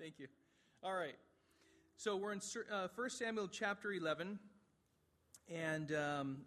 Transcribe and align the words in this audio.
Thank 0.00 0.18
you. 0.18 0.28
All 0.82 0.94
right. 0.94 1.16
So 1.98 2.16
we're 2.16 2.32
in 2.32 2.40
uh, 2.72 2.88
1 2.94 3.10
Samuel 3.10 3.48
chapter 3.48 3.92
11. 3.92 4.38
And, 5.54 5.92
um, 5.92 6.38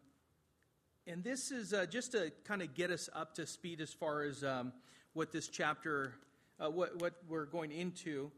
and 1.05 1.23
this 1.23 1.51
is 1.51 1.71
uh, 1.71 1.85
just 1.85 2.13
to 2.13 2.31
kind 2.45 2.63
of 2.63 2.73
get 2.73 2.89
us 2.89 3.11
up 3.13 3.35
to 3.35 3.45
speed 3.45 3.79
as 3.79 3.93
far 3.93 4.23
as 4.23 4.43
um, 4.43 4.73
what 5.13 5.31
this 5.31 5.49
chapter, 5.49 6.15
uh, 6.59 6.71
what, 6.71 6.99
what 6.99 7.13
we're 7.29 7.45
going 7.45 7.71
into 7.71 8.31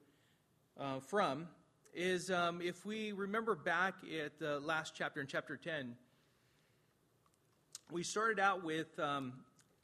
uh, 0.78 1.00
from, 1.00 1.48
is 1.94 2.30
um, 2.30 2.60
if 2.62 2.86
we 2.86 3.14
remember 3.14 3.56
back 3.56 3.94
at 4.22 4.38
the 4.38 4.60
last 4.60 4.96
chapter, 4.98 5.22
in 5.22 5.28
chapter 5.28 5.56
10, 5.56 5.96
we 7.90 8.04
started 8.04 8.38
out 8.38 8.66
with, 8.66 9.00
um, 9.00 9.32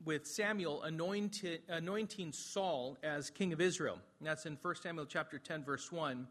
with 0.05 0.25
Samuel 0.25 0.83
anointed, 0.83 1.61
anointing 1.67 2.31
Saul 2.31 2.97
as 3.03 3.29
king 3.29 3.53
of 3.53 3.61
Israel. 3.61 3.99
And 4.19 4.27
that's 4.27 4.45
in 4.45 4.57
1 4.61 4.75
Samuel 4.75 5.05
chapter 5.05 5.37
10, 5.37 5.63
verse 5.63 5.91
1. 5.91 6.27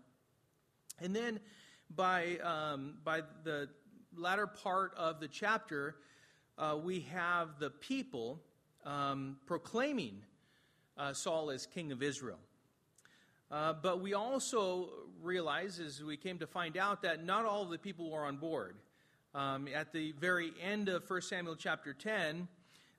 And 1.00 1.14
then 1.14 1.40
by, 1.94 2.38
um, 2.38 2.94
by 3.04 3.22
the 3.44 3.68
latter 4.16 4.46
part 4.46 4.94
of 4.96 5.20
the 5.20 5.28
chapter, 5.28 5.96
uh, 6.58 6.76
we 6.82 7.00
have 7.12 7.58
the 7.58 7.70
people 7.70 8.40
um, 8.84 9.36
proclaiming 9.46 10.22
uh, 10.96 11.12
Saul 11.12 11.50
as 11.50 11.66
king 11.66 11.92
of 11.92 12.02
Israel. 12.02 12.38
Uh, 13.50 13.72
but 13.72 14.00
we 14.00 14.14
also 14.14 14.90
realize, 15.22 15.80
as 15.80 16.02
we 16.02 16.16
came 16.16 16.38
to 16.38 16.46
find 16.46 16.76
out, 16.76 17.02
that 17.02 17.24
not 17.24 17.44
all 17.44 17.62
of 17.62 17.70
the 17.70 17.78
people 17.78 18.10
were 18.10 18.24
on 18.24 18.36
board. 18.36 18.76
Um, 19.34 19.68
at 19.72 19.92
the 19.92 20.12
very 20.12 20.52
end 20.62 20.88
of 20.88 21.08
1 21.08 21.22
Samuel 21.22 21.56
chapter 21.56 21.94
10, 21.94 22.48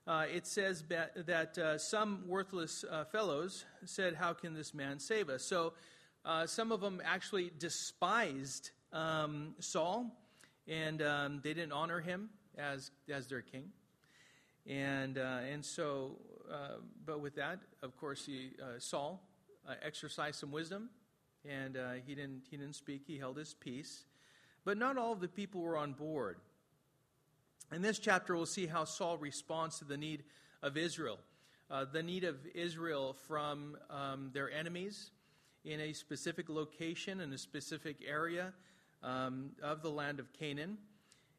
uh, 0.06 0.24
it 0.32 0.46
says 0.46 0.82
that, 0.88 1.58
uh, 1.58 1.78
some 1.78 2.24
worthless 2.26 2.84
uh, 2.90 3.04
fellows 3.04 3.64
said, 3.84 4.14
How 4.14 4.32
can 4.32 4.52
this 4.52 4.74
man 4.74 4.98
save 4.98 5.28
us? 5.28 5.44
So 5.44 5.74
uh, 6.24 6.46
some 6.46 6.72
of 6.72 6.80
them 6.80 7.00
actually 7.04 7.52
despised 7.56 8.70
um, 8.92 9.54
Saul, 9.60 10.06
and 10.66 11.02
um, 11.02 11.40
they 11.44 11.54
didn't 11.54 11.72
honor 11.72 12.00
him 12.00 12.30
as, 12.58 12.90
as 13.08 13.28
their 13.28 13.42
king. 13.42 13.70
And, 14.66 15.18
uh, 15.18 15.40
and 15.50 15.64
so, 15.64 16.18
uh, 16.52 16.80
but 17.06 17.20
with 17.20 17.36
that, 17.36 17.60
of 17.82 17.96
course, 17.96 18.26
he, 18.26 18.50
Saul 18.78 19.20
exercised 19.84 20.40
some 20.40 20.50
wisdom, 20.50 20.90
and 21.48 21.78
he, 22.04 22.14
didn't, 22.16 22.42
he 22.50 22.56
didn't 22.56 22.74
speak, 22.74 23.02
he 23.06 23.18
held 23.18 23.36
his 23.36 23.54
peace. 23.54 24.04
But 24.64 24.78
not 24.78 24.98
all 24.98 25.12
of 25.12 25.20
the 25.20 25.28
people 25.28 25.60
were 25.60 25.76
on 25.76 25.92
board. 25.92 26.38
In 27.72 27.80
this 27.80 27.98
chapter, 27.98 28.36
we'll 28.36 28.44
see 28.44 28.66
how 28.66 28.84
Saul 28.84 29.16
responds 29.16 29.78
to 29.78 29.86
the 29.86 29.96
need 29.96 30.24
of 30.62 30.76
Israel. 30.76 31.18
Uh, 31.70 31.86
the 31.90 32.02
need 32.02 32.22
of 32.22 32.36
Israel 32.54 33.16
from 33.26 33.78
um, 33.88 34.30
their 34.34 34.50
enemies 34.50 35.10
in 35.64 35.80
a 35.80 35.94
specific 35.94 36.50
location, 36.50 37.20
in 37.20 37.32
a 37.32 37.38
specific 37.38 37.96
area 38.06 38.52
um, 39.02 39.52
of 39.62 39.80
the 39.80 39.88
land 39.88 40.20
of 40.20 40.30
Canaan. 40.34 40.76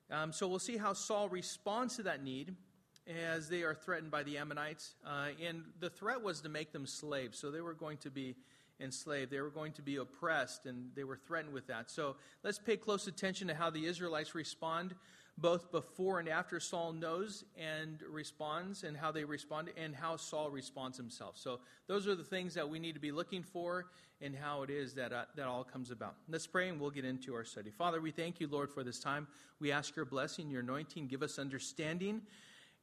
Um, 0.10 0.34
so 0.34 0.48
we'll 0.48 0.58
see 0.58 0.76
how 0.76 0.94
Saul 0.94 1.30
responds 1.30 1.98
to 1.98 2.04
that 2.04 2.24
need 2.24 2.56
as 3.08 3.48
they 3.48 3.62
are 3.62 3.76
threatened 3.76 4.10
by 4.10 4.24
the 4.24 4.40
Ammonites. 4.40 4.96
Uh, 5.06 5.28
and 5.46 5.64
the 5.80 5.90
threat 5.92 6.24
was 6.24 6.42
to 6.42 6.50
make 6.50 6.72
them 6.72 6.88
slaves, 6.88 7.38
so 7.38 7.52
they 7.52 7.62
were 7.62 7.76
going 7.76 7.98
to 7.98 8.10
be 8.10 8.36
enslaved. 8.80 9.30
They 9.30 9.42
were 9.42 9.52
going 9.52 9.74
to 9.74 9.84
be 9.84 9.98
oppressed, 9.98 10.66
and 10.66 10.90
they 10.96 11.04
were 11.04 11.18
threatened 11.18 11.54
with 11.54 11.68
that. 11.68 11.92
So 11.92 12.16
let's 12.44 12.58
pay 12.58 12.76
close 12.76 13.06
attention 13.06 13.50
to 13.50 13.54
how 13.54 13.70
the 13.70 13.86
Israelites 13.86 14.34
respond, 14.34 14.96
both 15.38 15.72
before 15.72 16.20
and 16.20 16.30
after 16.30 16.60
Saul 16.60 16.94
knows 16.94 17.44
and 17.58 18.02
responds, 18.10 18.84
and 18.84 18.96
how 18.96 19.12
they 19.12 19.24
respond, 19.24 19.70
and 19.76 19.96
how 19.96 20.16
Saul 20.16 20.52
responds 20.52 20.98
himself. 20.98 21.38
So 21.38 21.60
those 21.88 22.08
are 22.08 22.16
the 22.16 22.24
things 22.24 22.54
that 22.54 22.70
we 22.70 22.80
need 22.80 22.94
to 22.94 23.02
be 23.02 23.12
looking 23.12 23.44
for, 23.44 23.88
and 24.22 24.36
how 24.36 24.64
it 24.64 24.70
is 24.70 24.94
that 24.94 25.12
uh, 25.12 25.26
that 25.36 25.48
all 25.48 25.64
comes 25.64 25.92
about. 25.92 26.16
Let's 26.30 26.48
pray, 26.48 26.70
and 26.70 26.80
we'll 26.80 26.92
get 26.92 27.06
into 27.06 27.34
our 27.36 27.44
study. 27.44 27.72
Father, 27.72 28.00
we 28.00 28.12
thank 28.12 28.40
you, 28.40 28.48
Lord, 28.48 28.70
for 28.70 28.84
this 28.84 29.00
time. 29.00 29.28
We 29.60 29.72
ask 29.72 29.96
your 29.96 30.06
blessing, 30.06 30.50
your 30.50 30.62
anointing, 30.62 31.08
give 31.08 31.24
us 31.24 31.40
understanding. 31.40 32.22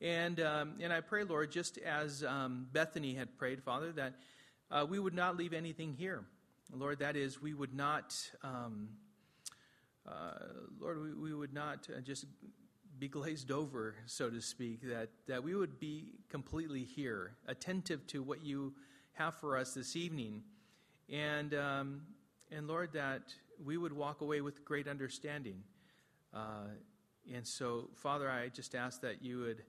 And, 0.03 0.41
um, 0.41 0.75
and 0.81 0.93
I 0.93 1.03
pray, 1.03 1.25
Lord, 1.25 1.53
just 1.53 1.77
as 1.79 2.25
um, 2.25 2.67
Bethany 2.73 3.15
had 3.15 3.37
prayed, 3.37 3.63
Father, 3.63 3.93
that 3.93 4.15
uh, 4.71 4.87
we 4.89 4.99
would 4.99 5.15
not 5.15 5.37
leave 5.37 5.53
anything 5.53 5.93
here. 5.93 6.25
Lord, 6.73 7.01
that 7.01 7.17
is, 7.17 7.43
we 7.43 7.53
would 7.53 7.75
not, 7.75 8.17
um, 8.43 8.89
uh, 10.09 10.31
Lord, 10.79 11.03
we, 11.03 11.15
we, 11.15 11.35
would 11.35 11.53
not 11.53 11.87
uh, 11.95 12.01
just 12.01 12.27
be 12.99 13.09
glazed 13.09 13.51
over, 13.51 13.95
so 14.07 14.31
to 14.31 14.41
speak, 14.41 14.83
that, 14.83 15.09
that 15.27 15.43
we 15.43 15.55
would 15.55 15.79
be 15.79 16.13
completely 16.29 16.85
here, 16.85 17.33
attentive 17.47 18.07
to 18.09 18.23
what 18.23 18.45
you 18.45 18.73
have 19.13 19.35
for 19.35 19.57
us 19.57 19.75
this 19.75 19.97
evening. 19.97 20.43
And, 21.09 21.55
um, 21.55 22.03
and 22.51 22.67
Lord, 22.67 22.93
that 22.95 23.23
we 23.65 23.77
would 23.77 23.93
walk 23.93 24.21
away 24.21 24.41
with 24.41 24.65
great 24.65 24.89
understanding. 24.89 25.63
Uh, 26.33 26.69
and 27.33 27.47
so, 27.47 27.89
Father, 27.95 28.31
I 28.31 28.49
just 28.49 28.75
ask 28.75 29.01
that 29.03 29.23
you 29.23 29.39
would, 29.41 29.63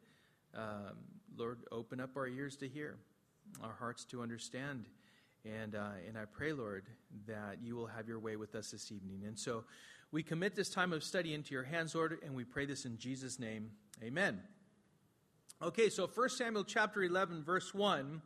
um, 0.55 0.97
Lord, 1.35 1.59
open 1.71 1.99
up 1.99 2.15
our 2.15 2.27
ears 2.27 2.55
to 2.57 2.67
hear 2.67 2.97
our 3.63 3.73
hearts 3.77 4.05
to 4.05 4.21
understand. 4.21 4.85
And, 5.43 5.75
uh, 5.75 5.89
and 6.07 6.17
I 6.17 6.25
pray, 6.25 6.53
Lord, 6.53 6.85
that 7.27 7.57
you 7.61 7.75
will 7.75 7.87
have 7.87 8.07
your 8.07 8.19
way 8.19 8.35
with 8.35 8.55
us 8.55 8.71
this 8.71 8.91
evening. 8.91 9.23
And 9.25 9.37
so 9.37 9.63
we 10.11 10.23
commit 10.23 10.55
this 10.55 10.69
time 10.69 10.91
of 10.91 11.05
study 11.05 11.33
into 11.33 11.53
your 11.53 11.63
hands, 11.63 11.95
Lord, 11.95 12.17
and 12.23 12.35
we 12.35 12.43
pray 12.43 12.65
this 12.65 12.83
in 12.83 12.97
Jesus' 12.97 13.39
name. 13.39 13.71
Amen. 14.03 14.41
Okay, 15.61 15.89
so 15.89 16.05
1 16.05 16.29
Samuel 16.29 16.65
chapter 16.65 17.01
11, 17.01 17.43
verse 17.43 17.73
1. 17.73 18.21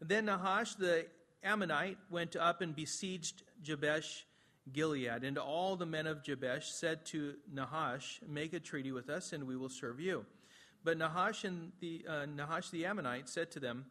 Then 0.00 0.26
Nahash 0.26 0.76
the 0.76 1.06
Ammonite 1.42 1.98
went 2.10 2.36
up 2.36 2.60
and 2.60 2.76
besieged 2.76 3.42
Jabesh 3.60 4.24
Gilead. 4.72 5.24
And 5.24 5.36
all 5.36 5.74
the 5.74 5.86
men 5.86 6.06
of 6.06 6.22
Jabesh 6.22 6.70
said 6.70 7.04
to 7.06 7.34
Nahash, 7.52 8.20
Make 8.28 8.52
a 8.52 8.60
treaty 8.60 8.92
with 8.92 9.10
us, 9.10 9.32
and 9.32 9.48
we 9.48 9.56
will 9.56 9.68
serve 9.68 9.98
you. 9.98 10.24
But 10.84 10.96
Nahash, 10.96 11.42
and 11.42 11.72
the, 11.80 12.04
uh, 12.08 12.26
Nahash 12.26 12.70
the 12.70 12.86
Ammonite 12.86 13.28
said 13.28 13.50
to 13.52 13.60
them, 13.60 13.86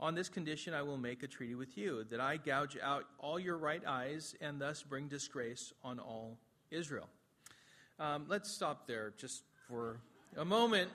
on 0.00 0.14
this 0.14 0.28
condition, 0.28 0.74
I 0.74 0.82
will 0.82 0.98
make 0.98 1.22
a 1.22 1.26
treaty 1.26 1.56
with 1.56 1.76
you, 1.76 2.04
that 2.10 2.20
I 2.20 2.36
gouge 2.36 2.76
out 2.80 3.04
all 3.18 3.40
your 3.40 3.56
right 3.56 3.82
eyes 3.84 4.36
and 4.40 4.60
thus 4.60 4.82
bring 4.82 5.08
disgrace 5.08 5.72
on 5.82 5.98
all 5.98 6.38
Israel. 6.70 7.08
Um, 7.98 8.26
let's 8.28 8.50
stop 8.50 8.86
there 8.86 9.12
just 9.16 9.42
for 9.68 10.00
a 10.36 10.44
moment. 10.44 10.90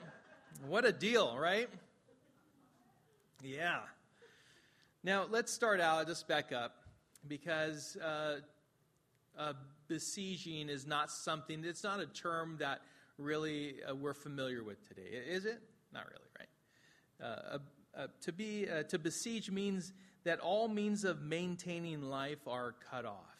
What 0.66 0.84
a 0.84 0.92
deal, 0.92 1.36
right? 1.38 1.68
Yeah. 3.42 3.80
Now, 5.02 5.26
let's 5.30 5.52
start 5.52 5.80
out, 5.80 6.06
just 6.06 6.26
back 6.28 6.52
up, 6.52 6.76
because 7.28 7.96
uh, 7.96 8.36
uh, 9.38 9.52
besieging 9.88 10.68
is 10.68 10.86
not 10.86 11.10
something, 11.10 11.62
it's 11.64 11.84
not 11.84 12.00
a 12.00 12.06
term 12.06 12.56
that 12.60 12.80
really 13.18 13.76
uh, 13.88 13.94
we're 13.94 14.14
familiar 14.14 14.62
with 14.62 14.86
today. 14.88 15.08
Is 15.28 15.44
it? 15.44 15.60
Not 15.92 16.06
really, 16.06 16.30
right? 16.38 16.48
Uh, 17.96 18.06
to 18.22 18.32
be 18.32 18.68
uh, 18.68 18.82
to 18.84 18.98
besiege 18.98 19.50
means 19.50 19.92
that 20.24 20.40
all 20.40 20.68
means 20.68 21.04
of 21.04 21.22
maintaining 21.22 22.02
life 22.02 22.46
are 22.46 22.74
cut 22.90 23.04
off. 23.04 23.33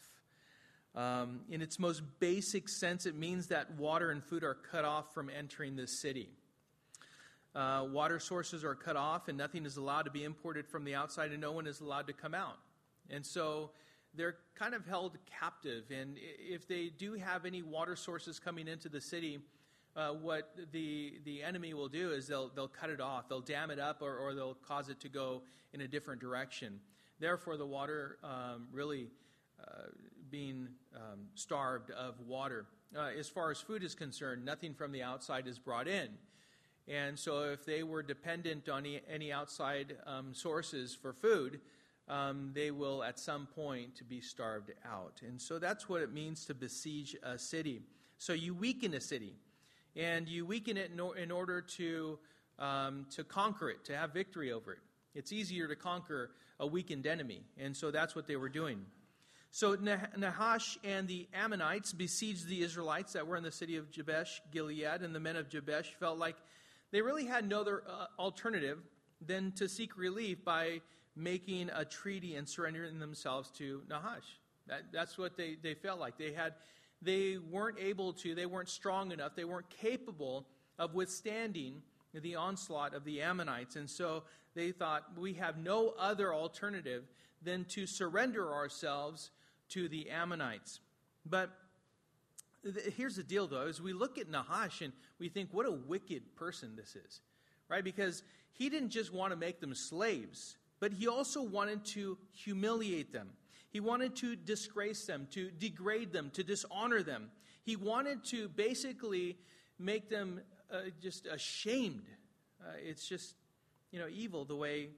Um, 0.95 1.41
in 1.49 1.61
its 1.61 1.77
most 1.77 2.01
basic 2.19 2.69
sense, 2.69 3.05
it 3.05 3.15
means 3.15 3.47
that 3.47 3.71
water 3.77 4.11
and 4.11 4.23
food 4.23 4.43
are 4.43 4.53
cut 4.53 4.85
off 4.85 5.13
from 5.13 5.29
entering 5.29 5.75
the 5.75 5.87
city. 5.87 6.29
Uh, 7.53 7.85
water 7.91 8.19
sources 8.19 8.63
are 8.63 8.75
cut 8.75 8.95
off, 8.95 9.27
and 9.27 9.37
nothing 9.37 9.65
is 9.65 9.77
allowed 9.77 10.03
to 10.03 10.11
be 10.11 10.23
imported 10.23 10.67
from 10.67 10.83
the 10.85 10.95
outside, 10.95 11.31
and 11.31 11.41
no 11.41 11.51
one 11.51 11.67
is 11.67 11.81
allowed 11.81 12.07
to 12.07 12.13
come 12.13 12.33
out. 12.33 12.57
And 13.09 13.25
so 13.25 13.71
they're 14.13 14.37
kind 14.55 14.73
of 14.73 14.85
held 14.85 15.17
captive. 15.39 15.85
And 15.91 16.17
if 16.17 16.67
they 16.67 16.91
do 16.97 17.13
have 17.13 17.45
any 17.45 17.61
water 17.61 17.95
sources 17.95 18.39
coming 18.39 18.67
into 18.67 18.89
the 18.89 19.01
city, 19.01 19.39
uh, 19.95 20.09
what 20.09 20.55
the, 20.71 21.19
the 21.23 21.43
enemy 21.43 21.73
will 21.73 21.87
do 21.87 22.11
is 22.11 22.27
they'll, 22.27 22.49
they'll 22.49 22.67
cut 22.67 22.89
it 22.89 22.99
off, 23.01 23.29
they'll 23.29 23.41
dam 23.41 23.69
it 23.69 23.79
up, 23.79 24.01
or, 24.01 24.17
or 24.17 24.33
they'll 24.33 24.57
cause 24.67 24.89
it 24.89 24.99
to 25.01 25.09
go 25.09 25.41
in 25.73 25.81
a 25.81 25.87
different 25.87 26.21
direction. 26.21 26.79
Therefore, 27.19 27.55
the 27.57 27.65
water 27.65 28.17
um, 28.23 28.67
really 28.71 29.07
uh, 29.61 29.87
being 30.35 30.67
um, 30.93 31.19
starved 31.33 31.91
of 31.91 32.19
water. 32.27 32.65
Uh, 32.93 33.07
as 33.17 33.29
far 33.29 33.51
as 33.51 33.61
food 33.61 33.81
is 33.81 33.95
concerned, 33.95 34.43
nothing 34.43 34.73
from 34.73 34.91
the 34.91 35.01
outside 35.01 35.47
is 35.47 35.57
brought 35.57 35.87
in. 35.87 36.09
And 36.89 37.17
so, 37.17 37.43
if 37.43 37.65
they 37.65 37.83
were 37.83 38.03
dependent 38.03 38.67
on 38.67 38.85
any, 39.09 39.31
outside 39.31 39.95
um, 40.05 40.33
sources 40.33 40.93
for 40.93 41.13
food, 41.13 41.61
um, 42.09 42.51
they 42.53 42.69
will 42.69 43.01
at 43.01 43.17
some 43.17 43.47
point 43.47 44.01
be 44.09 44.19
starved 44.19 44.71
out. 44.85 45.21
And 45.25 45.41
so, 45.41 45.57
that's 45.57 45.87
what 45.87 46.01
it 46.01 46.11
means 46.11 46.43
to 46.47 46.53
besiege 46.53 47.15
a 47.23 47.39
city. 47.39 47.81
So, 48.17 48.33
you 48.33 48.53
weaken 48.53 48.93
a 48.93 48.99
city 48.99 49.35
and 49.95 50.27
you 50.27 50.45
weaken 50.45 50.75
it 50.75 50.91
in, 50.91 50.99
in 51.17 51.31
order 51.31 51.61
to, 51.61 52.19
um, 52.59 53.05
to 53.11 53.23
conquer 53.23 53.69
it, 53.69 53.85
to 53.85 53.95
have 53.95 54.11
victory 54.11 54.51
over 54.51 54.73
it. 54.73 54.79
It's 55.13 55.31
easier 55.31 55.69
to 55.69 55.77
conquer 55.77 56.31
a 56.59 56.67
weakened 56.67 57.07
enemy, 57.07 57.41
and 57.57 57.75
so 57.75 57.89
that's 57.89 58.17
what 58.17 58.27
they 58.27 58.35
were 58.35 58.49
doing. 58.49 58.85
So 59.55 59.77
Nahash 60.17 60.77
and 60.83 61.07
the 61.07 61.29
Ammonites 61.33 61.93
besieged 61.93 62.49
the 62.49 62.61
Israelites 62.61 63.13
that 63.13 63.25
were 63.25 63.37
in 63.37 63.43
the 63.43 63.53
city 63.53 63.77
of 63.77 63.89
Jabesh 63.89 64.41
Gilead, 64.51 65.01
and 65.01 65.15
the 65.15 65.19
men 65.21 65.37
of 65.37 65.47
Jabesh 65.47 65.93
felt 65.97 66.17
like 66.17 66.35
they 66.91 67.01
really 67.01 67.25
had 67.25 67.47
no 67.47 67.61
other 67.61 67.81
uh, 67.87 68.07
alternative 68.19 68.79
than 69.25 69.53
to 69.53 69.69
seek 69.69 69.97
relief 69.97 70.43
by 70.43 70.81
making 71.15 71.69
a 71.73 71.85
treaty 71.85 72.35
and 72.35 72.49
surrendering 72.49 72.99
themselves 72.99 73.49
to 73.51 73.81
Nahash. 73.87 74.41
That, 74.67 74.91
that's 74.91 75.17
what 75.17 75.37
they, 75.37 75.55
they 75.63 75.73
felt 75.73 76.01
like. 76.01 76.17
They 76.17 76.33
had 76.33 76.55
they 77.01 77.37
weren't 77.37 77.79
able 77.79 78.11
to, 78.11 78.35
they 78.35 78.47
weren't 78.47 78.67
strong 78.67 79.13
enough, 79.13 79.37
they 79.37 79.45
weren't 79.45 79.69
capable 79.69 80.47
of 80.77 80.95
withstanding 80.95 81.81
the 82.13 82.35
onslaught 82.35 82.93
of 82.93 83.05
the 83.05 83.21
Ammonites. 83.21 83.77
And 83.77 83.89
so 83.89 84.23
they 84.53 84.73
thought 84.73 85.17
we 85.17 85.35
have 85.35 85.57
no 85.57 85.93
other 85.97 86.33
alternative 86.33 87.05
than 87.41 87.63
to 87.65 87.87
surrender 87.87 88.53
ourselves 88.53 89.31
to 89.75 89.89
the 89.89 90.09
Ammonites. 90.09 90.79
But 91.25 91.51
here's 92.95 93.17
the 93.17 93.23
deal, 93.23 93.45
though. 93.45 93.67
As 93.67 93.81
we 93.81 93.91
look 93.91 94.17
at 94.17 94.29
Nahash 94.29 94.81
and 94.81 94.93
we 95.19 95.27
think, 95.27 95.49
what 95.51 95.65
a 95.65 95.71
wicked 95.71 96.35
person 96.35 96.77
this 96.77 96.95
is, 96.95 97.19
right? 97.67 97.83
Because 97.83 98.23
he 98.53 98.69
didn't 98.69 98.89
just 98.89 99.13
want 99.13 99.31
to 99.31 99.35
make 99.35 99.59
them 99.59 99.75
slaves, 99.75 100.55
but 100.79 100.93
he 100.93 101.09
also 101.09 101.41
wanted 101.43 101.83
to 101.87 102.17
humiliate 102.31 103.11
them. 103.11 103.29
He 103.69 103.81
wanted 103.81 104.15
to 104.17 104.37
disgrace 104.37 105.05
them, 105.05 105.27
to 105.31 105.51
degrade 105.51 106.13
them, 106.13 106.31
to 106.35 106.43
dishonor 106.43 107.03
them. 107.03 107.29
He 107.63 107.75
wanted 107.75 108.23
to 108.25 108.47
basically 108.47 109.37
make 109.77 110.09
them 110.09 110.39
uh, 110.71 110.83
just 111.01 111.25
ashamed. 111.25 112.05
Uh, 112.61 112.71
it's 112.81 113.05
just, 113.05 113.35
you 113.91 113.99
know, 113.99 114.07
evil 114.09 114.45
the 114.45 114.55
way 114.55 114.91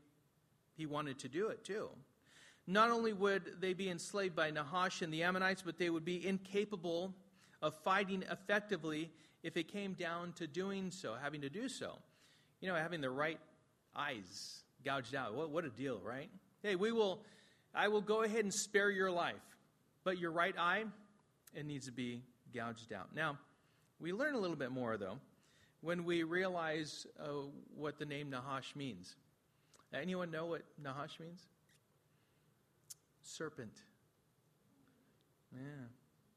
he 0.75 0.85
wanted 0.85 1.17
to 1.19 1.29
do 1.29 1.47
it, 1.47 1.63
too. 1.63 1.89
Not 2.67 2.91
only 2.91 3.13
would 3.13 3.61
they 3.61 3.73
be 3.73 3.89
enslaved 3.89 4.35
by 4.35 4.51
Nahash 4.51 5.01
and 5.01 5.11
the 5.11 5.23
Ammonites, 5.23 5.61
but 5.61 5.77
they 5.77 5.89
would 5.89 6.03
be 6.03 6.27
incapable 6.27 7.13
of 7.61 7.73
fighting 7.83 8.23
effectively 8.29 9.09
if 9.41 9.55
it 9.55 9.69
came 9.69 9.93
down 9.93 10.33
to 10.33 10.47
doing 10.47 10.91
so, 10.91 11.15
having 11.21 11.41
to 11.41 11.49
do 11.49 11.69
so. 11.69 11.97
You 12.59 12.67
know, 12.67 12.75
having 12.75 12.99
the 12.99 13.09
right 13.09 13.39
eyes 13.95 14.63
gouged 14.83 15.15
out. 15.15 15.33
What, 15.33 15.49
what 15.49 15.63
a 15.63 15.69
deal, 15.69 16.01
right? 16.03 16.29
Hey, 16.61 16.75
we 16.75 16.91
will, 16.91 17.21
I 17.73 17.87
will 17.87 18.01
go 18.01 18.23
ahead 18.23 18.43
and 18.43 18.53
spare 18.53 18.89
your 18.89 19.11
life, 19.11 19.35
but 20.03 20.17
your 20.17 20.31
right 20.31 20.55
eye, 20.57 20.83
it 21.53 21.65
needs 21.65 21.85
to 21.85 21.93
be 21.93 22.21
gouged 22.53 22.91
out. 22.91 23.15
Now, 23.15 23.37
we 23.99 24.11
learn 24.11 24.35
a 24.35 24.39
little 24.39 24.55
bit 24.57 24.71
more, 24.71 24.97
though, 24.97 25.19
when 25.81 26.03
we 26.03 26.23
realize 26.23 27.07
uh, 27.19 27.27
what 27.75 27.97
the 27.97 28.05
name 28.05 28.29
Nahash 28.29 28.75
means. 28.75 29.15
Anyone 29.93 30.31
know 30.31 30.47
what 30.47 30.63
Nahash 30.83 31.19
means? 31.19 31.41
Serpent. 33.27 33.73
Yeah, 35.51 35.87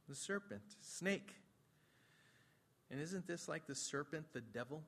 the 0.09 0.15
serpent, 0.15 0.63
snake. 0.81 1.35
And 2.91 3.01
isn't 3.01 3.27
this 3.27 3.49
like 3.49 3.67
the 3.67 3.75
serpent, 3.75 4.27
the 4.33 4.41
devil? 4.41 4.83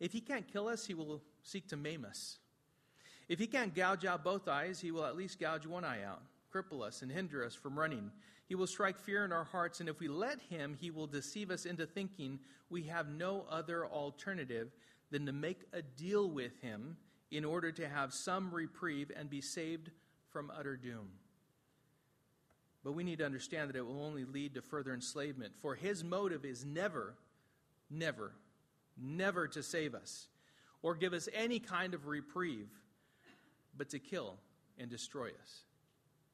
If 0.00 0.12
he 0.12 0.20
can't 0.20 0.50
kill 0.50 0.68
us, 0.68 0.86
he 0.86 0.94
will 0.94 1.22
seek 1.42 1.68
to 1.68 1.76
maim 1.76 2.04
us. 2.04 2.38
If 3.28 3.38
he 3.38 3.46
can't 3.46 3.74
gouge 3.74 4.06
out 4.06 4.24
both 4.24 4.48
eyes, 4.48 4.80
he 4.80 4.90
will 4.90 5.04
at 5.04 5.16
least 5.16 5.38
gouge 5.38 5.66
one 5.66 5.84
eye 5.84 6.02
out, 6.02 6.22
cripple 6.54 6.82
us, 6.82 7.02
and 7.02 7.10
hinder 7.10 7.44
us 7.44 7.54
from 7.54 7.78
running. 7.78 8.10
He 8.48 8.54
will 8.54 8.66
strike 8.66 8.98
fear 8.98 9.24
in 9.24 9.32
our 9.32 9.44
hearts, 9.44 9.80
and 9.80 9.88
if 9.88 10.00
we 10.00 10.08
let 10.08 10.40
him, 10.48 10.76
he 10.80 10.90
will 10.90 11.06
deceive 11.06 11.50
us 11.50 11.66
into 11.66 11.84
thinking 11.84 12.38
we 12.70 12.84
have 12.84 13.08
no 13.08 13.44
other 13.50 13.86
alternative 13.86 14.70
than 15.10 15.26
to 15.26 15.32
make 15.32 15.60
a 15.72 15.82
deal 15.82 16.30
with 16.30 16.58
him 16.62 16.96
in 17.30 17.44
order 17.44 17.72
to 17.72 17.88
have 17.88 18.14
some 18.14 18.54
reprieve 18.54 19.10
and 19.14 19.28
be 19.28 19.40
saved 19.40 19.90
from 20.36 20.52
utter 20.54 20.76
doom. 20.76 21.08
But 22.84 22.92
we 22.92 23.04
need 23.04 23.20
to 23.20 23.24
understand 23.24 23.70
that 23.70 23.76
it 23.76 23.86
will 23.86 24.04
only 24.04 24.26
lead 24.26 24.52
to 24.56 24.60
further 24.60 24.92
enslavement, 24.92 25.54
for 25.62 25.74
his 25.74 26.04
motive 26.04 26.44
is 26.44 26.62
never, 26.62 27.14
never, 27.88 28.32
never 29.00 29.48
to 29.48 29.62
save 29.62 29.94
us 29.94 30.28
or 30.82 30.94
give 30.94 31.14
us 31.14 31.26
any 31.32 31.58
kind 31.58 31.94
of 31.94 32.06
reprieve, 32.06 32.68
but 33.78 33.88
to 33.88 33.98
kill 33.98 34.36
and 34.78 34.90
destroy 34.90 35.28
us. 35.28 35.62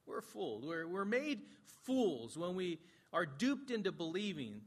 We're 0.05 0.21
fooled. 0.21 0.65
We're, 0.65 0.89
we're 0.89 1.05
made 1.05 1.43
fools 1.85 2.37
when 2.37 2.57
we 2.57 2.81
are 3.13 3.25
duped 3.25 3.71
into 3.71 3.93
believing 3.93 4.63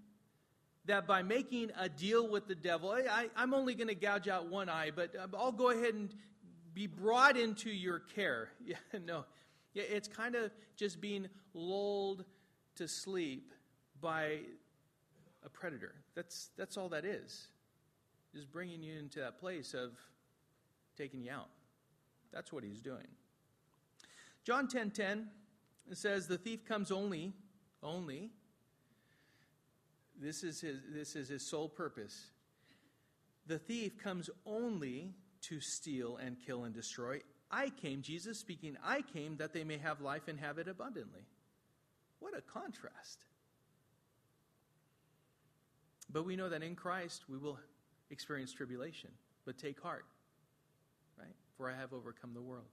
that 0.85 1.07
by 1.07 1.23
making 1.23 1.71
a 1.77 1.89
deal 1.89 2.25
with 2.25 2.47
the 2.47 2.55
devil, 2.55 2.91
I, 2.91 3.27
am 3.35 3.53
only 3.53 3.75
going 3.75 3.89
to 3.89 3.95
gouge 3.95 4.29
out 4.29 4.47
one 4.47 4.69
eye, 4.69 4.91
but 4.95 5.13
uh, 5.13 5.27
I'll 5.37 5.51
go 5.51 5.71
ahead 5.71 5.93
and 5.93 6.15
be 6.75 6.85
brought 6.85 7.37
into 7.37 7.71
your 7.71 7.99
care. 7.99 8.49
Yeah, 8.65 8.99
no. 9.03 9.25
It's 9.73 10.07
kind 10.07 10.35
of 10.35 10.51
just 10.77 11.01
being 11.01 11.27
lulled 11.53 12.23
to 12.75 12.87
sleep 12.87 13.51
by 13.99 14.39
a 15.43 15.49
predator. 15.49 15.95
That's, 16.15 16.51
that's 16.57 16.77
all 16.77 16.87
that 16.89 17.03
is. 17.03 17.47
Just 18.33 18.51
bringing 18.51 18.81
you 18.81 18.97
into 18.97 19.19
that 19.19 19.37
place 19.37 19.73
of 19.73 19.91
taking 20.97 21.21
you 21.21 21.31
out. 21.31 21.49
That's 22.31 22.53
what 22.53 22.63
he's 22.63 22.79
doing. 22.79 23.07
John 24.45 24.67
10:10 24.67 24.71
10, 24.71 24.91
10, 24.91 25.29
says 25.93 26.27
the 26.27 26.37
thief 26.37 26.63
comes 26.65 26.91
only 26.91 27.33
only 27.81 28.31
this 30.19 30.43
is 30.43 30.61
his 30.61 30.79
this 30.89 31.15
is 31.15 31.29
his 31.29 31.45
sole 31.45 31.69
purpose. 31.69 32.31
The 33.47 33.59
thief 33.59 33.97
comes 33.97 34.29
only 34.45 35.13
to 35.49 35.59
steal 35.59 36.17
and 36.17 36.37
kill 36.45 36.63
and 36.63 36.73
destroy. 36.73 37.21
I 37.51 37.69
came, 37.69 38.01
Jesus 38.01 38.39
speaking, 38.39 38.77
I 38.83 39.01
came 39.01 39.37
that 39.37 39.53
they 39.53 39.63
may 39.63 39.77
have 39.77 40.01
life 40.01 40.27
and 40.27 40.39
have 40.39 40.57
it 40.57 40.67
abundantly. 40.67 41.25
What 42.19 42.35
a 42.37 42.41
contrast. 42.41 43.19
But 46.09 46.25
we 46.25 46.35
know 46.35 46.49
that 46.49 46.63
in 46.63 46.75
Christ 46.75 47.23
we 47.29 47.37
will 47.37 47.59
experience 48.09 48.53
tribulation, 48.53 49.09
but 49.45 49.57
take 49.57 49.79
heart, 49.79 50.05
right? 51.17 51.35
For 51.57 51.69
I 51.69 51.75
have 51.75 51.93
overcome 51.93 52.33
the 52.33 52.41
world. 52.41 52.65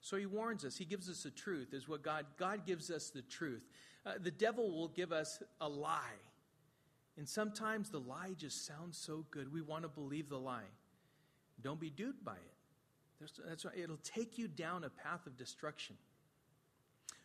So 0.00 0.16
he 0.16 0.26
warns 0.26 0.64
us. 0.64 0.76
He 0.76 0.84
gives 0.84 1.10
us 1.10 1.22
the 1.22 1.30
truth, 1.30 1.74
is 1.74 1.88
what 1.88 2.02
God, 2.02 2.24
God 2.38 2.66
gives 2.66 2.90
us 2.90 3.10
the 3.10 3.22
truth. 3.22 3.62
Uh, 4.06 4.12
the 4.18 4.30
devil 4.30 4.70
will 4.70 4.88
give 4.88 5.12
us 5.12 5.42
a 5.60 5.68
lie. 5.68 6.18
And 7.18 7.28
sometimes 7.28 7.90
the 7.90 8.00
lie 8.00 8.34
just 8.36 8.66
sounds 8.66 8.96
so 8.96 9.26
good. 9.30 9.52
We 9.52 9.60
want 9.60 9.82
to 9.82 9.88
believe 9.88 10.30
the 10.30 10.38
lie. 10.38 10.70
Don't 11.62 11.80
be 11.80 11.90
duped 11.90 12.24
by 12.24 12.34
it. 12.34 12.54
That's, 13.20 13.40
that's. 13.46 13.66
It'll 13.76 13.98
take 14.02 14.38
you 14.38 14.48
down 14.48 14.84
a 14.84 14.90
path 14.90 15.26
of 15.26 15.36
destruction. 15.36 15.96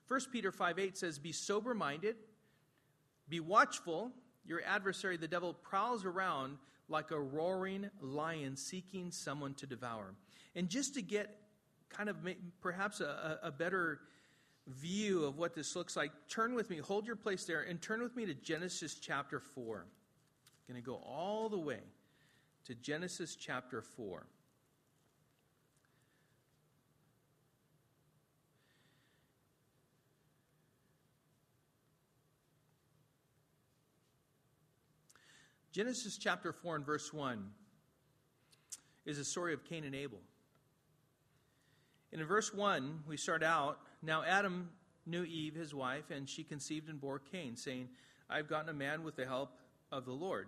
1 0.07 0.19
Peter 0.31 0.51
5 0.51 0.79
8 0.79 0.97
says, 0.97 1.19
Be 1.19 1.31
sober 1.31 1.73
minded, 1.73 2.15
be 3.29 3.39
watchful. 3.39 4.11
Your 4.47 4.61
adversary, 4.63 5.17
the 5.17 5.27
devil, 5.27 5.55
prowls 5.55 6.05
around 6.05 6.59
like 6.87 7.09
a 7.09 7.19
roaring 7.19 7.89
lion 7.99 8.55
seeking 8.55 9.09
someone 9.09 9.55
to 9.55 9.65
devour. 9.65 10.13
And 10.55 10.69
just 10.69 10.93
to 10.93 11.01
get 11.01 11.39
kind 11.89 12.09
of 12.09 12.17
perhaps 12.61 13.01
a, 13.01 13.39
a 13.41 13.51
better 13.51 14.01
view 14.67 15.25
of 15.25 15.39
what 15.39 15.55
this 15.55 15.75
looks 15.75 15.95
like, 15.95 16.11
turn 16.29 16.53
with 16.53 16.69
me, 16.69 16.77
hold 16.77 17.07
your 17.07 17.15
place 17.15 17.45
there, 17.45 17.61
and 17.61 17.81
turn 17.81 18.03
with 18.03 18.15
me 18.15 18.27
to 18.27 18.35
Genesis 18.35 18.99
chapter 18.99 19.39
4. 19.39 19.77
I'm 20.67 20.73
going 20.73 20.83
to 20.83 20.85
go 20.85 20.97
all 20.97 21.49
the 21.49 21.57
way 21.57 21.79
to 22.65 22.73
Genesis 22.73 23.35
chapter 23.35 23.81
4. 23.81 24.25
Genesis 35.71 36.17
chapter 36.17 36.53
4 36.53 36.77
and 36.77 36.85
verse 36.85 37.13
1 37.13 37.51
is 39.05 39.19
a 39.19 39.25
story 39.25 39.53
of 39.53 39.63
Cain 39.65 39.83
and 39.83 39.93
Abel. 39.93 40.19
And 42.11 42.21
in 42.21 42.27
verse 42.27 42.53
1, 42.53 43.03
we 43.07 43.17
start 43.17 43.43
out 43.43 43.79
Now 44.01 44.23
Adam 44.23 44.69
knew 45.05 45.23
Eve, 45.23 45.53
his 45.53 45.75
wife, 45.75 46.09
and 46.09 46.27
she 46.27 46.43
conceived 46.43 46.89
and 46.89 46.99
bore 46.99 47.19
Cain, 47.19 47.55
saying, 47.57 47.89
I've 48.27 48.47
gotten 48.47 48.69
a 48.69 48.73
man 48.73 49.03
with 49.03 49.15
the 49.15 49.25
help 49.25 49.51
of 49.91 50.05
the 50.05 50.13
Lord. 50.13 50.47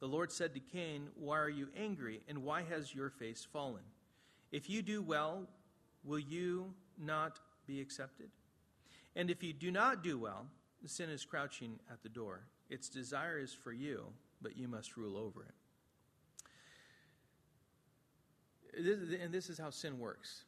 The 0.00 0.06
Lord 0.06 0.30
said 0.30 0.54
to 0.54 0.60
Cain, 0.60 1.08
Why 1.14 1.38
are 1.38 1.48
you 1.48 1.68
angry, 1.76 2.20
and 2.28 2.44
why 2.44 2.62
has 2.62 2.94
your 2.94 3.10
face 3.10 3.46
fallen? 3.52 3.82
If 4.52 4.70
you 4.70 4.82
do 4.82 5.02
well, 5.02 5.46
will 6.04 6.18
you 6.18 6.72
not 6.98 7.40
be 7.66 7.80
accepted? 7.80 8.30
And 9.16 9.30
if 9.30 9.42
you 9.42 9.52
do 9.52 9.70
not 9.70 10.02
do 10.02 10.18
well, 10.18 10.46
sin 10.86 11.10
is 11.10 11.24
crouching 11.24 11.78
at 11.90 12.02
the 12.02 12.08
door. 12.08 12.42
Its 12.70 12.88
desire 12.88 13.38
is 13.38 13.52
for 13.52 13.72
you 13.72 14.04
but 14.40 14.56
you 14.56 14.68
must 14.68 14.96
rule 14.96 15.16
over 15.16 15.42
it. 15.42 15.54
and 19.20 19.32
this 19.32 19.50
is 19.50 19.58
how 19.58 19.70
sin 19.70 19.98
works. 19.98 20.44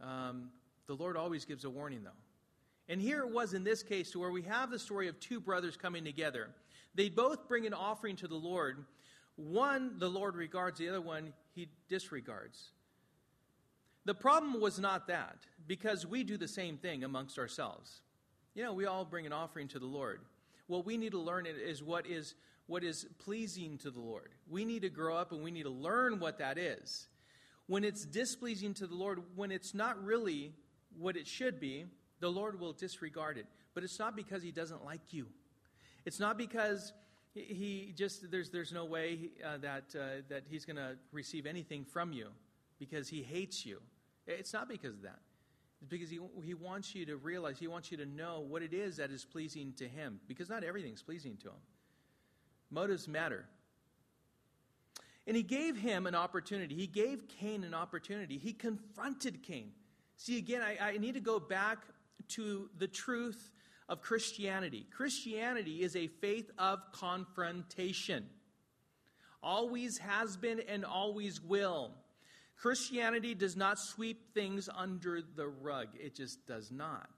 Um, 0.00 0.50
the 0.86 0.94
Lord 0.94 1.16
always 1.16 1.44
gives 1.44 1.64
a 1.64 1.70
warning, 1.70 2.04
though. 2.04 2.10
And 2.88 3.00
here 3.00 3.20
it 3.20 3.30
was 3.30 3.52
in 3.52 3.64
this 3.64 3.82
case 3.82 4.12
to 4.12 4.20
where 4.20 4.30
we 4.30 4.42
have 4.42 4.70
the 4.70 4.78
story 4.78 5.08
of 5.08 5.18
two 5.18 5.40
brothers 5.40 5.76
coming 5.76 6.04
together. 6.04 6.50
They 6.96 7.08
both 7.08 7.46
bring 7.46 7.66
an 7.66 7.74
offering 7.74 8.16
to 8.16 8.28
the 8.28 8.34
Lord. 8.34 8.84
One, 9.36 9.98
the 9.98 10.08
Lord 10.08 10.34
regards, 10.34 10.78
the 10.78 10.88
other 10.88 11.00
one, 11.00 11.32
he 11.54 11.68
disregards. 11.88 12.70
The 14.06 14.14
problem 14.14 14.60
was 14.60 14.78
not 14.78 15.08
that, 15.08 15.36
because 15.66 16.06
we 16.06 16.24
do 16.24 16.36
the 16.36 16.48
same 16.48 16.78
thing 16.78 17.04
amongst 17.04 17.38
ourselves. 17.38 18.00
You 18.54 18.62
know, 18.62 18.72
we 18.72 18.86
all 18.86 19.04
bring 19.04 19.26
an 19.26 19.32
offering 19.32 19.68
to 19.68 19.78
the 19.78 19.86
Lord. 19.86 20.20
What 20.68 20.86
we 20.86 20.96
need 20.96 21.12
to 21.12 21.20
learn 21.20 21.46
is 21.46 21.82
what 21.82 22.06
is 22.06 22.34
what 22.66 22.82
is 22.82 23.06
pleasing 23.18 23.78
to 23.78 23.90
the 23.90 24.00
Lord. 24.00 24.30
We 24.48 24.64
need 24.64 24.82
to 24.82 24.88
grow 24.88 25.16
up 25.16 25.30
and 25.30 25.42
we 25.42 25.52
need 25.52 25.64
to 25.64 25.70
learn 25.70 26.18
what 26.18 26.38
that 26.38 26.58
is. 26.58 27.06
When 27.68 27.84
it's 27.84 28.04
displeasing 28.04 28.74
to 28.74 28.86
the 28.86 28.94
Lord, 28.94 29.22
when 29.36 29.52
it's 29.52 29.72
not 29.72 30.02
really 30.02 30.52
what 30.98 31.16
it 31.16 31.28
should 31.28 31.60
be, 31.60 31.84
the 32.18 32.28
Lord 32.28 32.58
will 32.58 32.72
disregard 32.72 33.38
it. 33.38 33.46
But 33.74 33.84
it's 33.84 33.98
not 33.98 34.16
because 34.16 34.42
he 34.42 34.50
doesn't 34.50 34.84
like 34.84 35.12
you. 35.12 35.26
It's 36.06 36.20
not 36.20 36.38
because 36.38 36.94
he 37.34 37.92
just 37.94 38.30
there's 38.30 38.48
there's 38.48 38.72
no 38.72 38.86
way 38.86 39.28
uh, 39.44 39.58
that 39.58 39.84
uh, 39.94 40.22
that 40.30 40.44
he's 40.48 40.64
going 40.64 40.76
to 40.76 40.96
receive 41.12 41.44
anything 41.44 41.84
from 41.84 42.12
you 42.12 42.28
because 42.78 43.08
he 43.08 43.22
hates 43.22 43.66
you. 43.66 43.82
It's 44.26 44.52
not 44.52 44.68
because 44.68 44.94
of 44.94 45.02
that. 45.02 45.18
It's 45.80 45.90
because 45.90 46.08
he, 46.08 46.18
he 46.42 46.54
wants 46.54 46.94
you 46.94 47.04
to 47.06 47.16
realize, 47.16 47.58
he 47.58 47.68
wants 47.68 47.90
you 47.90 47.98
to 47.98 48.06
know 48.06 48.44
what 48.48 48.62
it 48.62 48.72
is 48.72 48.96
that 48.96 49.10
is 49.10 49.24
pleasing 49.24 49.74
to 49.76 49.86
him, 49.86 50.20
because 50.26 50.48
not 50.48 50.64
everything's 50.64 51.02
pleasing 51.02 51.36
to 51.42 51.48
him. 51.48 51.60
Motives 52.70 53.06
matter. 53.06 53.44
And 55.26 55.36
he 55.36 55.42
gave 55.42 55.76
him 55.76 56.06
an 56.06 56.14
opportunity. 56.14 56.74
He 56.74 56.86
gave 56.86 57.28
Cain 57.28 57.62
an 57.64 57.74
opportunity. 57.74 58.38
He 58.38 58.52
confronted 58.52 59.42
Cain. 59.42 59.72
See, 60.16 60.38
again, 60.38 60.62
I, 60.62 60.78
I 60.80 60.96
need 60.98 61.14
to 61.14 61.20
go 61.20 61.38
back 61.38 61.78
to 62.28 62.70
the 62.78 62.88
truth 62.88 63.50
of 63.88 64.02
Christianity. 64.02 64.86
Christianity 64.90 65.82
is 65.82 65.96
a 65.96 66.08
faith 66.08 66.50
of 66.58 66.80
confrontation, 66.92 68.26
always 69.42 69.98
has 69.98 70.36
been 70.36 70.60
and 70.68 70.84
always 70.84 71.40
will. 71.40 71.92
Christianity 72.56 73.34
does 73.34 73.56
not 73.56 73.78
sweep 73.78 74.34
things 74.34 74.68
under 74.74 75.20
the 75.20 75.46
rug, 75.46 75.88
it 75.98 76.14
just 76.14 76.46
does 76.46 76.70
not. 76.70 77.10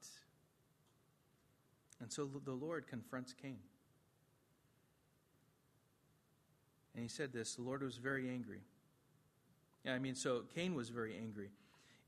And 2.00 2.12
so 2.12 2.28
the 2.44 2.52
Lord 2.52 2.86
confronts 2.86 3.34
Cain. 3.40 3.58
And 6.94 7.02
he 7.02 7.08
said 7.08 7.32
this 7.32 7.54
the 7.54 7.62
Lord 7.62 7.82
was 7.82 7.96
very 7.96 8.28
angry. 8.28 8.60
Yeah, 9.84 9.94
I 9.94 9.98
mean, 9.98 10.14
so 10.14 10.42
Cain 10.54 10.74
was 10.74 10.88
very 10.88 11.16
angry. 11.16 11.50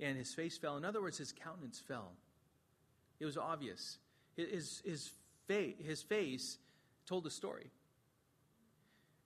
And 0.01 0.17
his 0.17 0.35
face 0.35 0.57
fell. 0.59 0.77
In 0.77 0.85
other 0.85 1.01
words, 1.03 1.19
his 1.19 1.33
countenance 1.33 1.79
fell. 1.79 2.13
It 3.21 3.27
was 3.27 3.37
obvious. 3.37 3.99
His, 4.37 4.83
his, 4.85 5.11
face, 5.47 5.75
his 5.85 6.03
face 6.03 6.59
told 7.07 7.25
the 7.25 7.31
story. 7.31 7.71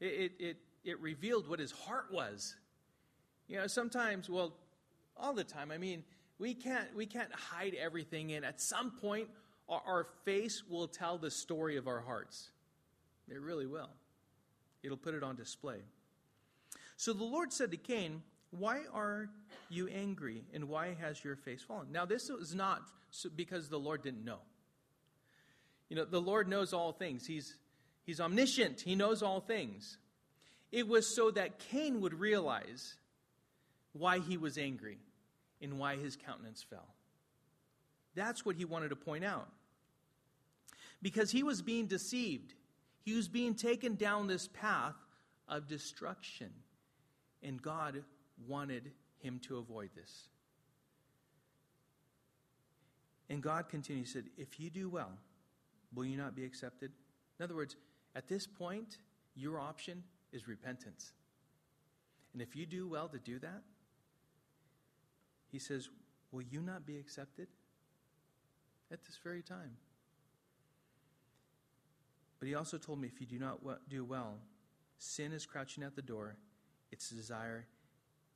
It, 0.00 0.06
it, 0.06 0.32
it, 0.38 0.56
it 0.84 1.00
revealed 1.00 1.48
what 1.48 1.58
his 1.58 1.70
heart 1.70 2.06
was. 2.10 2.56
You 3.46 3.58
know, 3.58 3.66
sometimes, 3.66 4.30
well, 4.30 4.54
all 5.16 5.34
the 5.34 5.44
time. 5.44 5.70
I 5.70 5.78
mean, 5.78 6.02
we 6.38 6.54
can't 6.54 6.94
we 6.96 7.06
can't 7.06 7.32
hide 7.32 7.74
everything, 7.74 8.32
and 8.32 8.44
at 8.44 8.60
some 8.60 8.90
point, 8.90 9.28
our, 9.68 9.82
our 9.86 10.06
face 10.24 10.62
will 10.68 10.88
tell 10.88 11.18
the 11.18 11.30
story 11.30 11.76
of 11.76 11.86
our 11.86 12.00
hearts. 12.00 12.50
It 13.28 13.40
really 13.40 13.66
will. 13.66 13.90
It'll 14.82 14.96
put 14.96 15.14
it 15.14 15.22
on 15.22 15.36
display. 15.36 15.78
So 16.96 17.12
the 17.12 17.24
Lord 17.24 17.52
said 17.52 17.70
to 17.70 17.76
Cain, 17.76 18.22
Why 18.50 18.82
are 18.92 19.28
you 19.68 19.88
angry, 19.88 20.44
and 20.52 20.68
why 20.68 20.94
has 21.00 21.22
your 21.24 21.36
face 21.36 21.62
fallen? 21.62 21.92
Now, 21.92 22.04
this 22.04 22.28
is 22.30 22.54
not 22.54 22.82
because 23.36 23.68
the 23.68 23.78
Lord 23.78 24.02
didn't 24.02 24.24
know. 24.24 24.38
You 25.94 26.00
know, 26.00 26.06
the 26.06 26.20
Lord 26.20 26.48
knows 26.48 26.72
all 26.72 26.90
things. 26.90 27.24
He's, 27.24 27.54
he's 28.02 28.20
omniscient, 28.20 28.80
He 28.80 28.96
knows 28.96 29.22
all 29.22 29.38
things. 29.38 29.96
It 30.72 30.88
was 30.88 31.14
so 31.14 31.30
that 31.30 31.60
Cain 31.70 32.00
would 32.00 32.14
realize 32.18 32.96
why 33.92 34.18
he 34.18 34.36
was 34.36 34.58
angry 34.58 34.98
and 35.62 35.78
why 35.78 35.94
his 35.94 36.16
countenance 36.16 36.64
fell. 36.68 36.88
That's 38.16 38.44
what 38.44 38.56
he 38.56 38.64
wanted 38.64 38.88
to 38.88 38.96
point 38.96 39.24
out. 39.24 39.46
Because 41.00 41.30
he 41.30 41.44
was 41.44 41.62
being 41.62 41.86
deceived, 41.86 42.54
he 43.04 43.14
was 43.14 43.28
being 43.28 43.54
taken 43.54 43.94
down 43.94 44.26
this 44.26 44.48
path 44.48 44.96
of 45.46 45.68
destruction. 45.68 46.50
And 47.40 47.62
God 47.62 48.02
wanted 48.48 48.90
him 49.20 49.38
to 49.46 49.58
avoid 49.58 49.90
this. 49.94 50.26
And 53.30 53.40
God 53.40 53.68
continues, 53.68 54.12
said, 54.12 54.24
If 54.36 54.58
you 54.58 54.70
do 54.70 54.88
well, 54.88 55.12
will 55.94 56.04
you 56.04 56.16
not 56.16 56.34
be 56.34 56.44
accepted? 56.44 56.92
In 57.38 57.44
other 57.44 57.54
words, 57.54 57.76
at 58.14 58.28
this 58.28 58.46
point, 58.46 58.98
your 59.34 59.58
option 59.58 60.02
is 60.32 60.46
repentance. 60.46 61.12
And 62.32 62.42
if 62.42 62.56
you 62.56 62.66
do 62.66 62.88
well 62.88 63.08
to 63.08 63.18
do 63.18 63.38
that, 63.40 63.62
he 65.50 65.58
says, 65.58 65.88
Will 66.32 66.42
you 66.42 66.60
not 66.60 66.84
be 66.84 66.98
accepted? 66.98 67.46
At 68.92 69.04
this 69.04 69.18
very 69.22 69.42
time. 69.42 69.76
But 72.40 72.48
he 72.48 72.54
also 72.54 72.76
told 72.76 73.00
me, 73.00 73.08
If 73.08 73.20
you 73.20 73.26
do 73.26 73.38
not 73.38 73.60
do 73.88 74.04
well, 74.04 74.34
sin 74.98 75.32
is 75.32 75.46
crouching 75.46 75.84
at 75.84 75.94
the 75.94 76.02
door. 76.02 76.36
Its 76.90 77.10
desire 77.10 77.66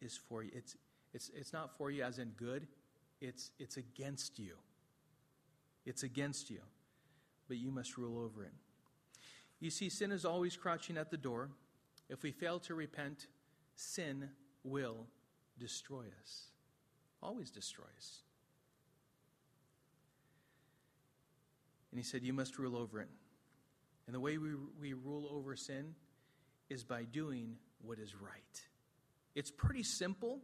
is 0.01 0.17
for 0.17 0.43
you. 0.43 0.51
It's, 0.55 0.77
it's, 1.13 1.31
it's 1.35 1.53
not 1.53 1.77
for 1.77 1.91
you 1.91 2.03
as 2.03 2.19
in 2.19 2.29
good, 2.31 2.67
it's, 3.21 3.51
it's 3.59 3.77
against 3.77 4.39
you. 4.39 4.55
It's 5.85 6.03
against 6.03 6.51
you. 6.51 6.61
But 7.49 7.57
you 7.57 7.71
must 7.71 7.97
rule 7.97 8.19
over 8.23 8.45
it. 8.45 8.53
You 9.61 9.71
see, 9.71 9.89
sin 9.89 10.13
is 10.13 10.25
always 10.25 10.57
crouching 10.57 10.97
at 10.97 11.11
the 11.11 11.17
door. 11.17 11.51
If 12.09 12.23
we 12.23 12.31
fail 12.31 12.59
to 12.61 12.75
repent, 12.75 13.27
sin 13.75 14.29
will 14.63 15.07
destroy 15.59 16.05
us 16.23 16.49
always 17.23 17.51
destroy 17.51 17.85
Us. 17.97 18.23
And 21.91 21.99
he 21.99 22.05
said, 22.05 22.23
You 22.23 22.33
must 22.33 22.59
rule 22.59 22.77
over 22.77 23.01
it. 23.01 23.09
And 24.07 24.15
the 24.15 24.21
way 24.21 24.39
we, 24.39 24.51
we 24.81 24.93
rule 24.93 25.29
over 25.31 25.57
sin 25.57 25.95
is 26.71 26.85
by 26.85 27.05
doing 27.05 27.57
what 27.83 27.99
is 27.99 28.15
right. 28.15 28.63
It's 29.35 29.51
pretty 29.51 29.83
simple, 29.83 30.41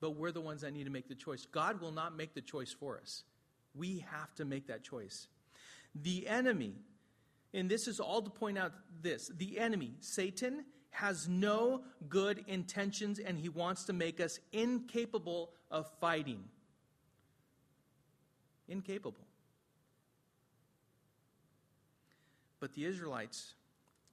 but 0.00 0.16
we're 0.16 0.32
the 0.32 0.40
ones 0.40 0.62
that 0.62 0.72
need 0.72 0.84
to 0.84 0.90
make 0.90 1.08
the 1.08 1.14
choice. 1.14 1.46
God 1.46 1.80
will 1.80 1.92
not 1.92 2.16
make 2.16 2.34
the 2.34 2.40
choice 2.40 2.72
for 2.72 2.98
us. 2.98 3.24
We 3.74 4.04
have 4.10 4.34
to 4.36 4.44
make 4.44 4.66
that 4.66 4.82
choice. 4.82 5.28
The 5.94 6.26
enemy, 6.26 6.74
and 7.52 7.70
this 7.70 7.86
is 7.86 8.00
all 8.00 8.22
to 8.22 8.30
point 8.30 8.58
out 8.58 8.72
this 9.02 9.30
the 9.36 9.58
enemy, 9.58 9.92
Satan, 10.00 10.64
has 10.90 11.28
no 11.28 11.82
good 12.08 12.44
intentions 12.46 13.18
and 13.18 13.38
he 13.38 13.48
wants 13.48 13.84
to 13.84 13.92
make 13.92 14.20
us 14.20 14.38
incapable 14.52 15.50
of 15.70 15.86
fighting. 16.00 16.44
Incapable. 18.68 19.26
But 22.60 22.74
the 22.74 22.84
Israelites, 22.84 23.54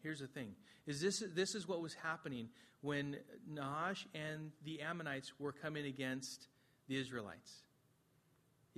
here's 0.01 0.19
the 0.19 0.27
thing, 0.27 0.55
is 0.87 1.01
this, 1.01 1.21
this 1.35 1.53
is 1.53 1.67
what 1.67 1.81
was 1.81 1.93
happening 1.93 2.49
when 2.81 3.17
Nahash 3.47 4.07
and 4.15 4.51
the 4.65 4.81
Ammonites 4.81 5.33
were 5.37 5.51
coming 5.51 5.85
against 5.85 6.47
the 6.87 6.99
Israelites. 6.99 7.61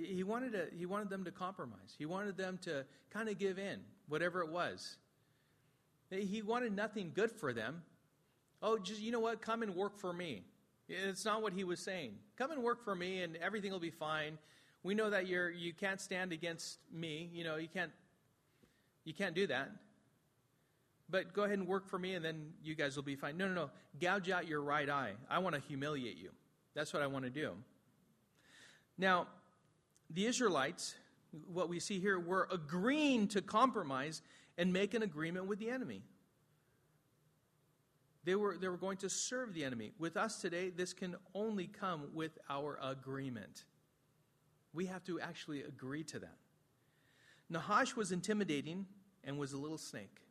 He 0.05 0.23
wanted, 0.23 0.53
to, 0.53 0.67
he 0.77 0.85
wanted 0.85 1.09
them 1.09 1.23
to 1.25 1.31
compromise. 1.31 1.95
He 1.97 2.05
wanted 2.05 2.37
them 2.37 2.59
to 2.63 2.85
kind 3.09 3.29
of 3.29 3.37
give 3.37 3.59
in, 3.59 3.79
whatever 4.07 4.41
it 4.41 4.49
was. 4.49 4.97
He 6.09 6.41
wanted 6.41 6.75
nothing 6.75 7.11
good 7.13 7.31
for 7.31 7.53
them. 7.53 7.83
Oh, 8.61 8.77
just, 8.77 9.01
you 9.01 9.11
know 9.11 9.19
what? 9.19 9.41
Come 9.41 9.63
and 9.63 9.75
work 9.75 9.97
for 9.97 10.13
me. 10.13 10.43
It's 10.89 11.25
not 11.25 11.41
what 11.41 11.53
he 11.53 11.63
was 11.63 11.79
saying. 11.79 12.15
Come 12.37 12.51
and 12.51 12.61
work 12.61 12.83
for 12.83 12.95
me 12.95 13.21
and 13.21 13.37
everything 13.37 13.71
will 13.71 13.79
be 13.79 13.91
fine. 13.91 14.37
We 14.83 14.93
know 14.93 15.09
that 15.09 15.27
you're, 15.27 15.49
you 15.49 15.73
can't 15.73 16.01
stand 16.01 16.33
against 16.33 16.79
me. 16.91 17.29
You 17.33 17.43
know, 17.43 17.55
you 17.55 17.69
can't, 17.69 17.91
you 19.05 19.13
can't 19.13 19.33
do 19.33 19.47
that. 19.47 19.71
But 21.09 21.33
go 21.33 21.43
ahead 21.43 21.59
and 21.59 21.67
work 21.67 21.87
for 21.87 21.97
me 21.97 22.15
and 22.15 22.23
then 22.23 22.51
you 22.63 22.75
guys 22.75 22.95
will 22.95 23.03
be 23.03 23.15
fine. 23.15 23.37
No, 23.37 23.47
no, 23.47 23.53
no. 23.53 23.69
Gouge 23.99 24.29
out 24.29 24.47
your 24.47 24.61
right 24.61 24.89
eye. 24.89 25.13
I 25.29 25.39
want 25.39 25.55
to 25.55 25.61
humiliate 25.61 26.17
you. 26.17 26.31
That's 26.73 26.93
what 26.93 27.01
I 27.01 27.07
want 27.07 27.25
to 27.25 27.31
do. 27.31 27.51
Now, 28.97 29.27
the 30.13 30.25
Israelites, 30.25 30.95
what 31.47 31.69
we 31.69 31.79
see 31.79 31.99
here, 31.99 32.19
were 32.19 32.47
agreeing 32.51 33.27
to 33.29 33.41
compromise 33.41 34.21
and 34.57 34.71
make 34.71 34.93
an 34.93 35.03
agreement 35.03 35.47
with 35.47 35.59
the 35.59 35.69
enemy. 35.69 36.01
They 38.23 38.35
were, 38.35 38.57
they 38.57 38.67
were 38.67 38.77
going 38.77 38.97
to 38.97 39.09
serve 39.09 39.53
the 39.53 39.63
enemy. 39.63 39.93
With 39.97 40.15
us 40.15 40.41
today, 40.41 40.69
this 40.69 40.93
can 40.93 41.15
only 41.33 41.67
come 41.67 42.09
with 42.13 42.37
our 42.49 42.77
agreement. 42.81 43.65
We 44.73 44.85
have 44.85 45.03
to 45.05 45.19
actually 45.19 45.63
agree 45.63 46.03
to 46.05 46.19
that. 46.19 46.37
Nahash 47.49 47.95
was 47.95 48.11
intimidating 48.11 48.85
and 49.23 49.37
was 49.37 49.53
a 49.53 49.57
little 49.57 49.77
snake 49.77 50.21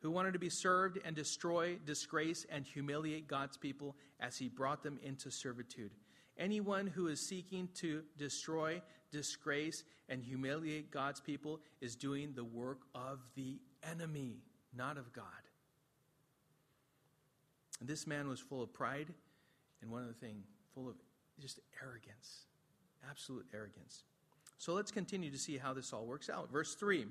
who 0.00 0.10
wanted 0.10 0.32
to 0.34 0.38
be 0.38 0.50
served 0.50 0.98
and 1.04 1.16
destroy, 1.16 1.78
disgrace, 1.84 2.46
and 2.50 2.64
humiliate 2.64 3.26
God's 3.26 3.56
people 3.56 3.96
as 4.20 4.36
he 4.36 4.48
brought 4.48 4.82
them 4.82 4.98
into 5.02 5.30
servitude. 5.30 5.90
Anyone 6.38 6.86
who 6.86 7.08
is 7.08 7.26
seeking 7.26 7.68
to 7.76 8.02
destroy, 8.18 8.82
disgrace, 9.10 9.84
and 10.08 10.22
humiliate 10.22 10.90
God's 10.90 11.20
people 11.20 11.60
is 11.80 11.96
doing 11.96 12.32
the 12.34 12.44
work 12.44 12.82
of 12.94 13.20
the 13.34 13.58
enemy, 13.82 14.38
not 14.76 14.98
of 14.98 15.12
God. 15.12 15.24
And 17.80 17.88
this 17.88 18.06
man 18.06 18.28
was 18.28 18.40
full 18.40 18.62
of 18.62 18.72
pride, 18.72 19.08
and 19.82 19.90
one 19.90 20.02
other 20.02 20.12
thing, 20.12 20.42
full 20.74 20.88
of 20.88 20.94
just 21.40 21.60
arrogance, 21.82 22.46
absolute 23.08 23.46
arrogance. 23.52 24.04
So 24.58 24.72
let's 24.72 24.90
continue 24.90 25.30
to 25.30 25.38
see 25.38 25.58
how 25.58 25.74
this 25.74 25.92
all 25.92 26.06
works 26.06 26.30
out. 26.30 26.50
Verse 26.50 26.74
3 26.74 27.06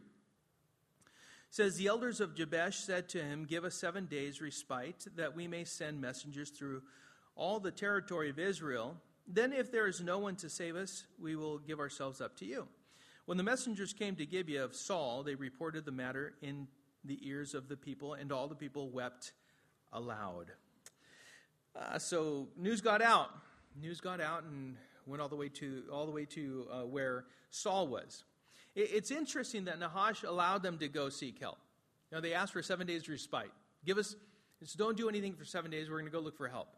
says, 1.49 1.77
The 1.77 1.87
elders 1.87 2.19
of 2.19 2.35
Jabesh 2.35 2.77
said 2.77 3.07
to 3.09 3.23
him, 3.23 3.45
Give 3.45 3.63
us 3.63 3.75
seven 3.75 4.05
days' 4.05 4.41
respite, 4.41 5.07
that 5.15 5.35
we 5.35 5.47
may 5.47 5.63
send 5.63 6.01
messengers 6.01 6.49
through 6.49 6.81
all 7.35 7.59
the 7.59 7.71
territory 7.71 8.29
of 8.29 8.39
Israel. 8.39 8.95
Then, 9.27 9.53
if 9.53 9.71
there 9.71 9.87
is 9.87 10.01
no 10.01 10.19
one 10.19 10.35
to 10.37 10.49
save 10.49 10.75
us, 10.75 11.05
we 11.19 11.35
will 11.35 11.57
give 11.57 11.79
ourselves 11.79 12.21
up 12.21 12.37
to 12.37 12.45
you. 12.45 12.67
When 13.25 13.37
the 13.37 13.43
messengers 13.43 13.91
came 13.91 14.15
to 14.17 14.25
Gibeah 14.25 14.63
of 14.63 14.75
Saul, 14.75 15.23
they 15.23 15.33
reported 15.33 15.85
the 15.85 15.91
matter 15.91 16.35
in 16.41 16.67
the 17.03 17.17
ears 17.27 17.55
of 17.55 17.67
the 17.67 17.75
people, 17.75 18.13
and 18.13 18.31
all 18.31 18.47
the 18.47 18.55
people 18.55 18.89
wept 18.89 19.33
aloud. 19.91 20.51
Uh, 21.75 21.97
so 21.97 22.47
news 22.55 22.81
got 22.81 23.01
out. 23.01 23.29
News 23.81 23.99
got 23.99 24.21
out 24.21 24.43
and 24.43 24.75
went 25.05 25.21
all 25.21 25.29
the 25.29 25.35
way 25.35 25.49
to 25.49 25.83
all 25.91 26.05
the 26.05 26.11
way 26.11 26.25
to 26.25 26.67
uh, 26.71 26.85
where 26.85 27.25
Saul 27.49 27.87
was. 27.87 28.23
It, 28.75 28.89
it's 28.93 29.11
interesting 29.11 29.65
that 29.65 29.79
Nahash 29.79 30.23
allowed 30.23 30.63
them 30.63 30.77
to 30.77 30.87
go 30.87 31.09
seek 31.09 31.39
help. 31.39 31.57
Now 32.11 32.19
they 32.19 32.33
asked 32.33 32.53
for 32.53 32.61
seven 32.61 32.87
days 32.87 33.09
respite. 33.09 33.51
Give 33.85 33.97
us, 33.97 34.15
don't 34.77 34.97
do 34.97 35.09
anything 35.09 35.33
for 35.33 35.45
seven 35.45 35.69
days. 35.69 35.89
We're 35.89 35.99
going 35.99 36.11
to 36.11 36.17
go 36.17 36.19
look 36.19 36.37
for 36.37 36.47
help. 36.47 36.69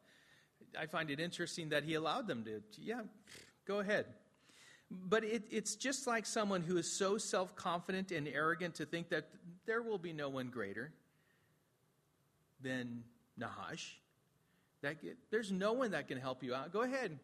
I 0.80 0.86
find 0.86 1.10
it 1.10 1.20
interesting 1.20 1.70
that 1.70 1.84
he 1.84 1.94
allowed 1.94 2.28
them 2.28 2.44
to. 2.46 2.62
Yeah, 2.82 3.02
go 3.66 3.80
ahead. 3.80 4.06
But 4.90 5.24
it, 5.24 5.44
it's 5.52 5.76
just 5.76 6.08
like 6.08 6.26
someone 6.26 6.62
who 6.62 6.78
is 6.78 6.92
so 6.92 7.18
self 7.18 7.56
confident 7.56 8.12
and 8.12 8.28
arrogant 8.28 8.76
to 8.76 8.86
think 8.86 9.10
that 9.10 9.28
there 9.66 9.82
will 9.82 9.98
be 9.98 10.14
no 10.14 10.30
one 10.30 10.48
greater 10.48 10.92
than 12.62 13.04
Nahash. 13.38 14.00
That 14.82 15.02
get, 15.02 15.18
there's 15.30 15.52
no 15.52 15.74
one 15.74 15.92
that 15.92 16.08
can 16.08 16.20
help 16.20 16.44
you 16.44 16.54
out. 16.54 16.72
Go 16.72 16.82
ahead. 16.82 17.20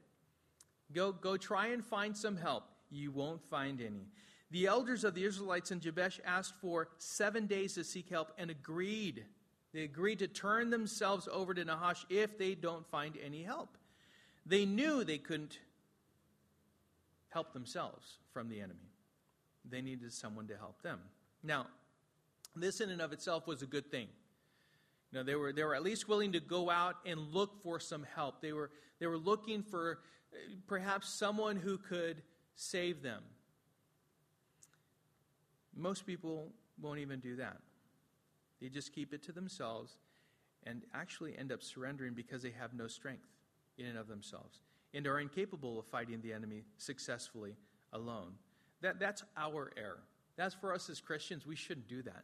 Go, 0.91 1.11
go 1.11 1.37
try 1.37 1.67
and 1.67 1.83
find 1.83 2.15
some 2.15 2.35
help. 2.35 2.65
You 2.89 3.11
won't 3.11 3.43
find 3.49 3.79
any. 3.79 4.07
The 4.51 4.67
elders 4.67 5.03
of 5.03 5.15
the 5.15 5.23
Israelites 5.23 5.71
in 5.71 5.79
Jabesh 5.79 6.19
asked 6.25 6.53
for 6.61 6.89
seven 6.97 7.47
days 7.47 7.73
to 7.75 7.83
seek 7.83 8.09
help 8.09 8.31
and 8.37 8.51
agreed. 8.51 9.25
They 9.73 9.81
agreed 9.81 10.19
to 10.19 10.27
turn 10.27 10.69
themselves 10.69 11.27
over 11.31 11.53
to 11.53 11.65
Nahash 11.65 12.05
if 12.09 12.37
they 12.37 12.53
don't 12.53 12.85
find 12.87 13.17
any 13.23 13.43
help. 13.43 13.77
They 14.45 14.65
knew 14.65 15.03
they 15.03 15.17
couldn't 15.17 15.57
help 17.29 17.53
themselves 17.53 18.17
from 18.31 18.49
the 18.49 18.59
enemy. 18.59 18.91
They 19.67 19.81
needed 19.81 20.13
someone 20.13 20.47
to 20.47 20.57
help 20.57 20.81
them. 20.83 20.99
Now, 21.41 21.67
this 22.55 22.81
in 22.81 22.89
and 22.91 23.01
of 23.01 23.13
itself 23.13 23.47
was 23.47 23.63
a 23.63 23.65
good 23.65 23.89
thing. 23.89 24.07
You 25.11 25.19
know, 25.19 25.23
they 25.23 25.35
were, 25.35 25.51
they 25.51 25.63
were 25.63 25.73
at 25.73 25.83
least 25.83 26.07
willing 26.07 26.33
to 26.33 26.39
go 26.39 26.69
out 26.69 26.97
and 27.05 27.33
look 27.33 27.63
for 27.63 27.79
some 27.79 28.05
help. 28.15 28.41
They 28.41 28.53
were, 28.53 28.69
they 28.99 29.07
were 29.07 29.17
looking 29.17 29.63
for 29.63 29.99
uh, 30.33 30.37
perhaps 30.67 31.09
someone 31.09 31.55
who 31.55 31.77
could 31.77 32.21
save 32.55 33.01
them. 33.01 33.23
Most 35.75 36.05
people 36.05 36.51
won't 36.79 36.99
even 36.99 37.19
do 37.19 37.37
that. 37.37 37.57
They 38.63 38.69
just 38.69 38.93
keep 38.93 39.13
it 39.13 39.21
to 39.23 39.33
themselves 39.33 39.97
and 40.65 40.83
actually 40.93 41.37
end 41.37 41.51
up 41.51 41.61
surrendering 41.61 42.13
because 42.13 42.41
they 42.41 42.53
have 42.57 42.73
no 42.73 42.87
strength 42.87 43.27
in 43.77 43.87
and 43.87 43.97
of 43.97 44.07
themselves 44.07 44.61
and 44.93 45.05
are 45.05 45.19
incapable 45.19 45.79
of 45.79 45.85
fighting 45.85 46.21
the 46.21 46.31
enemy 46.31 46.63
successfully 46.77 47.57
alone. 47.91 48.31
That, 48.79 49.01
that's 49.01 49.21
our 49.35 49.73
error. 49.75 49.99
That's 50.37 50.55
for 50.55 50.73
us 50.73 50.89
as 50.89 51.01
Christians. 51.01 51.45
We 51.45 51.57
shouldn't 51.57 51.89
do 51.89 52.03
that. 52.03 52.23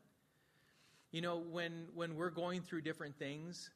You 1.12 1.20
know, 1.20 1.40
when, 1.40 1.88
when 1.94 2.16
we're 2.16 2.30
going 2.30 2.62
through 2.62 2.84
different 2.84 3.20
things, 3.20 3.70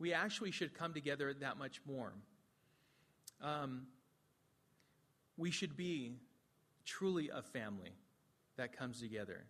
we 0.00 0.12
actually 0.12 0.50
should 0.50 0.74
come 0.74 0.92
together 0.92 1.32
that 1.34 1.56
much 1.56 1.80
more. 1.86 2.12
Um, 3.40 3.86
we 5.36 5.52
should 5.52 5.76
be 5.76 6.16
truly 6.84 7.30
a 7.32 7.42
family 7.42 7.92
that 8.56 8.76
comes 8.76 9.00
together. 9.00 9.44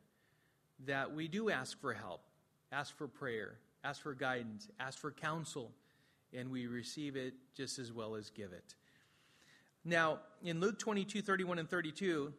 That 0.86 1.14
we 1.14 1.28
do 1.28 1.48
ask 1.48 1.80
for 1.80 1.94
help, 1.94 2.27
ask 2.72 2.96
for 2.96 3.08
prayer, 3.08 3.58
ask 3.84 4.02
for 4.02 4.14
guidance, 4.14 4.68
ask 4.80 4.98
for 4.98 5.10
counsel, 5.10 5.70
and 6.32 6.50
we 6.50 6.66
receive 6.66 7.16
it 7.16 7.34
just 7.56 7.78
as 7.78 7.92
well 7.92 8.14
as 8.14 8.30
give 8.30 8.52
it. 8.52 8.74
Now, 9.84 10.18
in 10.42 10.60
Luke 10.60 10.78
22 10.78 11.22
31 11.22 11.58
and 11.58 11.70
32, 11.70 12.32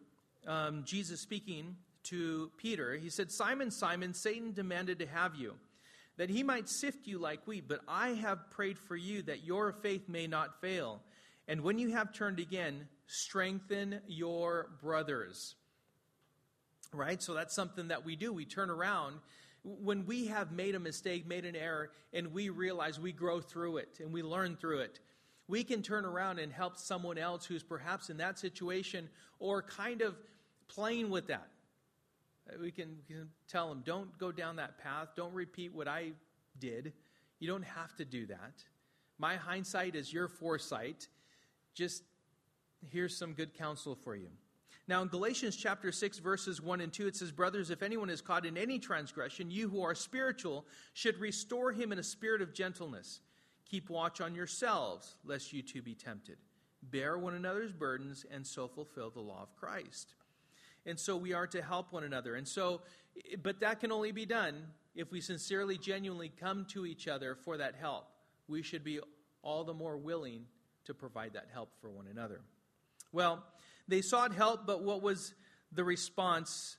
um, 0.47 0.83
Jesus 0.85 1.19
speaking 1.19 1.75
to 2.03 2.51
Peter, 2.57 2.95
he 2.95 3.09
said, 3.09 3.31
Simon, 3.31 3.71
Simon, 3.71 4.13
Satan 4.13 4.53
demanded 4.53 4.99
to 4.99 5.07
have 5.07 5.35
you, 5.35 5.55
that 6.17 6.29
he 6.29 6.43
might 6.43 6.69
sift 6.69 7.07
you 7.07 7.17
like 7.17 7.45
wheat, 7.47 7.67
but 7.67 7.81
I 7.87 8.09
have 8.09 8.49
prayed 8.51 8.77
for 8.77 8.95
you 8.95 9.21
that 9.23 9.43
your 9.43 9.71
faith 9.71 10.07
may 10.07 10.27
not 10.27 10.61
fail. 10.61 11.01
And 11.47 11.61
when 11.61 11.79
you 11.79 11.89
have 11.89 12.13
turned 12.13 12.39
again, 12.39 12.87
strengthen 13.07 14.01
your 14.07 14.69
brothers. 14.81 15.55
Right? 16.93 17.21
So 17.21 17.33
that's 17.33 17.55
something 17.55 17.87
that 17.87 18.05
we 18.05 18.15
do. 18.15 18.31
We 18.31 18.45
turn 18.45 18.69
around 18.69 19.15
when 19.63 20.05
we 20.05 20.27
have 20.27 20.51
made 20.51 20.75
a 20.75 20.79
mistake, 20.79 21.27
made 21.27 21.45
an 21.45 21.55
error, 21.55 21.91
and 22.13 22.33
we 22.33 22.49
realize 22.49 22.99
we 22.99 23.11
grow 23.11 23.41
through 23.41 23.77
it 23.77 23.99
and 23.99 24.13
we 24.13 24.23
learn 24.23 24.55
through 24.55 24.79
it. 24.79 24.99
We 25.47 25.63
can 25.63 25.81
turn 25.81 26.05
around 26.05 26.39
and 26.39 26.53
help 26.53 26.77
someone 26.77 27.17
else 27.17 27.45
who's 27.45 27.63
perhaps 27.63 28.09
in 28.09 28.17
that 28.17 28.37
situation 28.37 29.09
or 29.39 29.61
kind 29.61 30.01
of 30.01 30.15
playing 30.67 31.09
with 31.09 31.27
that. 31.27 31.47
Uh, 32.49 32.57
we 32.61 32.71
can, 32.71 32.97
we 33.09 33.15
can 33.15 33.29
tell 33.47 33.69
them, 33.69 33.81
don't 33.85 34.15
go 34.17 34.31
down 34.31 34.57
that 34.57 34.77
path. 34.77 35.09
Don't 35.15 35.33
repeat 35.33 35.73
what 35.73 35.87
I 35.87 36.11
did. 36.59 36.93
You 37.39 37.47
don't 37.47 37.65
have 37.65 37.95
to 37.97 38.05
do 38.05 38.27
that. 38.27 38.63
My 39.17 39.35
hindsight 39.35 39.95
is 39.95 40.13
your 40.13 40.27
foresight. 40.27 41.07
Just 41.73 42.03
here's 42.87 43.17
some 43.17 43.33
good 43.33 43.53
counsel 43.53 43.95
for 43.95 44.15
you. 44.15 44.29
Now, 44.89 45.03
in 45.03 45.07
Galatians 45.07 45.55
chapter 45.55 45.91
6, 45.91 46.17
verses 46.17 46.61
1 46.61 46.81
and 46.81 46.91
2, 46.91 47.07
it 47.07 47.15
says, 47.15 47.31
Brothers, 47.31 47.69
if 47.69 47.83
anyone 47.83 48.09
is 48.09 48.21
caught 48.21 48.45
in 48.45 48.57
any 48.57 48.79
transgression, 48.79 49.51
you 49.51 49.69
who 49.69 49.83
are 49.83 49.93
spiritual 49.93 50.65
should 50.93 51.17
restore 51.19 51.71
him 51.71 51.91
in 51.91 51.99
a 51.99 52.03
spirit 52.03 52.41
of 52.41 52.53
gentleness. 52.53 53.21
Keep 53.69 53.89
watch 53.89 54.19
on 54.19 54.33
yourselves, 54.33 55.15
lest 55.23 55.53
you 55.53 55.61
too 55.61 55.83
be 55.83 55.93
tempted. 55.93 56.37
Bear 56.81 57.17
one 57.17 57.35
another's 57.35 57.71
burdens, 57.71 58.25
and 58.31 58.45
so 58.45 58.67
fulfill 58.67 59.11
the 59.11 59.19
law 59.19 59.43
of 59.43 59.55
Christ 59.55 60.15
and 60.85 60.99
so 60.99 61.15
we 61.15 61.33
are 61.33 61.47
to 61.47 61.61
help 61.61 61.91
one 61.91 62.03
another. 62.03 62.35
And 62.35 62.47
so, 62.47 62.81
but 63.43 63.59
that 63.59 63.79
can 63.79 63.91
only 63.91 64.11
be 64.11 64.25
done 64.25 64.55
if 64.95 65.11
we 65.11 65.21
sincerely, 65.21 65.77
genuinely 65.77 66.29
come 66.29 66.65
to 66.69 66.85
each 66.85 67.07
other 67.07 67.35
for 67.35 67.57
that 67.57 67.75
help. 67.79 68.07
We 68.47 68.63
should 68.63 68.83
be 68.83 68.99
all 69.41 69.63
the 69.63 69.73
more 69.73 69.97
willing 69.97 70.45
to 70.85 70.93
provide 70.93 71.33
that 71.33 71.47
help 71.53 71.69
for 71.79 71.89
one 71.89 72.07
another. 72.07 72.41
Well, 73.11 73.43
they 73.89 74.01
sought 74.01 74.33
help, 74.33 74.65
but 74.65 74.83
what 74.83 75.01
was 75.01 75.33
the 75.71 75.83
response? 75.83 76.77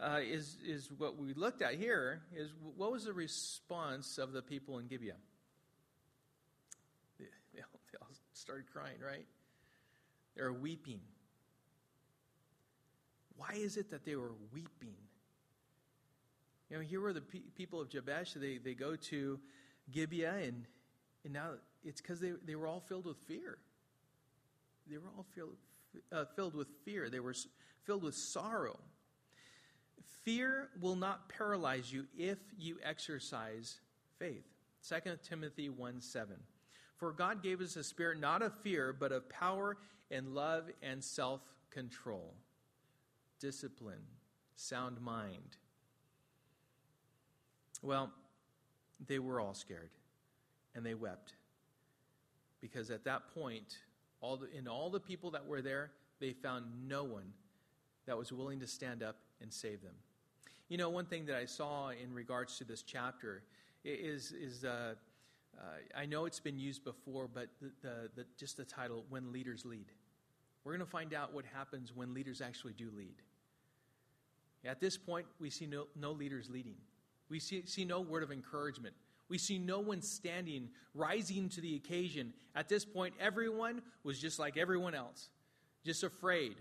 Uh, 0.00 0.20
is 0.22 0.56
is 0.66 0.90
what 0.96 1.16
we 1.16 1.34
looked 1.34 1.62
at 1.62 1.74
here? 1.74 2.22
Is 2.34 2.50
what 2.76 2.90
was 2.90 3.04
the 3.04 3.12
response 3.12 4.18
of 4.18 4.32
the 4.32 4.42
people 4.42 4.78
in 4.78 4.86
Gibeah? 4.88 5.16
They, 7.18 7.26
they 7.54 7.60
all, 7.60 7.80
they 7.92 7.98
all 8.00 8.08
started 8.32 8.66
crying, 8.72 8.98
right? 9.04 9.26
They're 10.36 10.52
weeping. 10.52 11.00
Why 13.36 13.54
is 13.54 13.76
it 13.76 13.90
that 13.90 14.04
they 14.04 14.16
were 14.16 14.34
weeping? 14.52 14.96
You 16.70 16.78
know, 16.78 16.82
here 16.82 17.00
were 17.00 17.12
the 17.12 17.20
pe- 17.20 17.40
people 17.54 17.80
of 17.80 17.90
Jabesh. 17.90 18.34
They, 18.34 18.58
they 18.58 18.74
go 18.74 18.96
to 18.96 19.38
Gibeah, 19.90 20.36
and, 20.36 20.64
and 21.24 21.32
now 21.32 21.50
it's 21.84 22.00
because 22.00 22.20
they, 22.20 22.32
they 22.46 22.54
were 22.54 22.66
all 22.66 22.80
filled 22.80 23.04
with 23.04 23.18
fear. 23.26 23.58
They 24.88 24.96
were 24.96 25.10
all 25.16 25.26
filled, 25.34 25.58
uh, 26.12 26.24
filled 26.36 26.54
with 26.54 26.68
fear. 26.84 27.08
They 27.08 27.20
were 27.20 27.34
filled 27.84 28.02
with 28.02 28.14
sorrow. 28.14 28.78
Fear 30.24 30.68
will 30.80 30.96
not 30.96 31.28
paralyze 31.28 31.92
you 31.92 32.06
if 32.16 32.38
you 32.58 32.76
exercise 32.84 33.78
faith. 34.18 34.44
2 34.88 35.18
Timothy 35.22 35.68
1 35.68 36.00
7. 36.00 36.36
For 36.96 37.12
God 37.12 37.42
gave 37.42 37.60
us 37.60 37.76
a 37.76 37.84
spirit 37.84 38.20
not 38.20 38.42
of 38.42 38.54
fear, 38.60 38.92
but 38.92 39.10
of 39.10 39.28
power 39.28 39.76
and 40.10 40.34
love 40.34 40.70
and 40.82 41.02
self 41.02 41.40
control 41.70 42.34
discipline, 43.40 44.04
sound 44.54 45.00
mind. 45.00 45.56
Well, 47.82 48.12
they 49.04 49.18
were 49.18 49.40
all 49.40 49.54
scared 49.54 49.90
and 50.76 50.86
they 50.86 50.94
wept. 50.94 51.34
Because 52.60 52.90
at 52.90 53.04
that 53.04 53.34
point, 53.34 53.78
all 54.22 54.38
the, 54.38 54.50
in 54.56 54.66
all 54.66 54.88
the 54.88 55.00
people 55.00 55.30
that 55.32 55.46
were 55.46 55.60
there, 55.60 55.90
they 56.20 56.32
found 56.32 56.64
no 56.88 57.04
one 57.04 57.32
that 58.06 58.16
was 58.16 58.32
willing 58.32 58.60
to 58.60 58.66
stand 58.66 59.02
up 59.02 59.16
and 59.42 59.52
save 59.52 59.82
them. 59.82 59.94
You 60.68 60.78
know, 60.78 60.88
one 60.88 61.04
thing 61.04 61.26
that 61.26 61.36
I 61.36 61.44
saw 61.44 61.90
in 61.90 62.14
regards 62.14 62.56
to 62.58 62.64
this 62.64 62.82
chapter 62.82 63.42
is, 63.84 64.32
is 64.32 64.64
uh, 64.64 64.94
uh, 65.58 65.62
I 65.94 66.06
know 66.06 66.24
it's 66.24 66.40
been 66.40 66.58
used 66.58 66.84
before, 66.84 67.28
but 67.32 67.48
the, 67.60 67.70
the, 67.82 68.10
the, 68.14 68.26
just 68.38 68.56
the 68.56 68.64
title, 68.64 69.04
When 69.10 69.32
Leaders 69.32 69.66
Lead. 69.66 69.86
We're 70.64 70.72
going 70.72 70.86
to 70.86 70.90
find 70.90 71.12
out 71.12 71.34
what 71.34 71.44
happens 71.44 71.92
when 71.94 72.14
leaders 72.14 72.40
actually 72.40 72.72
do 72.74 72.88
lead. 72.96 73.16
At 74.64 74.80
this 74.80 74.96
point, 74.96 75.26
we 75.40 75.50
see 75.50 75.66
no, 75.66 75.88
no 75.96 76.12
leaders 76.12 76.48
leading. 76.48 76.76
We 77.28 77.40
see, 77.40 77.64
see 77.66 77.84
no 77.84 78.00
word 78.00 78.22
of 78.22 78.30
encouragement. 78.30 78.94
We 79.28 79.38
see 79.38 79.58
no 79.58 79.80
one 79.80 80.02
standing, 80.02 80.68
rising 80.94 81.48
to 81.50 81.60
the 81.60 81.76
occasion. 81.76 82.34
At 82.54 82.68
this 82.68 82.84
point, 82.84 83.14
everyone 83.18 83.82
was 84.04 84.20
just 84.20 84.38
like 84.38 84.56
everyone 84.56 84.94
else, 84.94 85.28
just 85.84 86.02
afraid, 86.02 86.56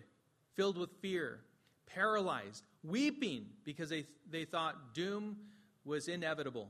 filled 0.55 0.77
with 0.77 0.89
fear, 1.01 1.39
paralyzed, 1.85 2.63
weeping 2.83 3.45
because 3.63 3.89
they, 3.89 4.05
they 4.29 4.45
thought 4.45 4.93
doom 4.93 5.37
was 5.83 6.07
inevitable. 6.07 6.69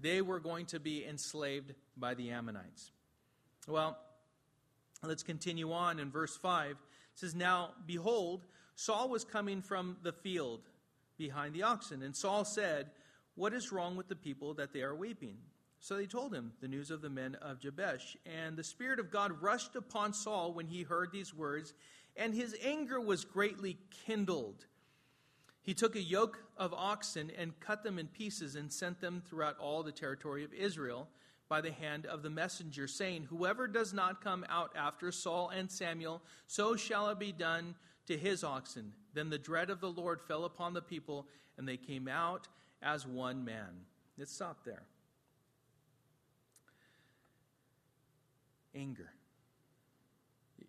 They 0.00 0.22
were 0.22 0.40
going 0.40 0.66
to 0.66 0.80
be 0.80 1.04
enslaved 1.04 1.74
by 1.96 2.14
the 2.14 2.30
Ammonites. 2.30 2.92
Well, 3.66 3.98
let's 5.02 5.22
continue 5.22 5.72
on 5.72 5.98
in 5.98 6.10
verse 6.10 6.36
5. 6.36 6.70
It 6.70 6.76
says, 7.14 7.34
Now, 7.34 7.70
behold, 7.86 8.46
Saul 8.74 9.08
was 9.08 9.24
coming 9.24 9.60
from 9.60 9.96
the 10.02 10.12
field 10.12 10.60
behind 11.16 11.54
the 11.54 11.64
oxen, 11.64 12.02
and 12.02 12.14
Saul 12.14 12.44
said, 12.44 12.90
what 13.38 13.54
is 13.54 13.70
wrong 13.70 13.96
with 13.96 14.08
the 14.08 14.16
people 14.16 14.52
that 14.54 14.72
they 14.72 14.82
are 14.82 14.96
weeping? 14.96 15.36
So 15.78 15.96
they 15.96 16.06
told 16.06 16.34
him 16.34 16.52
the 16.60 16.66
news 16.66 16.90
of 16.90 17.02
the 17.02 17.08
men 17.08 17.36
of 17.36 17.60
Jabesh. 17.60 18.16
And 18.26 18.56
the 18.56 18.64
Spirit 18.64 18.98
of 18.98 19.12
God 19.12 19.40
rushed 19.40 19.76
upon 19.76 20.12
Saul 20.12 20.52
when 20.52 20.66
he 20.66 20.82
heard 20.82 21.12
these 21.12 21.32
words, 21.32 21.72
and 22.16 22.34
his 22.34 22.56
anger 22.64 23.00
was 23.00 23.24
greatly 23.24 23.78
kindled. 24.04 24.66
He 25.62 25.72
took 25.72 25.94
a 25.94 26.02
yoke 26.02 26.42
of 26.56 26.74
oxen 26.74 27.30
and 27.38 27.58
cut 27.60 27.84
them 27.84 27.98
in 28.00 28.08
pieces 28.08 28.56
and 28.56 28.72
sent 28.72 29.00
them 29.00 29.22
throughout 29.24 29.56
all 29.60 29.84
the 29.84 29.92
territory 29.92 30.42
of 30.42 30.52
Israel 30.52 31.08
by 31.48 31.60
the 31.60 31.70
hand 31.70 32.06
of 32.06 32.24
the 32.24 32.30
messenger, 32.30 32.88
saying, 32.88 33.28
Whoever 33.30 33.68
does 33.68 33.94
not 33.94 34.20
come 34.20 34.44
out 34.48 34.72
after 34.74 35.12
Saul 35.12 35.50
and 35.50 35.70
Samuel, 35.70 36.22
so 36.48 36.74
shall 36.74 37.08
it 37.10 37.20
be 37.20 37.30
done 37.30 37.76
to 38.06 38.18
his 38.18 38.42
oxen. 38.42 38.94
Then 39.14 39.30
the 39.30 39.38
dread 39.38 39.70
of 39.70 39.80
the 39.80 39.92
Lord 39.92 40.20
fell 40.20 40.44
upon 40.44 40.74
the 40.74 40.82
people, 40.82 41.28
and 41.56 41.68
they 41.68 41.76
came 41.76 42.08
out 42.08 42.48
as 42.82 43.06
one 43.06 43.44
man. 43.44 43.84
Let's 44.16 44.32
stop 44.32 44.64
there. 44.64 44.82
Anger. 48.74 49.10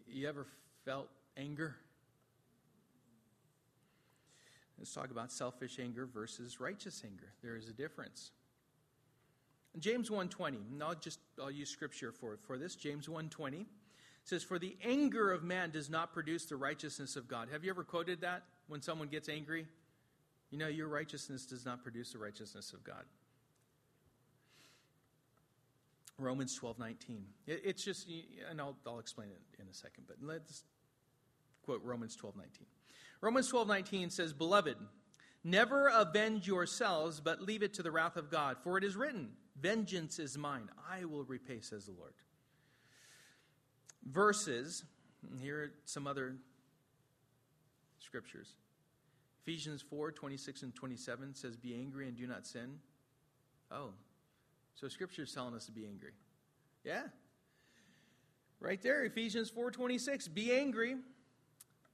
You 0.07 0.27
ever 0.27 0.47
felt 0.85 1.09
anger? 1.37 1.75
Let's 4.77 4.93
talk 4.93 5.11
about 5.11 5.31
selfish 5.31 5.77
anger 5.79 6.05
versus 6.05 6.59
righteous 6.59 7.03
anger. 7.05 7.33
There 7.43 7.57
is 7.57 7.67
a 7.67 7.73
difference. 7.73 8.31
James 9.77 10.09
1:20. 10.09 10.57
And 10.71 10.81
I'll 10.81 10.95
just 10.95 11.19
I'll 11.39 11.51
use 11.51 11.69
scripture 11.69 12.11
for 12.11 12.37
for 12.37 12.57
this. 12.57 12.75
James 12.75 13.07
1:20 13.07 13.67
says, 14.23 14.43
"For 14.43 14.57
the 14.57 14.77
anger 14.81 15.31
of 15.31 15.43
man 15.43 15.71
does 15.71 15.89
not 15.89 16.13
produce 16.13 16.45
the 16.45 16.55
righteousness 16.55 17.15
of 17.15 17.27
God." 17.27 17.49
Have 17.49 17.63
you 17.63 17.69
ever 17.69 17.83
quoted 17.83 18.21
that 18.21 18.47
when 18.67 18.81
someone 18.81 19.09
gets 19.09 19.27
angry? 19.27 19.67
You 20.51 20.57
know, 20.57 20.67
your 20.67 20.87
righteousness 20.87 21.45
does 21.45 21.65
not 21.65 21.83
produce 21.83 22.13
the 22.13 22.19
righteousness 22.19 22.73
of 22.73 22.83
God. 22.83 23.03
Romans 26.17 26.55
12 26.55 26.79
19. 26.79 27.23
It, 27.47 27.61
it's 27.63 27.83
just, 27.83 28.07
and 28.49 28.59
I'll, 28.59 28.75
I'll 28.85 28.99
explain 28.99 29.29
it 29.29 29.61
in 29.61 29.67
a 29.67 29.73
second, 29.73 30.05
but 30.07 30.17
let's 30.21 30.63
quote 31.63 31.81
Romans 31.83 32.15
12 32.15 32.35
19. 32.35 32.67
Romans 33.21 33.47
12 33.49 33.67
19 33.67 34.09
says, 34.09 34.33
Beloved, 34.33 34.77
never 35.43 35.87
avenge 35.87 36.47
yourselves, 36.47 37.19
but 37.19 37.41
leave 37.41 37.63
it 37.63 37.73
to 37.75 37.83
the 37.83 37.91
wrath 37.91 38.17
of 38.17 38.29
God. 38.29 38.57
For 38.63 38.77
it 38.77 38.83
is 38.83 38.95
written, 38.95 39.29
Vengeance 39.59 40.19
is 40.19 40.37
mine, 40.37 40.69
I 40.89 41.05
will 41.05 41.23
repay, 41.23 41.59
says 41.61 41.85
the 41.85 41.91
Lord. 41.91 42.13
Verses, 44.05 44.83
here 45.41 45.57
are 45.57 45.71
some 45.85 46.07
other 46.07 46.35
scriptures. 47.99 48.55
Ephesians 49.43 49.81
4 49.81 50.11
26 50.11 50.63
and 50.63 50.75
27 50.75 51.35
says, 51.35 51.55
Be 51.55 51.73
angry 51.73 52.07
and 52.07 52.17
do 52.17 52.27
not 52.27 52.45
sin. 52.45 52.79
Oh, 53.71 53.91
so 54.75 54.87
Scripture 54.87 55.23
is 55.23 55.33
telling 55.33 55.55
us 55.55 55.65
to 55.65 55.71
be 55.71 55.85
angry. 55.85 56.11
Yeah. 56.83 57.03
Right 58.59 58.81
there, 58.81 59.03
Ephesians 59.03 59.49
4 59.49 59.71
26. 59.71 60.27
Be 60.29 60.51
angry. 60.51 60.95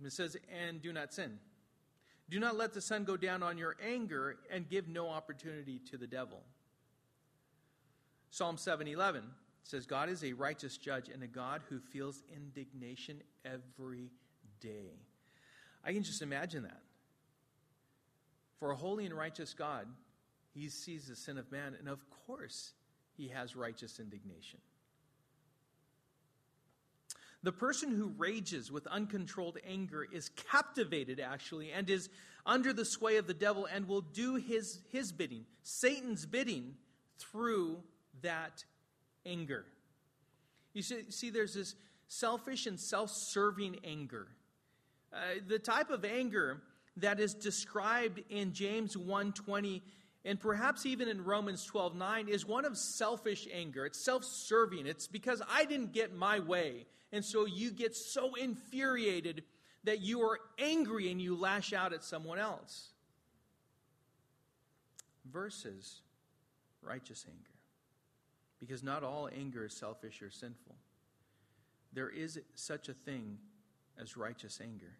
It 0.04 0.12
says, 0.12 0.38
And 0.68 0.82
do 0.82 0.92
not 0.92 1.14
sin. 1.14 1.40
Do 2.30 2.40
not 2.40 2.56
let 2.56 2.74
the 2.74 2.82
sun 2.82 3.04
go 3.04 3.18
down 3.18 3.44
on 3.44 3.58
your 3.58 3.76
anger 3.84 4.38
and 4.52 4.68
give 4.68 4.88
no 4.88 5.10
opportunity 5.10 5.80
to 5.92 5.98
the 5.98 6.08
devil. 6.08 6.42
Psalm 8.32 8.58
7:11 8.58 9.24
says 9.64 9.86
God 9.86 10.10
is 10.10 10.24
a 10.24 10.34
righteous 10.34 10.78
judge 10.78 11.10
and 11.10 11.24
a 11.24 11.28
God 11.28 11.62
who 11.70 11.80
feels 11.80 12.22
indignation 12.34 13.22
every 13.46 14.12
day. 14.60 15.00
I 15.84 15.94
can 15.94 16.04
just 16.04 16.22
imagine 16.22 16.64
that. 16.64 16.82
For 18.60 18.72
a 18.72 18.76
holy 18.76 19.06
and 19.06 19.14
righteous 19.14 19.54
God, 19.54 19.88
he 20.54 20.70
sees 20.70 21.08
the 21.08 21.16
sin 21.16 21.38
of 21.38 21.52
man, 21.52 21.76
and 21.78 21.90
of 21.90 22.00
course, 22.26 22.74
he 23.18 23.28
has 23.30 23.56
righteous 23.56 24.00
indignation. 24.00 24.60
The 27.44 27.52
person 27.52 27.92
who 27.92 28.14
rages 28.18 28.72
with 28.72 28.88
uncontrolled 28.88 29.60
anger 29.68 30.04
is 30.12 30.30
captivated, 30.30 31.20
actually, 31.20 31.72
and 31.72 31.90
is 31.90 32.10
under 32.46 32.74
the 32.74 32.86
sway 32.86 33.18
of 33.18 33.28
the 33.28 33.34
devil 33.34 33.68
and 33.72 33.88
will 33.88 34.02
do 34.02 34.36
his, 34.36 34.80
his 34.92 35.12
bidding, 35.12 35.46
Satan's 35.62 36.26
bidding, 36.26 36.74
through 37.20 37.84
that 38.22 38.64
anger. 39.26 39.66
You 40.74 40.82
see, 40.82 41.10
see 41.10 41.30
there's 41.30 41.54
this 41.54 41.76
selfish 42.08 42.66
and 42.66 42.80
self 42.80 43.12
serving 43.12 43.78
anger. 43.84 44.28
Uh, 45.14 45.40
the 45.48 45.60
type 45.60 45.90
of 45.90 46.04
anger 46.04 46.62
that 46.98 47.20
is 47.20 47.34
described 47.34 48.22
in 48.30 48.54
James 48.54 48.96
1:20 48.96 49.84
and 50.26 50.40
perhaps 50.40 50.88
even 50.88 51.08
in 51.08 51.24
Romans 51.24 51.64
12:9 51.66 52.28
is 52.28 52.46
one 52.46 52.66
of 52.66 52.78
selfish 52.78 53.48
anger. 53.52 53.86
It's 53.86 54.00
self-serving. 54.00 54.88
It's 54.88 55.08
because 55.08 55.42
I 55.48 55.66
didn't 55.66 55.94
get 55.94 56.16
my 56.16 56.40
way. 56.40 56.88
And 57.12 57.24
so 57.24 57.46
you 57.46 57.70
get 57.70 57.96
so 57.96 58.34
infuriated 58.34 59.44
that 59.84 60.02
you 60.02 60.22
are 60.24 60.40
angry 60.58 61.12
and 61.12 61.22
you 61.22 61.36
lash 61.36 61.74
out 61.74 61.94
at 61.94 62.04
someone 62.04 62.40
else. 62.40 62.90
Versus 65.26 66.02
righteous 66.82 67.26
anger. 67.30 67.54
Because 68.60 68.82
not 68.82 69.04
all 69.04 69.30
anger 69.32 69.66
is 69.66 69.74
selfish 69.74 70.24
or 70.24 70.32
sinful. 70.32 70.76
There 71.94 72.10
is 72.10 72.40
such 72.56 72.90
a 72.90 72.94
thing 72.94 73.38
as 73.98 74.18
righteous 74.18 74.60
anger. 74.60 74.98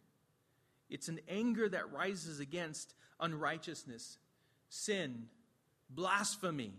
It's 0.90 1.08
an 1.08 1.20
anger 1.28 1.68
that 1.70 1.92
rises 1.92 2.40
against 2.40 2.94
unrighteousness, 3.20 4.18
sin, 4.70 5.26
blasphemy. 5.90 6.74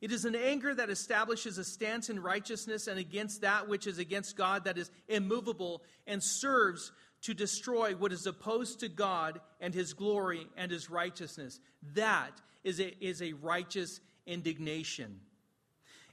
It 0.00 0.12
is 0.12 0.24
an 0.24 0.36
anger 0.36 0.74
that 0.74 0.90
establishes 0.90 1.58
a 1.58 1.64
stance 1.64 2.08
in 2.08 2.20
righteousness 2.20 2.86
and 2.86 2.98
against 2.98 3.40
that 3.40 3.68
which 3.68 3.86
is 3.86 3.98
against 3.98 4.36
God 4.36 4.64
that 4.64 4.78
is 4.78 4.90
immovable 5.08 5.82
and 6.06 6.22
serves 6.22 6.92
to 7.22 7.34
destroy 7.34 7.96
what 7.96 8.12
is 8.12 8.26
opposed 8.26 8.80
to 8.80 8.88
God 8.88 9.40
and 9.60 9.74
his 9.74 9.92
glory 9.92 10.46
and 10.56 10.70
his 10.70 10.88
righteousness. 10.88 11.58
That 11.94 12.40
is 12.62 12.78
a, 12.78 12.94
is 13.04 13.22
a 13.22 13.32
righteous 13.32 14.00
indignation. 14.26 15.20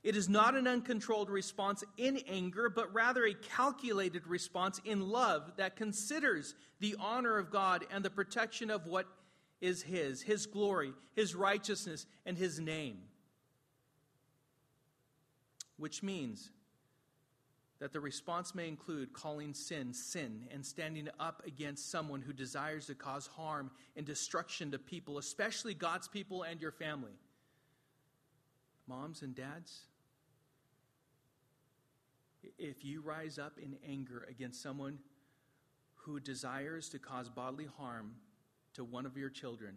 It 0.05 0.15
is 0.15 0.29
not 0.29 0.53
an 0.53 0.67
uncontrolled 0.67 1.31
response 1.31 1.83
in 1.97 2.17
anger, 2.27 2.69
but 2.69 2.93
rather 2.93 3.25
a 3.25 3.33
calculated 3.33 4.27
response 4.27 4.79
in 4.85 5.09
love 5.09 5.53
that 5.57 5.75
considers 5.75 6.53
the 6.79 6.95
honor 6.99 7.39
of 7.39 7.49
God 7.49 7.83
and 7.89 8.05
the 8.05 8.11
protection 8.11 8.69
of 8.69 8.85
what 8.85 9.07
is 9.61 9.81
His, 9.81 10.21
His 10.21 10.45
glory, 10.45 10.93
His 11.15 11.33
righteousness, 11.33 12.05
and 12.23 12.37
His 12.37 12.59
name. 12.59 12.99
Which 15.77 16.03
means 16.03 16.51
that 17.79 17.91
the 17.91 17.99
response 17.99 18.53
may 18.53 18.67
include 18.67 19.11
calling 19.11 19.55
sin 19.55 19.91
sin 19.91 20.45
and 20.53 20.63
standing 20.63 21.09
up 21.19 21.41
against 21.47 21.89
someone 21.89 22.21
who 22.21 22.31
desires 22.31 22.85
to 22.85 22.93
cause 22.93 23.25
harm 23.25 23.71
and 23.97 24.05
destruction 24.05 24.69
to 24.69 24.77
people, 24.77 25.17
especially 25.17 25.73
God's 25.73 26.07
people 26.07 26.43
and 26.43 26.61
your 26.61 26.71
family. 26.71 27.17
Moms 28.87 29.23
and 29.23 29.33
dads, 29.33 29.87
if 32.57 32.83
you 32.83 33.01
rise 33.01 33.37
up 33.37 33.57
in 33.61 33.75
anger 33.87 34.25
against 34.29 34.61
someone 34.61 34.99
who 35.95 36.19
desires 36.19 36.89
to 36.89 36.99
cause 36.99 37.29
bodily 37.29 37.67
harm 37.77 38.11
to 38.73 38.83
one 38.83 39.05
of 39.05 39.17
your 39.17 39.29
children, 39.29 39.75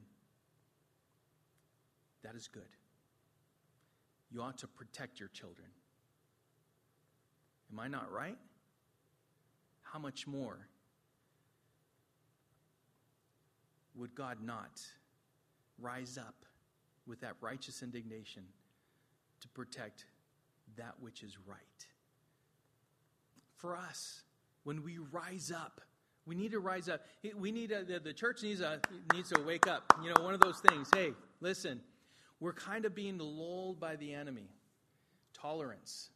that 2.23 2.35
is 2.35 2.49
good. 2.49 2.63
You 4.31 4.43
ought 4.43 4.59
to 4.59 4.67
protect 4.67 5.19
your 5.19 5.31
children. 5.31 5.69
Am 7.73 7.81
I 7.81 7.89
not 7.89 8.11
right? 8.13 8.39
How 9.83 9.99
much 9.99 10.27
more 10.27 10.69
would 13.95 14.15
God 14.15 14.39
not 14.43 14.81
rise 15.81 16.19
up 16.19 16.45
with 17.07 17.21
that 17.21 17.35
righteous 17.41 17.83
indignation 17.83 18.45
to 19.41 19.49
protect 19.49 20.05
that 20.77 20.95
which 21.01 21.23
is 21.23 21.37
right. 21.47 21.59
For 23.59 23.77
us, 23.77 24.23
when 24.65 24.83
we 24.83 24.99
rise 24.99 25.53
up, 25.55 25.81
we 26.27 26.35
need 26.35 26.53
to 26.53 26.61
rise 26.61 26.89
up. 26.89 27.01
We 27.37 27.51
need 27.51 27.73
a, 27.73 27.85
the, 27.85 27.99
the 28.01 28.13
church 28.13 28.43
needs 28.43 28.61
a, 28.61 28.81
needs 29.13 29.31
to 29.31 29.41
wake 29.43 29.67
up. 29.67 29.93
You 30.03 30.09
know, 30.11 30.23
one 30.23 30.35
of 30.35 30.41
those 30.41 30.61
things. 30.61 30.89
Hey, 30.95 31.13
listen, 31.41 31.81
we're 32.39 32.53
kind 32.53 32.85
of 32.85 32.95
being 32.95 33.19
lulled 33.19 33.81
by 33.81 33.97
the 33.97 34.13
enemy. 34.13 34.49
Tolerance, 35.33 36.11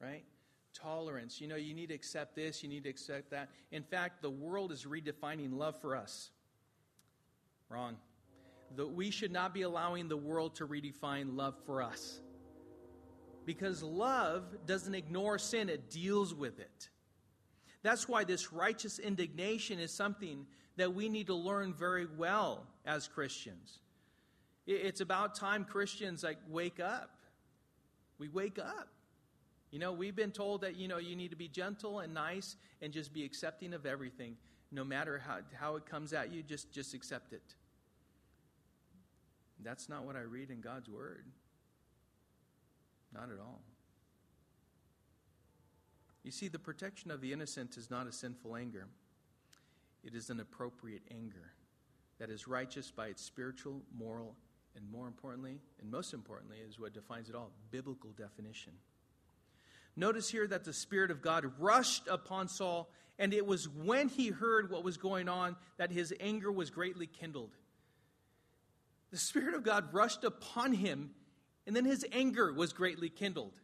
right? 0.00 0.24
Tolerance. 0.72 1.40
You 1.40 1.48
know, 1.48 1.56
you 1.56 1.74
need 1.74 1.88
to 1.88 1.94
accept 1.94 2.34
this, 2.36 2.62
you 2.62 2.68
need 2.68 2.84
to 2.84 2.90
accept 2.90 3.30
that. 3.30 3.48
In 3.72 3.82
fact, 3.82 4.22
the 4.22 4.30
world 4.30 4.72
is 4.72 4.84
redefining 4.84 5.52
love 5.52 5.80
for 5.80 5.96
us. 5.96 6.30
Wrong. 7.68 7.96
The, 8.76 8.86
we 8.86 9.10
should 9.10 9.32
not 9.32 9.52
be 9.52 9.62
allowing 9.62 10.08
the 10.08 10.16
world 10.16 10.56
to 10.56 10.66
redefine 10.66 11.36
love 11.36 11.54
for 11.66 11.82
us. 11.82 12.20
Because 13.46 13.82
love 13.82 14.66
doesn't 14.66 14.94
ignore 14.94 15.38
sin, 15.38 15.68
it 15.68 15.88
deals 15.88 16.34
with 16.34 16.58
it. 16.58 16.90
That's 17.82 18.08
why 18.08 18.24
this 18.24 18.52
righteous 18.52 18.98
indignation 18.98 19.78
is 19.78 19.92
something 19.92 20.46
that 20.76 20.92
we 20.92 21.08
need 21.08 21.28
to 21.28 21.34
learn 21.34 21.72
very 21.72 22.06
well 22.18 22.66
as 22.84 23.06
Christians. 23.06 23.78
It's 24.66 25.00
about 25.00 25.36
time 25.36 25.64
Christians 25.64 26.24
like 26.24 26.38
wake 26.48 26.80
up. 26.80 27.10
We 28.18 28.28
wake 28.28 28.58
up. 28.58 28.88
You 29.70 29.78
know, 29.78 29.92
we've 29.92 30.16
been 30.16 30.32
told 30.32 30.62
that, 30.62 30.76
you 30.76 30.88
know, 30.88 30.98
you 30.98 31.14
need 31.14 31.30
to 31.30 31.36
be 31.36 31.48
gentle 31.48 32.00
and 32.00 32.12
nice 32.12 32.56
and 32.82 32.92
just 32.92 33.12
be 33.12 33.24
accepting 33.24 33.72
of 33.74 33.86
everything. 33.86 34.36
No 34.72 34.84
matter 34.84 35.22
how, 35.24 35.38
how 35.54 35.76
it 35.76 35.86
comes 35.86 36.12
at 36.12 36.32
you, 36.32 36.42
just, 36.42 36.72
just 36.72 36.94
accept 36.94 37.32
it. 37.32 37.54
That's 39.62 39.88
not 39.88 40.04
what 40.04 40.16
I 40.16 40.20
read 40.20 40.50
in 40.50 40.60
God's 40.60 40.88
Word. 40.88 41.26
Not 43.16 43.30
at 43.30 43.38
all. 43.40 43.62
You 46.22 46.32
see, 46.32 46.48
the 46.48 46.58
protection 46.58 47.10
of 47.10 47.20
the 47.20 47.32
innocent 47.32 47.76
is 47.76 47.90
not 47.90 48.06
a 48.06 48.12
sinful 48.12 48.56
anger, 48.56 48.88
it 50.02 50.14
is 50.14 50.28
an 50.30 50.40
appropriate 50.40 51.02
anger 51.10 51.52
that 52.18 52.30
is 52.30 52.48
righteous 52.48 52.90
by 52.90 53.08
its 53.08 53.22
spiritual, 53.22 53.82
moral, 53.96 54.34
and 54.74 54.90
more 54.90 55.06
importantly, 55.06 55.60
and 55.80 55.90
most 55.90 56.14
importantly, 56.14 56.58
is 56.66 56.78
what 56.78 56.92
defines 56.92 57.28
it 57.28 57.34
all 57.34 57.52
biblical 57.70 58.10
definition. 58.10 58.72
Notice 59.96 60.28
here 60.28 60.46
that 60.46 60.64
the 60.64 60.72
Spirit 60.72 61.10
of 61.10 61.22
God 61.22 61.50
rushed 61.58 62.06
upon 62.08 62.48
Saul, 62.48 62.90
and 63.18 63.32
it 63.32 63.46
was 63.46 63.68
when 63.68 64.08
he 64.08 64.28
heard 64.28 64.70
what 64.70 64.84
was 64.84 64.98
going 64.98 65.28
on 65.28 65.56
that 65.78 65.90
his 65.90 66.12
anger 66.20 66.52
was 66.52 66.70
greatly 66.70 67.06
kindled. 67.06 67.56
The 69.10 69.16
Spirit 69.16 69.54
of 69.54 69.62
God 69.62 69.92
rushed 69.92 70.24
upon 70.24 70.72
him, 70.72 71.10
and 71.66 71.74
then 71.74 71.84
his 71.84 72.04
anger 72.12 72.52
was 72.52 72.72
greatly 72.72 73.08
kindled. 73.08 73.54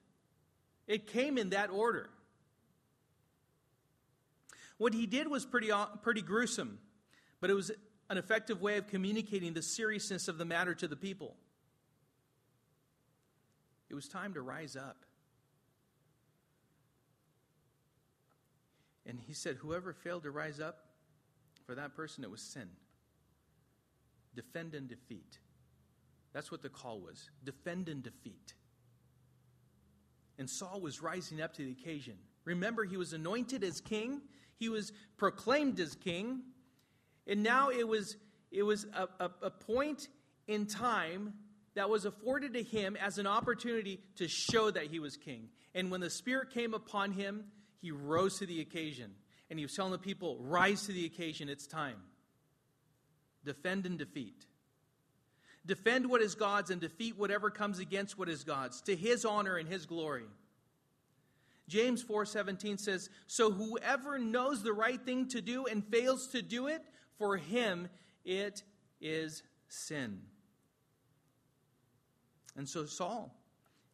It 0.86 1.06
came 1.06 1.38
in 1.38 1.50
that 1.50 1.70
order. 1.70 2.10
What 4.78 4.94
he 4.94 5.06
did 5.06 5.28
was 5.28 5.46
pretty, 5.46 5.70
uh, 5.70 5.86
pretty 6.02 6.22
gruesome, 6.22 6.78
but 7.40 7.50
it 7.50 7.54
was 7.54 7.70
an 8.10 8.18
effective 8.18 8.60
way 8.60 8.78
of 8.78 8.88
communicating 8.88 9.54
the 9.54 9.62
seriousness 9.62 10.26
of 10.26 10.38
the 10.38 10.44
matter 10.44 10.74
to 10.74 10.88
the 10.88 10.96
people. 10.96 11.36
It 13.88 13.94
was 13.94 14.08
time 14.08 14.34
to 14.34 14.42
rise 14.42 14.74
up. 14.74 15.04
And 19.06 19.20
he 19.20 19.34
said, 19.34 19.56
Whoever 19.56 19.92
failed 19.92 20.24
to 20.24 20.30
rise 20.30 20.60
up, 20.60 20.86
for 21.66 21.74
that 21.74 21.94
person 21.94 22.24
it 22.24 22.30
was 22.30 22.40
sin. 22.40 22.68
Defend 24.34 24.74
and 24.74 24.88
defeat. 24.88 25.38
That's 26.32 26.50
what 26.50 26.62
the 26.62 26.68
call 26.68 27.00
was 27.00 27.30
defend 27.44 27.88
and 27.88 28.02
defeat. 28.02 28.54
And 30.38 30.48
Saul 30.48 30.80
was 30.80 31.02
rising 31.02 31.40
up 31.40 31.54
to 31.54 31.64
the 31.64 31.72
occasion. 31.72 32.14
Remember, 32.44 32.84
he 32.84 32.96
was 32.96 33.12
anointed 33.12 33.62
as 33.62 33.80
king, 33.80 34.22
he 34.58 34.68
was 34.68 34.92
proclaimed 35.16 35.78
as 35.78 35.94
king, 35.94 36.42
and 37.26 37.42
now 37.42 37.68
it 37.68 37.86
was, 37.86 38.16
it 38.50 38.62
was 38.62 38.86
a, 38.96 39.08
a, 39.24 39.30
a 39.42 39.50
point 39.50 40.08
in 40.48 40.66
time 40.66 41.34
that 41.74 41.88
was 41.88 42.04
afforded 42.04 42.54
to 42.54 42.62
him 42.62 42.96
as 42.96 43.18
an 43.18 43.26
opportunity 43.26 44.00
to 44.16 44.28
show 44.28 44.70
that 44.70 44.86
he 44.86 44.98
was 44.98 45.16
king. 45.16 45.48
And 45.74 45.90
when 45.90 46.00
the 46.00 46.10
Spirit 46.10 46.50
came 46.50 46.74
upon 46.74 47.12
him, 47.12 47.44
he 47.80 47.90
rose 47.90 48.38
to 48.38 48.46
the 48.46 48.60
occasion. 48.60 49.12
And 49.48 49.58
he 49.58 49.64
was 49.64 49.74
telling 49.74 49.92
the 49.92 49.98
people, 49.98 50.38
Rise 50.40 50.86
to 50.86 50.92
the 50.92 51.06
occasion, 51.06 51.48
it's 51.48 51.66
time. 51.66 51.96
Defend 53.44 53.86
and 53.86 53.98
defeat. 53.98 54.46
Defend 55.64 56.08
what 56.10 56.20
is 56.22 56.34
God's 56.34 56.70
and 56.70 56.80
defeat 56.80 57.16
whatever 57.16 57.50
comes 57.50 57.78
against 57.78 58.18
what 58.18 58.28
is 58.28 58.42
God's, 58.44 58.80
to 58.82 58.96
his 58.96 59.24
honor 59.24 59.56
and 59.56 59.68
his 59.68 59.86
glory. 59.86 60.26
James 61.68 62.02
4:17 62.02 62.78
says, 62.78 63.08
"So 63.26 63.52
whoever 63.52 64.18
knows 64.18 64.62
the 64.62 64.72
right 64.72 65.00
thing 65.00 65.28
to 65.28 65.40
do 65.40 65.66
and 65.66 65.86
fails 65.86 66.26
to 66.28 66.42
do 66.42 66.66
it, 66.66 66.84
for 67.16 67.36
him 67.36 67.88
it 68.24 68.64
is 69.00 69.42
sin." 69.68 70.28
And 72.56 72.68
so 72.68 72.84
Saul, 72.84 73.40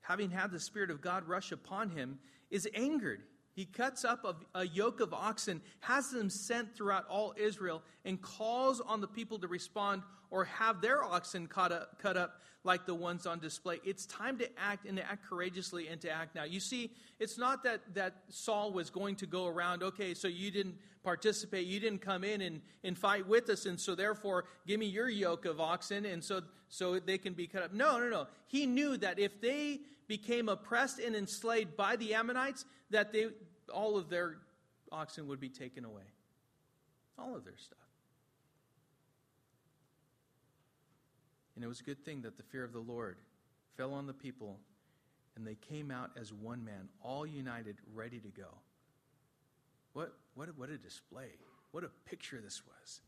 having 0.01 0.31
had 0.31 0.51
the 0.51 0.59
spirit 0.59 0.91
of 0.91 1.01
God 1.01 1.29
rush 1.29 1.53
upon 1.53 1.91
him, 1.91 2.19
is 2.51 2.67
angered. 2.75 3.25
He 3.59 3.65
cuts 3.65 4.05
up 4.05 4.25
a, 4.55 4.65
yoke 4.65 5.01
of 5.01 5.13
oxen, 5.13 5.61
has 5.81 6.11
them 6.13 6.31
sent 6.31 6.77
throughout 6.77 7.09
all 7.09 7.35
Israel, 7.37 7.83
and 8.05 8.23
calls 8.23 8.81
on 8.81 9.01
the 9.01 9.09
people 9.09 9.37
to 9.41 9.49
respond 9.49 10.03
or 10.31 10.45
have 10.45 10.81
their 10.81 11.03
oxen 11.03 11.49
cut 11.49 11.73
up, 11.73 12.01
cut 12.01 12.17
up 12.17 12.41
like 12.63 12.87
the 12.87 12.95
ones 12.95 13.27
on 13.27 13.41
display. 13.41 13.81
It's 13.85 14.07
time 14.07 14.39
to 14.39 14.49
act 14.57 14.87
and 14.87 14.97
to 14.97 15.03
act 15.03 15.29
courageously 15.29 15.89
and 15.89 16.01
to 16.03 16.09
act 16.09 16.37
now. 16.37 16.45
You 16.45 16.61
see, 16.61 16.93
it's 17.19 17.37
not 17.37 17.65
that, 17.65 17.81
that 17.95 18.15
Saul 18.29 18.73
was 18.73 18.91
going 18.91 19.17
to 19.17 19.27
go 19.27 19.49
around, 19.49 19.83
okay, 19.83 20.15
so 20.15 20.29
you 20.29 20.53
didn't 20.53 20.77
participate, 21.03 21.67
you 21.67 21.81
didn't 21.81 22.01
come 22.01 22.23
in 22.23 22.41
and, 22.43 22.61
and 22.85 22.97
fight 22.97 23.27
with 23.27 23.51
us, 23.51 23.67
and 23.67 23.81
so 23.81 23.97
therefore 23.97 24.45
give 24.69 24.79
me 24.79 24.87
your 24.87 25.09
yoke 25.09 25.47
of 25.47 25.61
oxen, 25.61 26.07
and 26.07 26.23
so, 26.23 26.43
so 26.69 27.01
they 27.01 27.19
can 27.19 27.33
be 27.33 27.49
cut 27.49 27.65
up. 27.65 27.73
No, 27.73 27.99
no, 27.99 28.09
no. 28.09 28.29
He 28.47 28.67
knew 28.67 28.97
that 28.99 29.19
if 29.19 29.41
they 29.41 29.81
became 30.07 30.49
oppressed 30.49 31.01
and 31.01 31.17
enslaved 31.17 31.77
by 31.77 31.97
the 31.97 32.15
Ammonites, 32.15 32.65
that 32.91 33.13
they, 33.13 33.27
all 33.71 33.97
of 33.97 34.09
their 34.09 34.37
oxen 34.91 35.27
would 35.29 35.41
be 35.41 35.49
taken 35.49 35.85
away. 35.85 36.03
All 37.19 37.35
of 37.35 37.45
their 37.45 37.57
stuff. 37.57 37.79
And 41.57 41.65
it 41.65 41.69
was 41.69 41.81
a 41.81 41.85
good 41.85 42.05
thing 42.05 42.23
that 42.23 42.37
the 42.37 42.45
fear 42.45 42.63
of 42.63 42.73
the 42.73 42.79
Lord 42.79 43.17
fell 43.77 43.93
on 43.93 44.07
the 44.07 44.13
people 44.13 44.61
and 45.35 45.47
they 45.47 45.57
came 45.57 45.91
out 45.91 46.11
as 46.21 46.33
one 46.33 46.65
man, 46.65 46.89
all 47.03 47.27
united, 47.27 47.77
ready 47.95 48.19
to 48.19 48.29
go. 48.29 48.49
What, 49.93 50.13
what, 50.35 50.49
what 50.57 50.69
a 50.71 50.79
display. 50.79 51.31
What 51.71 51.85
a 51.85 51.91
picture 52.09 52.41
this 52.41 52.63
was. 52.65 53.01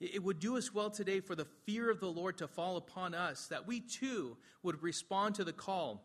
It 0.00 0.22
would 0.22 0.40
do 0.40 0.56
us 0.56 0.74
well 0.74 0.90
today 0.90 1.20
for 1.20 1.34
the 1.34 1.46
fear 1.64 1.90
of 1.90 2.00
the 2.00 2.10
Lord 2.10 2.38
to 2.38 2.48
fall 2.48 2.76
upon 2.76 3.14
us, 3.14 3.46
that 3.48 3.66
we 3.66 3.80
too 3.80 4.36
would 4.62 4.82
respond 4.82 5.36
to 5.36 5.44
the 5.44 5.52
call 5.52 6.02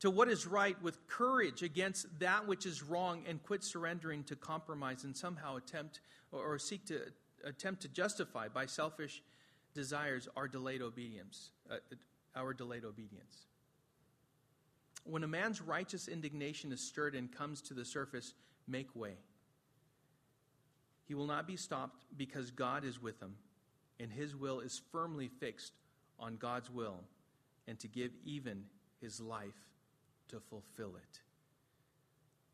to 0.00 0.10
what 0.10 0.28
is 0.28 0.46
right 0.46 0.80
with 0.82 1.06
courage 1.08 1.62
against 1.62 2.06
that 2.20 2.46
which 2.46 2.66
is 2.66 2.82
wrong 2.82 3.24
and 3.28 3.42
quit 3.42 3.64
surrendering 3.64 4.22
to 4.24 4.36
compromise 4.36 5.04
and 5.04 5.16
somehow 5.16 5.56
attempt 5.56 6.00
or 6.32 6.58
seek 6.58 6.84
to 6.86 7.00
attempt 7.44 7.82
to 7.82 7.88
justify 7.88 8.48
by 8.48 8.66
selfish 8.66 9.22
desires 9.74 10.28
our 10.36 10.48
delayed 10.48 10.82
obedience 10.82 11.50
uh, 11.70 11.76
our 12.36 12.54
delayed 12.54 12.84
obedience. 12.84 13.46
When 15.04 15.24
a 15.24 15.28
man's 15.28 15.60
righteous 15.60 16.06
indignation 16.06 16.70
is 16.72 16.80
stirred 16.80 17.14
and 17.14 17.32
comes 17.32 17.60
to 17.62 17.74
the 17.74 17.84
surface 17.84 18.34
make 18.68 18.94
way. 18.94 19.14
He 21.06 21.14
will 21.14 21.26
not 21.26 21.46
be 21.46 21.56
stopped 21.56 22.04
because 22.16 22.50
God 22.50 22.84
is 22.84 23.00
with 23.00 23.20
him 23.20 23.34
and 23.98 24.12
his 24.12 24.36
will 24.36 24.60
is 24.60 24.80
firmly 24.92 25.28
fixed 25.28 25.72
on 26.20 26.36
God's 26.36 26.70
will 26.70 27.00
and 27.66 27.78
to 27.80 27.88
give 27.88 28.12
even 28.24 28.64
his 29.00 29.20
life 29.20 29.54
to 30.28 30.40
fulfill 30.40 30.96
it. 30.96 31.20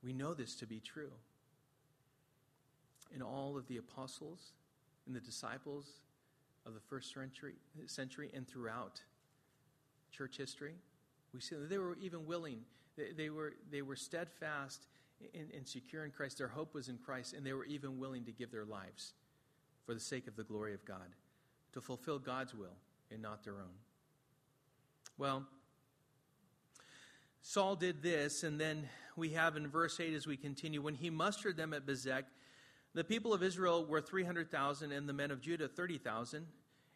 We 0.03 0.13
know 0.13 0.35
this 0.35 0.55
to 0.57 0.67
be 0.67 0.81
true. 0.81 1.13
In 3.15 3.23
all 3.23 3.57
of 3.57 3.69
the 3.69 3.77
apostles 3.77 4.53
and 5.07 5.15
the 5.15 5.21
disciples 5.21 5.87
of 6.67 6.75
the 6.75 6.81
first 6.81 7.13
century, 7.15 7.55
century 7.87 8.31
and 8.35 8.47
throughout 8.47 9.01
church 10.11 10.37
history, 10.37 10.75
we 11.33 11.41
see 11.41 11.57
that 11.57 11.69
they 11.69 11.79
were 11.79 11.97
even 12.01 12.27
willing. 12.27 12.61
They, 12.97 13.13
they 13.17 13.31
were, 13.31 13.55
they 13.71 13.83
were 13.83 13.97
steadfast 13.97 14.87
and, 15.35 15.67
secure 15.67 16.05
in 16.05 16.11
Christ. 16.11 16.39
Their 16.39 16.49
hope 16.49 16.75
was 16.75 16.89
in 16.89 16.99
Christ, 16.99 17.35
and 17.35 17.47
they 17.47 17.53
were 17.53 17.65
even 17.65 17.99
willing 17.99 18.25
to 18.25 18.33
give 18.33 18.51
their 18.51 18.65
lives 18.65 19.13
for 19.87 19.95
the 19.95 20.01
sake 20.01 20.27
of 20.27 20.37
the 20.37 20.45
glory 20.45 20.75
of 20.75 20.85
God, 20.85 21.15
to 21.73 21.81
fulfill 21.81 22.19
God's 22.19 22.55
will 22.55 22.77
and 23.11 23.23
not 23.23 23.45
their 23.45 23.55
own. 23.55 23.75
Well, 25.19 25.45
Saul 27.47 27.77
did 27.77 28.03
this, 28.03 28.43
and 28.43 28.59
then 28.59 28.89
we 29.17 29.29
have 29.29 29.59
in 29.59 29.69
verse 29.69 30.01
8 30.01 30.15
as 30.15 30.27
we 30.27 30.35
continue 30.35 30.81
when 30.81 30.95
he 30.95 31.11
mustered 31.11 31.59
them 31.59 31.75
at 31.75 31.85
Bezek, 31.85 32.25
The 32.95 33.05
people 33.05 33.35
of 33.35 33.43
Israel 33.43 33.85
were 33.85 34.01
300,000, 34.01 34.91
and 34.91 35.07
the 35.07 35.13
men 35.13 35.31
of 35.31 35.43
Judah 35.43 35.69
30,000. 35.69 36.47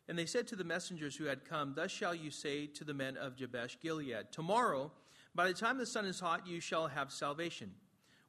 And 0.09 0.19
they 0.19 0.25
said 0.25 0.49
to 0.49 0.57
the 0.57 0.65
messengers 0.65 1.15
who 1.15 1.27
had 1.27 1.45
come, 1.45 1.75
Thus 1.77 1.91
shall 1.91 2.15
you 2.15 2.31
say 2.31 2.67
to 2.67 2.83
the 2.83 2.95
men 2.95 3.19
of 3.19 3.37
Jabesh 3.37 3.79
Gilead, 3.83 4.33
Tomorrow, 4.33 4.91
by 5.35 5.49
the 5.49 5.53
time 5.53 5.77
the 5.77 5.85
sun 5.85 6.07
is 6.07 6.19
hot, 6.19 6.47
you 6.47 6.61
shall 6.61 6.87
have 6.87 7.13
salvation. 7.13 7.71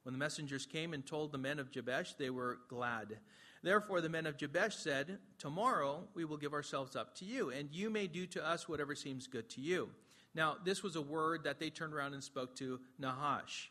When 0.02 0.12
the 0.12 0.18
messengers 0.18 0.66
came 0.66 0.92
and 0.92 1.06
told 1.06 1.32
the 1.32 1.38
men 1.38 1.58
of 1.58 1.70
Jabesh, 1.70 2.14
they 2.14 2.28
were 2.28 2.58
glad. 2.68 3.16
Therefore, 3.62 4.02
the 4.02 4.10
men 4.10 4.26
of 4.26 4.36
Jabesh 4.36 4.76
said, 4.76 5.20
Tomorrow 5.38 6.06
we 6.12 6.26
will 6.26 6.36
give 6.36 6.52
ourselves 6.52 6.96
up 6.96 7.14
to 7.14 7.24
you, 7.24 7.48
and 7.48 7.70
you 7.72 7.88
may 7.88 8.06
do 8.06 8.26
to 8.26 8.46
us 8.46 8.68
whatever 8.68 8.94
seems 8.94 9.26
good 9.26 9.48
to 9.50 9.62
you. 9.62 9.88
Now, 10.34 10.56
this 10.64 10.82
was 10.82 10.96
a 10.96 11.02
word 11.02 11.44
that 11.44 11.58
they 11.58 11.70
turned 11.70 11.92
around 11.92 12.14
and 12.14 12.22
spoke 12.22 12.54
to 12.56 12.80
Nahash. 12.98 13.70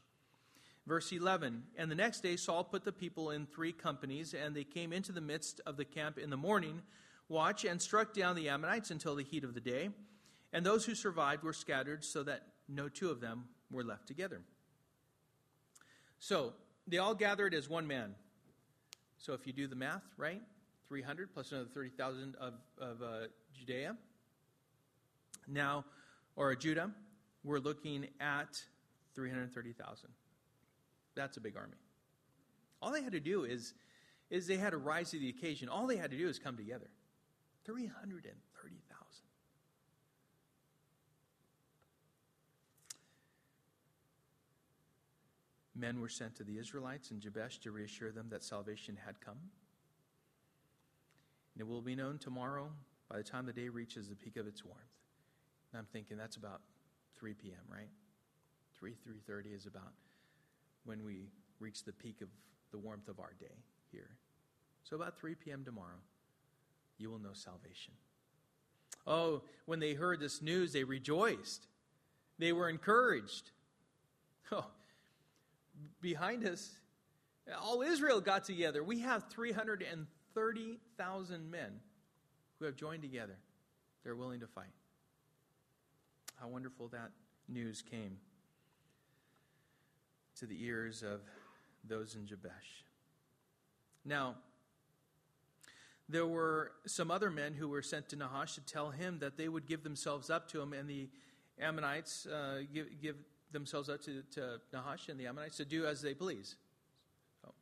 Verse 0.86 1.12
11 1.12 1.64
And 1.78 1.90
the 1.90 1.96
next 1.96 2.22
day 2.22 2.36
Saul 2.36 2.64
put 2.64 2.84
the 2.84 2.92
people 2.92 3.32
in 3.32 3.46
three 3.46 3.72
companies, 3.72 4.34
and 4.34 4.56
they 4.56 4.64
came 4.64 4.92
into 4.92 5.12
the 5.12 5.22
midst 5.22 5.62
of 5.66 5.78
the 5.78 5.86
camp 5.86 6.18
in 6.18 6.30
the 6.30 6.38
morning, 6.38 6.82
watch, 7.30 7.64
and 7.64 7.82
struck 7.82 8.14
down 8.14 8.36
the 8.36 8.50
Ammonites 8.50 8.92
until 8.92 9.16
the 9.16 9.24
heat 9.24 9.44
of 9.44 9.54
the 9.54 9.62
day. 9.62 9.90
And 10.52 10.66
those 10.66 10.86
who 10.86 10.96
survived 10.96 11.44
were 11.44 11.54
scattered, 11.54 12.04
so 12.04 12.24
that 12.24 12.42
no 12.68 12.90
two 12.90 13.10
of 13.10 13.22
them 13.22 13.46
were 13.72 13.84
left 13.84 14.08
together. 14.08 14.42
So 16.20 16.54
they 16.88 16.98
all 16.98 17.16
gathered 17.16 17.54
as 17.54 17.70
one 17.70 17.88
man. 17.88 18.16
So 19.18 19.34
if 19.34 19.46
you 19.46 19.54
do 19.54 19.68
the 19.68 19.76
math, 19.76 20.04
right? 20.18 20.42
300 20.88 21.34
plus 21.34 21.52
another 21.52 21.70
30,000 21.72 22.36
of, 22.42 22.54
of 22.80 23.02
uh, 23.02 23.28
Judea. 23.54 23.96
Now, 25.48 25.86
or 26.40 26.56
Judah, 26.56 26.90
we're 27.44 27.60
looking 27.60 28.08
at 28.22 28.64
330,000. 29.14 30.10
That's 31.14 31.36
a 31.36 31.42
big 31.42 31.58
army. 31.58 31.76
All 32.82 32.94
they 32.94 33.04
had 33.04 33.12
to 33.12 33.20
do 33.20 33.44
is, 33.44 33.74
is 34.30 34.48
they 34.48 34.56
had 34.56 34.70
to 34.70 34.78
rise 34.78 35.12
to 35.12 35.20
the 35.20 35.28
occasion. 35.28 35.68
All 35.68 35.86
they 35.86 35.98
had 35.98 36.12
to 36.12 36.18
do 36.18 36.30
is 36.30 36.40
come 36.40 36.56
together. 36.56 36.90
330,000. 37.66 39.06
Men 45.76 46.00
were 46.00 46.08
sent 46.08 46.36
to 46.38 46.46
the 46.46 46.58
Israelites 46.58 47.12
in 47.12 47.20
Jabesh 47.20 47.60
to 47.60 47.72
reassure 47.72 48.14
them 48.14 48.28
that 48.30 48.46
salvation 48.46 48.98
had 49.06 49.20
come. 49.20 49.40
And 51.54 51.62
it 51.62 51.68
will 51.68 51.82
be 51.82 51.96
known 51.96 52.18
tomorrow 52.18 52.72
by 53.10 53.18
the 53.18 53.24
time 53.24 53.46
the 53.46 53.52
day 53.52 53.68
reaches 53.68 54.08
the 54.08 54.16
peak 54.16 54.38
of 54.38 54.48
its 54.48 54.64
warmth. 54.64 54.89
And 55.72 55.80
I'm 55.80 55.88
thinking 55.92 56.18
that's 56.18 56.38
about 56.38 56.62
3 57.18 57.34
p.m., 57.34 57.60
right? 57.72 57.90
3, 58.78 58.92
3.30 58.92 59.56
is 59.56 59.66
about 59.66 59.94
when 60.86 61.04
we 61.04 61.30
reach 61.60 61.84
the 61.84 61.92
peak 61.92 62.22
of 62.22 62.30
the 62.72 62.78
warmth 62.78 63.10
of 63.10 63.20
our 63.20 63.34
day 63.40 63.64
here. 63.92 64.12
So, 64.84 64.96
about 64.96 65.20
3 65.20 65.36
p.m. 65.36 65.66
tomorrow, 65.66 66.00
you 66.98 67.10
will 67.10 67.20
know 67.20 67.34
salvation. 67.34 67.94
Oh, 69.06 69.44
when 69.66 69.80
they 69.80 69.94
heard 69.94 70.20
this 70.20 70.42
news, 70.42 70.74
they 70.74 70.84
rejoiced. 70.84 71.68
They 72.38 72.52
were 72.54 72.70
encouraged. 72.70 73.52
Oh, 74.52 74.66
behind 76.02 76.44
us, 76.44 76.72
all 77.62 77.84
Israel 77.84 78.20
got 78.20 78.46
together. 78.46 78.84
We 78.84 79.02
have 79.02 79.30
330,000 79.30 81.52
men 81.52 81.80
who 82.58 82.66
have 82.66 82.76
joined 82.76 83.04
together. 83.04 83.38
They're 84.04 84.16
willing 84.16 84.40
to 84.40 84.48
fight. 84.48 84.74
How 86.40 86.48
wonderful 86.48 86.88
that 86.90 87.12
news 87.50 87.82
came 87.82 88.18
to 90.38 90.46
the 90.46 90.64
ears 90.64 91.04
of 91.04 91.20
those 91.84 92.16
in 92.16 92.26
Jabesh. 92.26 92.86
Now, 94.06 94.36
there 96.08 96.26
were 96.26 96.72
some 96.88 97.12
other 97.12 97.30
men 97.30 97.54
who 97.54 97.68
were 97.68 97.82
sent 97.82 98.08
to 98.10 98.16
Nahash 98.16 98.56
to 98.56 98.62
tell 98.62 98.90
him 98.90 99.20
that 99.20 99.36
they 99.36 99.50
would 99.50 99.68
give 99.68 99.84
themselves 99.84 100.30
up 100.30 100.50
to 100.52 100.62
him, 100.62 100.72
and 100.72 100.90
the 100.90 101.10
Ammonites 101.60 102.26
uh, 102.26 102.62
give, 102.74 102.88
give, 103.02 103.18
themselves 103.52 103.90
up 103.90 104.02
to, 104.04 104.22
to, 104.32 104.62
Nahash 104.72 105.10
and 105.10 105.20
the 105.20 105.28
Ammonites 105.28 105.58
to 105.58 105.66
do 105.66 105.86
as 105.86 106.02
they 106.02 106.14
please. 106.14 106.56
So, 107.42 107.54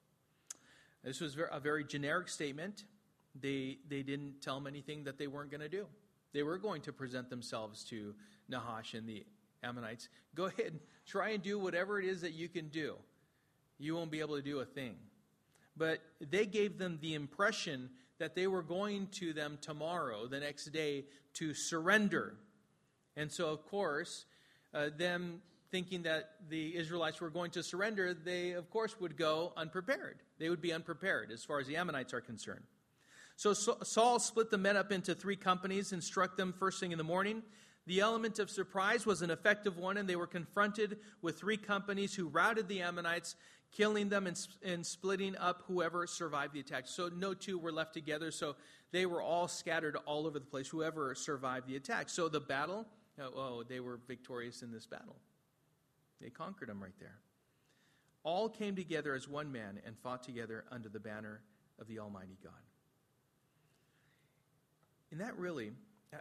this 1.04 1.20
was 1.20 1.36
a 1.52 1.60
very 1.60 1.84
generic 1.84 2.30
statement. 2.30 2.84
They, 3.40 3.80
they 3.90 4.04
didn't 4.04 4.42
tell 4.42 4.58
him 4.58 4.68
anything 4.68 5.06
that 5.06 5.18
they 5.18 5.28
weren't 5.28 5.50
going 5.50 5.62
to 5.62 5.70
do. 5.70 5.88
They 6.34 6.44
were 6.44 6.58
going 6.58 6.82
to 6.84 6.94
present 6.94 7.30
themselves 7.30 7.84
to 7.86 8.14
Nahash 8.50 8.94
and 8.94 9.08
the 9.08 9.26
Ammonites. 9.64 10.10
Go 10.36 10.46
ahead 10.46 10.68
and 10.68 10.80
try 11.06 11.30
and 11.30 11.42
do 11.42 11.58
whatever 11.60 12.00
it 12.00 12.06
is 12.06 12.22
that 12.22 12.34
you 12.34 12.50
can 12.50 12.70
do. 12.70 12.96
You 13.80 13.96
won't 13.96 14.12
be 14.12 14.20
able 14.20 14.36
to 14.36 14.42
do 14.42 14.60
a 14.60 14.66
thing. 14.66 14.96
But 15.76 16.00
they 16.20 16.46
gave 16.46 16.78
them 16.78 16.98
the 17.02 17.14
impression 17.14 17.90
that 18.20 18.36
they 18.36 18.48
were 18.48 18.64
going 18.64 19.08
to 19.14 19.34
them 19.34 19.60
tomorrow, 19.62 20.28
the 20.28 20.40
next 20.40 20.66
day, 20.68 21.06
to 21.36 21.54
surrender. 21.54 22.36
And 23.16 23.32
so, 23.32 23.50
of 23.50 23.66
course, 23.68 24.26
uh, 24.74 24.90
them 24.96 25.42
thinking 25.70 26.04
that 26.04 26.32
the 26.50 26.76
Israelites 26.76 27.22
were 27.22 27.30
going 27.30 27.52
to 27.52 27.64
surrender, 27.64 28.14
they, 28.14 28.52
of 28.52 28.70
course, 28.70 29.00
would 29.00 29.18
go 29.18 29.54
unprepared. 29.56 30.18
They 30.40 30.50
would 30.50 30.62
be 30.62 30.74
unprepared 30.74 31.32
as 31.32 31.44
far 31.44 31.60
as 31.60 31.68
the 31.68 31.76
Ammonites 31.76 32.14
are 32.14 32.22
concerned. 32.22 32.64
So 33.38 33.54
Saul 33.54 34.18
split 34.18 34.50
the 34.50 34.58
men 34.58 34.76
up 34.76 34.92
into 34.92 35.14
three 35.14 35.36
companies 35.36 35.94
and 35.94 36.04
struck 36.04 36.36
them 36.38 36.56
first 36.58 36.80
thing 36.80 36.92
in 36.92 36.98
the 36.98 37.04
morning. 37.04 37.44
The 37.86 38.00
element 38.00 38.40
of 38.40 38.50
surprise 38.50 39.06
was 39.06 39.22
an 39.22 39.30
effective 39.30 39.78
one, 39.78 39.98
and 39.98 40.10
they 40.10 40.16
were 40.16 40.26
confronted 40.26 40.98
with 41.22 41.40
three 41.40 41.56
companies 41.56 42.16
who 42.16 42.28
routed 42.28 42.68
the 42.68 42.82
Ammonites, 42.82 43.36
killing 43.72 44.10
them 44.10 44.26
and, 44.26 44.48
and, 44.66 44.84
splitting 44.84 45.38
up 45.38 45.62
whoever 45.68 46.08
survived 46.08 46.54
the 46.54 46.60
attack. 46.62 46.88
So 46.88 47.10
no 47.16 47.36
two 47.36 47.60
were 47.60 47.72
left 47.72 47.94
together, 47.94 48.32
so 48.32 48.56
they 48.92 49.06
were 49.06 49.22
all 49.22 49.48
scattered 49.48 49.98
all 50.08 50.26
over 50.26 50.40
the 50.40 50.46
place, 50.46 50.68
whoever 50.68 51.14
survived 51.14 51.68
the 51.68 51.76
attack. 51.76 52.10
So 52.10 52.28
the 52.30 52.40
battle, 52.40 52.88
oh, 53.22 53.32
oh 53.36 53.64
they 53.64 53.80
were 53.80 54.00
victorious 54.08 54.64
in 54.64 54.72
this 54.72 54.88
battle. 54.88 55.18
They 56.20 56.32
conquered 56.32 56.70
them 56.70 56.82
right 56.82 56.98
there. 57.00 57.20
All 58.24 58.50
came 58.50 58.76
together 58.76 59.14
as 59.14 59.28
one 59.28 59.52
man 59.52 59.80
and 59.86 59.96
fought 60.00 60.24
together 60.24 60.66
under 60.72 60.90
the 60.90 61.00
banner 61.00 61.42
of 61.80 61.88
the 61.88 62.00
Almighty 62.00 62.38
God. 62.44 62.54
And 65.12 65.22
that 65.22 65.38
really, 65.38 65.72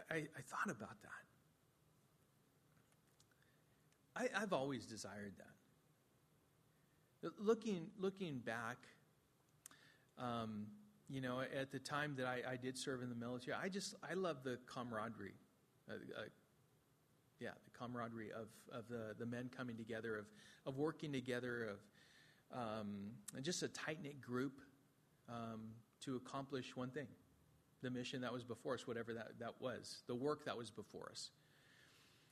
I, 0.09 0.15
I 0.15 0.41
thought 0.45 0.69
about 0.69 1.01
that. 1.01 1.09
I, 4.15 4.39
have 4.39 4.53
always 4.53 4.85
desired 4.85 5.33
that. 5.37 7.31
Looking, 7.39 7.87
looking 7.99 8.39
back, 8.39 8.77
um, 10.17 10.67
you 11.09 11.21
know, 11.21 11.41
at 11.41 11.71
the 11.71 11.79
time 11.79 12.15
that 12.17 12.25
I, 12.25 12.41
I, 12.53 12.55
did 12.55 12.77
serve 12.77 13.03
in 13.03 13.09
the 13.09 13.15
military, 13.15 13.55
I 13.61 13.69
just, 13.69 13.95
I 14.09 14.13
love 14.15 14.37
the 14.43 14.57
camaraderie. 14.65 15.35
Uh, 15.89 15.93
uh, 15.93 16.21
yeah, 17.39 17.51
the 17.65 17.77
camaraderie 17.77 18.31
of, 18.31 18.47
of 18.71 18.87
the, 18.89 19.13
the 19.19 19.25
men 19.25 19.49
coming 19.55 19.77
together, 19.77 20.17
of, 20.17 20.25
of 20.65 20.77
working 20.77 21.11
together, 21.11 21.69
of 21.71 22.57
um, 22.59 23.11
just 23.43 23.61
a 23.61 23.67
tight 23.67 24.01
knit 24.01 24.19
group 24.21 24.61
um, 25.29 25.69
to 26.01 26.15
accomplish 26.15 26.75
one 26.75 26.89
thing 26.89 27.07
the 27.81 27.89
mission 27.89 28.21
that 28.21 28.33
was 28.33 28.43
before 28.43 28.73
us, 28.73 28.87
whatever 28.87 29.13
that, 29.13 29.39
that 29.39 29.53
was, 29.59 30.01
the 30.07 30.15
work 30.15 30.45
that 30.45 30.57
was 30.57 30.69
before 30.69 31.09
us. 31.11 31.29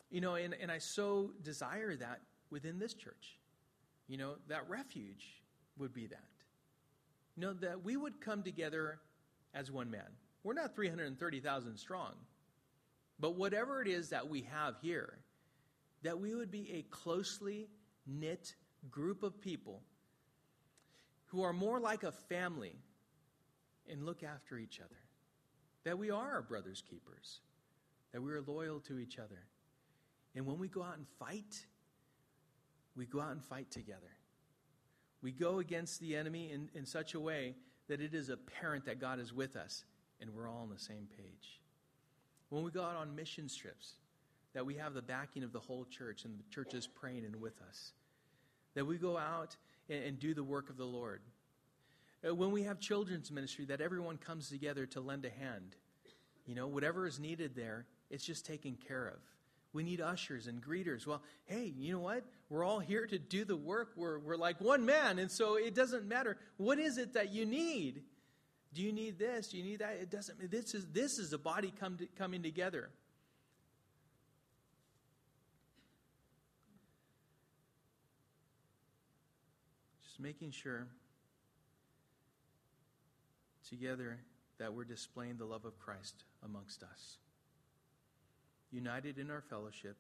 You 0.10 0.22
know, 0.22 0.36
and, 0.36 0.56
and 0.60 0.72
I 0.72 0.78
so 0.78 1.32
desire 1.44 1.96
that 1.96 2.22
within 2.50 2.80
this 2.80 2.94
church. 2.94 3.38
You 4.08 4.18
know, 4.18 4.36
that 4.48 4.70
refuge 4.70 5.42
would 5.78 5.94
be 5.94 6.08
that. 6.08 6.20
You 7.36 7.42
know, 7.42 7.54
that 7.54 7.84
we 7.84 7.98
would 7.98 8.22
come 8.22 8.44
together 8.44 9.00
as 9.54 9.72
one 9.72 9.90
man. 9.90 10.08
We're 10.44 10.54
not 10.54 10.76
330,000 10.76 11.78
strong, 11.78 12.14
but 13.20 13.36
whatever 13.36 13.82
it 13.82 13.88
is 13.88 14.10
that 14.10 14.30
we 14.30 14.44
have 14.44 14.76
here, 14.82 15.18
that 16.04 16.20
we 16.20 16.36
would 16.36 16.52
be 16.52 16.72
a 16.74 16.82
closely 16.96 17.68
knit 18.06 18.54
group 18.92 19.24
of 19.24 19.42
people 19.42 19.82
who 21.26 21.42
are 21.42 21.54
more 21.54 21.80
like 21.80 22.04
a 22.04 22.12
family 22.12 22.76
and 23.90 24.06
look 24.06 24.24
after 24.24 24.58
each 24.58 24.80
other. 24.80 24.96
That 25.86 25.98
we 25.98 26.12
are 26.12 26.34
our 26.34 26.42
brother's 26.42 26.82
keepers, 26.82 27.40
that 28.12 28.22
we 28.22 28.32
are 28.32 28.42
loyal 28.42 28.82
to 28.82 29.00
each 29.00 29.18
other 29.18 29.48
and 30.36 30.46
when 30.46 30.60
we 30.60 30.68
go 30.68 30.84
out 30.84 30.98
and 30.98 31.08
fight, 31.18 31.66
we 32.96 33.06
go 33.06 33.22
out 33.22 33.32
and 33.32 33.44
fight 33.44 33.72
together. 33.72 34.12
We 35.22 35.32
go 35.32 35.60
against 35.60 36.02
the 36.02 36.16
enemy 36.16 36.52
in, 36.52 36.70
in 36.76 36.86
such 36.86 37.14
a 37.14 37.20
way 37.20 37.56
that 37.88 38.02
it 38.02 38.14
is 38.14 38.30
apparent 38.30 38.86
that 38.86 39.00
God 39.00 39.20
is 39.20 39.34
with 39.34 39.56
us 39.56 39.86
and 40.20 40.30
we're 40.30 40.50
all 40.50 40.62
on 40.62 40.70
the 40.70 40.80
same 40.80 41.08
page. 41.18 41.62
When 42.50 42.64
we 42.64 42.72
go 42.72 42.84
out 42.84 42.96
on 42.96 43.16
mission 43.16 43.48
trips, 43.48 43.94
that 44.54 44.66
we 44.66 44.76
have 44.76 44.94
the 44.94 45.02
backing 45.02 45.44
of 45.44 45.52
the 45.52 45.60
whole 45.60 45.86
church 45.86 46.26
and 46.26 46.38
the 46.40 46.44
church 46.54 46.74
is 46.74 46.88
praying 46.88 47.26
and 47.26 47.36
with 47.38 47.62
us. 47.68 47.92
That 48.76 48.86
we 48.86 48.98
go 48.98 49.18
out 49.18 49.56
and, 49.90 50.04
and 50.04 50.20
do 50.20 50.34
the 50.34 50.44
work 50.44 50.70
of 50.70 50.78
the 50.78 50.86
Lord. 50.86 51.22
Uh, 52.28 52.34
when 52.34 52.52
we 52.52 52.64
have 52.64 52.80
children's 52.80 53.32
ministry, 53.32 53.66
that 53.66 53.82
everyone 53.82 54.18
comes 54.18 54.50
together 54.50 54.86
to 54.86 55.00
lend 55.00 55.26
a 55.26 55.30
hand. 55.30 55.76
You 56.46 56.56
know, 56.56 56.68
whatever 56.68 57.06
is 57.08 57.20
needed 57.20 57.56
there, 57.56 57.86
it's 58.10 58.26
just 58.26 58.46
taken 58.46 58.78
care 58.88 59.08
of 59.08 59.20
We 59.74 59.84
need 59.84 60.00
ushers 60.00 60.48
and 60.48 60.64
greeters. 60.64 61.06
Well, 61.06 61.22
hey, 61.46 61.74
you 61.78 61.94
know 61.94 62.00
what? 62.00 62.24
We're 62.50 62.64
all 62.64 62.80
here 62.80 63.06
to 63.08 63.20
do 63.20 63.44
the 63.44 63.58
work. 63.58 63.92
We're, 63.98 64.20
we're 64.20 64.38
like 64.38 64.62
one 64.62 64.86
man, 64.86 65.20
and 65.20 65.30
so 65.30 65.56
it 65.56 65.76
doesn't 65.76 66.08
matter. 66.08 66.38
What 66.58 66.80
is 66.80 66.98
it 66.98 67.14
that 67.14 67.34
you 67.34 67.46
need? 67.46 68.04
Do 68.74 68.82
you 68.82 68.94
need 68.94 69.20
this? 69.20 69.50
Do 69.50 69.58
you 69.58 69.64
need 69.64 69.80
that? 69.80 69.98
It 70.02 70.10
doesn't. 70.10 70.50
This 70.50 70.74
is 70.74 70.86
this 70.92 71.18
is 71.18 71.34
a 71.34 71.38
body 71.38 71.74
come 71.78 71.98
to, 71.98 72.08
coming 72.18 72.44
together. 72.44 72.90
Just 80.04 80.20
making 80.20 80.52
sure 80.52 80.88
together 83.70 84.20
that 84.60 84.74
we're 84.74 84.86
displaying 84.86 85.38
the 85.38 85.46
love 85.46 85.66
of 85.66 85.78
Christ 85.80 86.24
amongst 86.44 86.84
us. 86.84 87.18
United 88.72 89.18
in 89.18 89.30
our 89.30 89.42
fellowship 89.42 89.98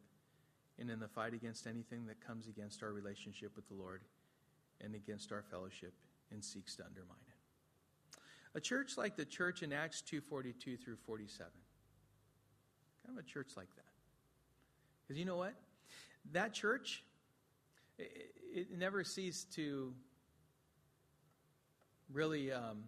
and 0.79 0.89
in 0.89 0.99
the 0.99 1.07
fight 1.07 1.33
against 1.33 1.67
anything 1.67 2.05
that 2.07 2.25
comes 2.25 2.47
against 2.47 2.83
our 2.83 2.91
relationship 2.91 3.55
with 3.55 3.67
the 3.67 3.73
Lord 3.73 4.01
and 4.81 4.95
against 4.95 5.31
our 5.31 5.43
fellowship 5.49 5.93
and 6.31 6.43
seeks 6.43 6.75
to 6.75 6.85
undermine 6.85 7.17
it. 7.27 8.19
A 8.55 8.61
church 8.61 8.97
like 8.97 9.15
the 9.15 9.25
church 9.25 9.63
in 9.63 9.73
Acts 9.73 10.01
2:42 10.01 10.77
through 10.77 10.95
47. 10.95 11.51
Kind 13.05 13.17
of 13.17 13.23
a 13.23 13.27
church 13.27 13.51
like 13.57 13.73
that. 13.75 13.85
Because 15.01 15.19
you 15.19 15.25
know 15.25 15.37
what? 15.37 15.53
That 16.31 16.53
church 16.53 17.03
it, 17.97 18.31
it 18.53 18.77
never 18.77 19.03
ceased 19.03 19.53
to 19.53 19.93
really 22.11 22.51
um, 22.51 22.83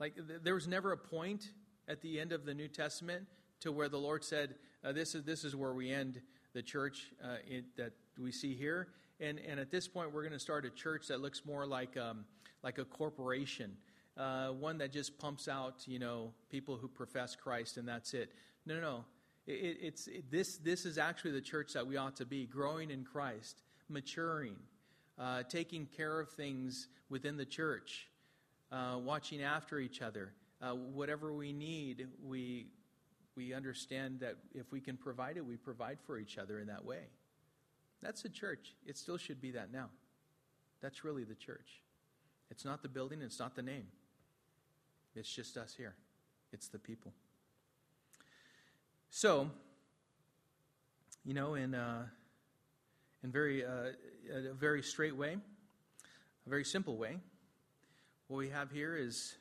like, 0.00 0.14
there 0.42 0.54
was 0.54 0.66
never 0.66 0.92
a 0.92 0.96
point 0.96 1.50
at 1.88 2.00
the 2.00 2.20
end 2.20 2.32
of 2.32 2.44
the 2.44 2.54
New 2.54 2.68
Testament 2.68 3.26
to 3.60 3.72
where 3.72 3.88
the 3.88 3.98
Lord 3.98 4.24
said, 4.24 4.56
uh, 4.84 4.92
this, 4.92 5.14
is, 5.14 5.24
this 5.24 5.44
is 5.44 5.54
where 5.54 5.72
we 5.72 5.90
end 5.90 6.20
the 6.52 6.62
church 6.62 7.12
uh, 7.22 7.36
that 7.76 7.92
we 8.18 8.32
see 8.32 8.54
here. 8.54 8.88
And, 9.20 9.38
and 9.38 9.60
at 9.60 9.70
this 9.70 9.86
point, 9.86 10.12
we're 10.12 10.22
going 10.22 10.32
to 10.32 10.38
start 10.38 10.64
a 10.64 10.70
church 10.70 11.06
that 11.08 11.20
looks 11.20 11.44
more 11.44 11.66
like, 11.66 11.96
um, 11.96 12.24
like 12.62 12.78
a 12.78 12.84
corporation, 12.84 13.76
uh, 14.16 14.48
one 14.48 14.78
that 14.78 14.92
just 14.92 15.18
pumps 15.18 15.48
out, 15.48 15.86
you 15.86 15.98
know, 15.98 16.32
people 16.50 16.76
who 16.76 16.88
profess 16.88 17.36
Christ 17.36 17.76
and 17.76 17.86
that's 17.86 18.14
it. 18.14 18.32
No, 18.66 18.74
no, 18.74 18.80
no. 18.80 19.04
It, 19.46 19.78
it's, 19.80 20.06
it, 20.08 20.30
this, 20.30 20.56
this 20.56 20.84
is 20.84 20.98
actually 20.98 21.32
the 21.32 21.40
church 21.40 21.72
that 21.74 21.86
we 21.86 21.96
ought 21.96 22.16
to 22.16 22.26
be, 22.26 22.46
growing 22.46 22.90
in 22.90 23.04
Christ, 23.04 23.62
maturing, 23.88 24.56
uh, 25.18 25.44
taking 25.44 25.86
care 25.86 26.18
of 26.18 26.30
things 26.30 26.88
within 27.08 27.36
the 27.36 27.44
church 27.44 28.08
uh, 28.72 28.98
watching 28.98 29.42
after 29.42 29.78
each 29.78 30.02
other. 30.02 30.32
Uh, 30.62 30.74
whatever 30.74 31.32
we 31.32 31.52
need, 31.52 32.06
we, 32.24 32.66
we 33.36 33.52
understand 33.52 34.20
that 34.20 34.36
if 34.54 34.70
we 34.72 34.80
can 34.80 34.96
provide 34.96 35.36
it, 35.36 35.44
we 35.44 35.56
provide 35.56 35.98
for 36.06 36.18
each 36.18 36.38
other 36.38 36.60
in 36.60 36.66
that 36.66 36.84
way. 36.84 37.02
That's 38.02 38.22
the 38.22 38.28
church. 38.28 38.74
It 38.86 38.96
still 38.96 39.16
should 39.16 39.40
be 39.40 39.50
that 39.52 39.72
now. 39.72 39.88
That's 40.80 41.04
really 41.04 41.24
the 41.24 41.34
church. 41.34 41.80
It's 42.50 42.64
not 42.64 42.82
the 42.82 42.88
building, 42.88 43.22
it's 43.22 43.38
not 43.38 43.56
the 43.56 43.62
name. 43.62 43.86
It's 45.16 45.32
just 45.32 45.56
us 45.56 45.74
here, 45.76 45.94
it's 46.52 46.68
the 46.68 46.78
people. 46.78 47.12
So, 49.10 49.48
you 51.24 51.34
know, 51.34 51.54
in, 51.54 51.74
uh, 51.74 52.06
in 53.22 53.30
very, 53.30 53.64
uh, 53.64 53.92
a 54.32 54.52
very 54.52 54.82
straight 54.82 55.16
way, 55.16 55.36
a 56.46 56.50
very 56.50 56.64
simple 56.64 56.96
way, 56.96 57.18
what 58.28 58.38
we 58.38 58.48
have 58.48 58.70
here 58.70 58.96
is 58.96 59.36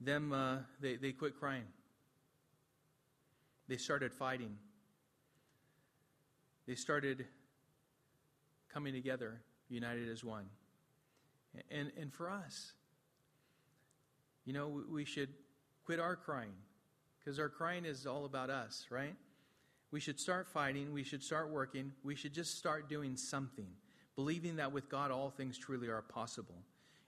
them, 0.00 0.32
uh, 0.32 0.58
they, 0.80 0.96
they 0.96 1.12
quit 1.12 1.38
crying. 1.38 1.64
They 3.68 3.76
started 3.76 4.12
fighting. 4.12 4.56
They 6.66 6.74
started 6.74 7.24
coming 8.72 8.92
together, 8.92 9.40
united 9.68 10.08
as 10.08 10.24
one. 10.24 10.46
And, 11.70 11.92
and 11.98 12.12
for 12.12 12.30
us, 12.30 12.72
you 14.44 14.52
know, 14.52 14.82
we 14.90 15.04
should 15.04 15.28
quit 15.84 16.00
our 16.00 16.16
crying 16.16 16.54
because 17.18 17.38
our 17.38 17.48
crying 17.48 17.84
is 17.84 18.06
all 18.06 18.24
about 18.24 18.50
us, 18.50 18.86
right? 18.90 19.14
We 19.90 20.00
should 20.00 20.18
start 20.18 20.48
fighting. 20.48 20.92
We 20.92 21.04
should 21.04 21.22
start 21.22 21.50
working. 21.50 21.92
We 22.02 22.14
should 22.14 22.32
just 22.32 22.58
start 22.58 22.88
doing 22.88 23.16
something, 23.16 23.68
believing 24.16 24.56
that 24.56 24.72
with 24.72 24.88
God 24.88 25.10
all 25.10 25.30
things 25.30 25.58
truly 25.58 25.88
are 25.88 26.02
possible. 26.02 26.62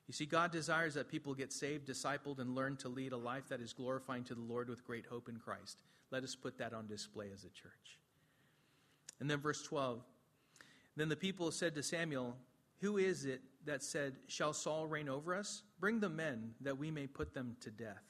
You 0.07 0.13
see, 0.13 0.27
God 0.27 0.53
desires 0.53 0.95
that 0.95 1.09
people 1.09 1.35
get 1.35 1.53
saved, 1.53 1.89
discipled, 1.89 2.39
and 2.39 2.55
learn 2.55 2.77
to 2.79 2.89
lead 2.89 3.13
a 3.13 3.17
life 3.17 3.49
that 3.49 3.61
is 3.61 3.73
glorifying 3.73 4.25
to 4.25 4.35
the 4.35 4.43
Lord 4.43 4.69
with 4.69 4.85
great 4.85 5.07
hope 5.07 5.29
in 5.29 5.39
Christ. 5.39 5.83
Let 6.11 6.25
us 6.25 6.35
put 6.35 6.59
that 6.59 6.75
on 6.75 6.87
display 6.87 7.31
as 7.33 7.45
a 7.45 7.49
church. 7.49 7.99
And 9.21 9.31
then, 9.31 9.41
verse 9.41 9.63
12 9.63 10.03
Then 10.97 11.09
the 11.09 11.17
people 11.17 11.51
said 11.51 11.75
to 11.75 11.83
Samuel, 11.83 12.37
Who 12.81 12.99
is 12.99 13.25
it 13.25 13.41
that 13.65 13.83
said, 13.83 14.17
Shall 14.27 14.53
Saul 14.53 14.87
reign 14.87 15.09
over 15.09 15.35
us? 15.35 15.63
Bring 15.81 16.01
the 16.01 16.11
men, 16.11 16.53
that 16.61 16.77
we 16.77 16.91
may 16.91 17.07
put 17.07 17.33
them 17.33 17.57
to 17.61 17.71
death. 17.71 18.03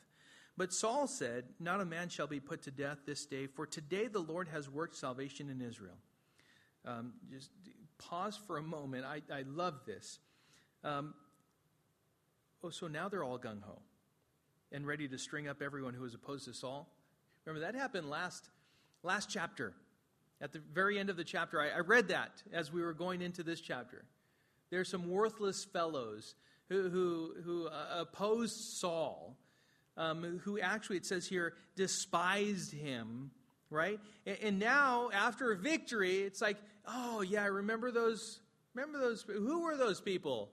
But 0.57 0.73
Saul 0.73 1.07
said, 1.07 1.45
Not 1.61 1.81
a 1.81 1.85
man 1.85 2.09
shall 2.09 2.27
be 2.27 2.41
put 2.41 2.63
to 2.63 2.73
death 2.73 2.99
this 3.07 3.25
day, 3.25 3.47
for 3.47 3.67
today 3.67 4.09
the 4.09 4.19
Lord 4.19 4.49
has 4.49 4.69
worked 4.69 4.97
salvation 4.97 5.49
in 5.49 5.61
Israel. 5.61 5.99
Um, 6.85 7.15
just 7.31 7.51
pause 7.99 8.39
for 8.47 8.59
a 8.59 8.63
moment. 8.63 9.05
I, 9.05 9.23
I 9.33 9.45
love 9.47 9.81
this. 9.87 10.19
Um, 10.83 11.15
Oh, 12.65 12.71
so 12.71 12.89
now 12.89 13.11
they're 13.11 13.23
all 13.23 13.39
gung 13.39 13.63
ho 13.63 13.79
and 14.73 14.87
ready 14.87 15.07
to 15.07 15.19
string 15.19 15.49
up 15.49 15.61
everyone 15.61 15.93
who 15.93 16.05
is 16.07 16.15
opposed 16.15 16.47
to 16.47 16.55
Saul. 16.55 16.89
Remember, 17.45 17.67
that 17.67 17.79
happened 17.79 18.09
last, 18.09 18.49
last 19.03 19.29
chapter. 19.29 19.75
At 20.41 20.55
the 20.55 20.61
very 20.73 20.99
end 20.99 21.11
of 21.11 21.19
the 21.19 21.25
chapter, 21.25 21.61
I, 21.61 21.69
I 21.69 21.81
read 21.81 22.09
that 22.09 22.43
as 22.55 22.73
we 22.73 22.81
were 22.81 22.95
going 22.95 23.21
into 23.21 23.43
this 23.43 23.61
chapter. 23.61 24.07
There's 24.71 24.91
some 24.91 25.11
worthless 25.11 25.67
fellows 25.67 26.35
who, 26.71 26.89
who, 26.89 27.35
who 27.45 27.67
uh, 27.67 28.01
opposed 28.01 28.57
Saul, 28.57 29.37
um, 29.99 30.41
who 30.45 30.59
actually, 30.59 30.97
it 30.97 31.05
says 31.05 31.27
here, 31.27 31.53
despised 31.77 32.73
him, 32.73 33.31
right? 33.69 34.01
And, 34.25 34.39
and 34.43 34.59
now, 34.59 35.11
after 35.13 35.53
a 35.53 35.57
victory, 35.57 36.21
it's 36.21 36.41
like, 36.41 36.57
oh, 36.89 37.21
yeah, 37.21 37.45
remember 37.45 37.91
those, 37.91 38.41
remember 38.73 38.99
those, 39.01 39.23
who 39.29 39.65
were 39.65 39.77
those 39.77 40.01
people? 40.01 40.49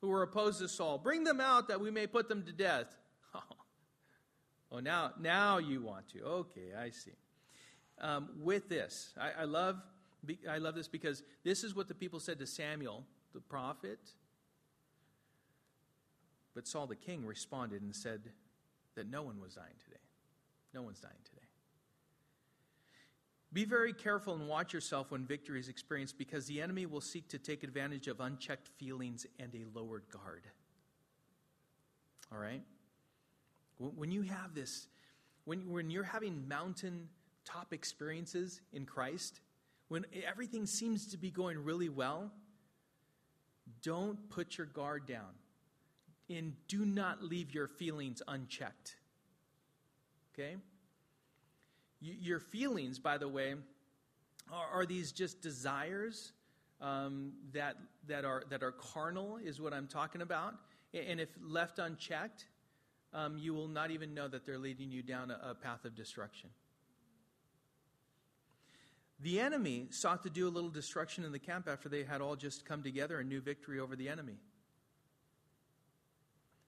Who 0.00 0.08
were 0.08 0.22
opposed 0.22 0.60
to 0.60 0.68
Saul. 0.68 0.98
Bring 0.98 1.24
them 1.24 1.40
out 1.40 1.68
that 1.68 1.80
we 1.80 1.90
may 1.90 2.06
put 2.06 2.28
them 2.28 2.42
to 2.44 2.52
death. 2.52 2.86
Oh, 4.70 4.80
now, 4.80 5.12
now 5.18 5.56
you 5.56 5.80
want 5.80 6.08
to. 6.10 6.22
Okay, 6.22 6.74
I 6.78 6.90
see. 6.90 7.12
Um, 8.02 8.28
with 8.38 8.68
this, 8.68 9.14
I, 9.18 9.42
I, 9.42 9.44
love, 9.44 9.76
I 10.48 10.58
love 10.58 10.74
this 10.74 10.88
because 10.88 11.22
this 11.42 11.64
is 11.64 11.74
what 11.74 11.88
the 11.88 11.94
people 11.94 12.20
said 12.20 12.38
to 12.40 12.46
Samuel, 12.46 13.04
the 13.32 13.40
prophet. 13.40 13.98
But 16.54 16.68
Saul 16.68 16.86
the 16.86 16.96
king 16.96 17.24
responded 17.24 17.80
and 17.80 17.96
said 17.96 18.20
that 18.94 19.08
no 19.08 19.22
one 19.22 19.40
was 19.40 19.54
dying 19.54 19.72
today. 19.82 20.02
No 20.74 20.82
one's 20.82 21.00
dying 21.00 21.14
today. 21.24 21.37
Be 23.52 23.64
very 23.64 23.94
careful 23.94 24.34
and 24.34 24.46
watch 24.46 24.74
yourself 24.74 25.10
when 25.10 25.24
victory 25.24 25.58
is 25.58 25.68
experienced 25.68 26.18
because 26.18 26.46
the 26.46 26.60
enemy 26.60 26.84
will 26.84 27.00
seek 27.00 27.28
to 27.28 27.38
take 27.38 27.64
advantage 27.64 28.06
of 28.06 28.20
unchecked 28.20 28.68
feelings 28.68 29.26
and 29.38 29.54
a 29.54 29.78
lowered 29.78 30.04
guard. 30.10 30.42
All 32.30 32.38
right? 32.38 32.62
When 33.78 34.10
you 34.10 34.22
have 34.22 34.54
this, 34.54 34.88
when, 35.44 35.70
when 35.70 35.90
you're 35.90 36.04
having 36.04 36.46
mountain 36.46 37.08
top 37.44 37.72
experiences 37.72 38.60
in 38.72 38.84
Christ, 38.84 39.40
when 39.88 40.04
everything 40.26 40.66
seems 40.66 41.06
to 41.12 41.16
be 41.16 41.30
going 41.30 41.64
really 41.64 41.88
well, 41.88 42.30
don't 43.82 44.28
put 44.28 44.58
your 44.58 44.66
guard 44.66 45.06
down. 45.06 45.34
And 46.28 46.52
do 46.66 46.84
not 46.84 47.22
leave 47.22 47.54
your 47.54 47.66
feelings 47.66 48.20
unchecked. 48.28 48.96
Okay? 50.34 50.56
Your 52.00 52.38
feelings, 52.38 52.98
by 52.98 53.18
the 53.18 53.28
way, 53.28 53.54
are, 54.52 54.66
are 54.72 54.86
these 54.86 55.12
just 55.12 55.40
desires 55.42 56.32
um, 56.80 57.32
that, 57.52 57.76
that, 58.06 58.24
are, 58.24 58.44
that 58.50 58.62
are 58.62 58.72
carnal, 58.72 59.38
is 59.42 59.60
what 59.60 59.72
I'm 59.72 59.88
talking 59.88 60.22
about. 60.22 60.54
And 60.94 61.20
if 61.20 61.28
left 61.42 61.78
unchecked, 61.78 62.46
um, 63.12 63.36
you 63.38 63.52
will 63.52 63.68
not 63.68 63.90
even 63.90 64.14
know 64.14 64.28
that 64.28 64.46
they're 64.46 64.58
leading 64.58 64.90
you 64.90 65.02
down 65.02 65.30
a, 65.30 65.50
a 65.50 65.54
path 65.54 65.84
of 65.84 65.94
destruction. 65.94 66.50
The 69.20 69.40
enemy 69.40 69.88
sought 69.90 70.22
to 70.22 70.30
do 70.30 70.46
a 70.46 70.50
little 70.50 70.70
destruction 70.70 71.24
in 71.24 71.32
the 71.32 71.38
camp 71.38 71.68
after 71.68 71.88
they 71.88 72.04
had 72.04 72.20
all 72.20 72.36
just 72.36 72.64
come 72.64 72.82
together 72.82 73.18
and 73.18 73.28
knew 73.28 73.40
victory 73.40 73.80
over 73.80 73.96
the 73.96 74.08
enemy. 74.08 74.36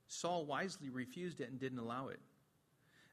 Saul 0.09 0.45
wisely 0.45 0.91
refused 0.91 1.41
it 1.41 1.51
and 1.51 1.61
didn't 1.61 1.79
allow 1.79 2.09
it. 2.09 2.19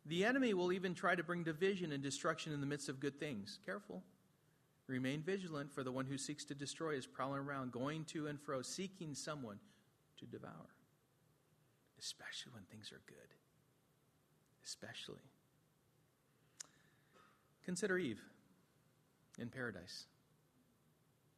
The 0.07 0.23
enemy 0.23 0.53
will 0.53 0.71
even 0.71 0.93
try 0.93 1.15
to 1.15 1.23
bring 1.23 1.43
division 1.43 1.91
and 1.91 2.01
destruction 2.01 2.53
in 2.53 2.61
the 2.61 2.65
midst 2.65 2.87
of 2.87 2.99
good 2.99 3.19
things. 3.19 3.59
Careful. 3.65 4.03
Remain 4.87 5.21
vigilant, 5.21 5.73
for 5.73 5.83
the 5.83 5.91
one 5.91 6.05
who 6.05 6.17
seeks 6.17 6.45
to 6.45 6.55
destroy 6.55 6.91
is 6.91 7.05
prowling 7.05 7.41
around, 7.41 7.73
going 7.73 8.05
to 8.05 8.27
and 8.27 8.39
fro, 8.39 8.61
seeking 8.61 9.13
someone 9.13 9.59
to 10.17 10.25
devour. 10.25 10.73
Especially 11.99 12.53
when 12.53 12.63
things 12.63 12.91
are 12.93 13.01
good. 13.05 13.33
Especially. 14.63 15.23
Consider 17.65 17.97
Eve. 17.97 18.21
in 19.37 19.49
paradise. 19.49 20.05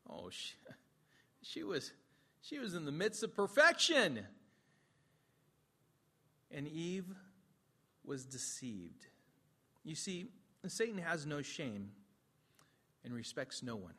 Oh, 0.07 0.30
she, 0.32 0.53
she 1.41 1.63
was 1.63 1.91
she 2.41 2.59
was 2.59 2.76
in 2.76 2.86
the 2.86 2.91
midst 2.91 3.24
of 3.24 3.36
perfection. 3.36 4.20
And 6.51 6.67
Eve 6.67 7.05
was 8.10 8.26
deceived. 8.26 9.05
You 9.86 9.93
see, 9.93 10.26
Satan 10.68 10.97
has 10.97 11.28
no 11.28 11.43
shame 11.43 11.91
and 13.05 13.14
respects 13.14 13.62
no 13.62 13.76
one 13.76 13.93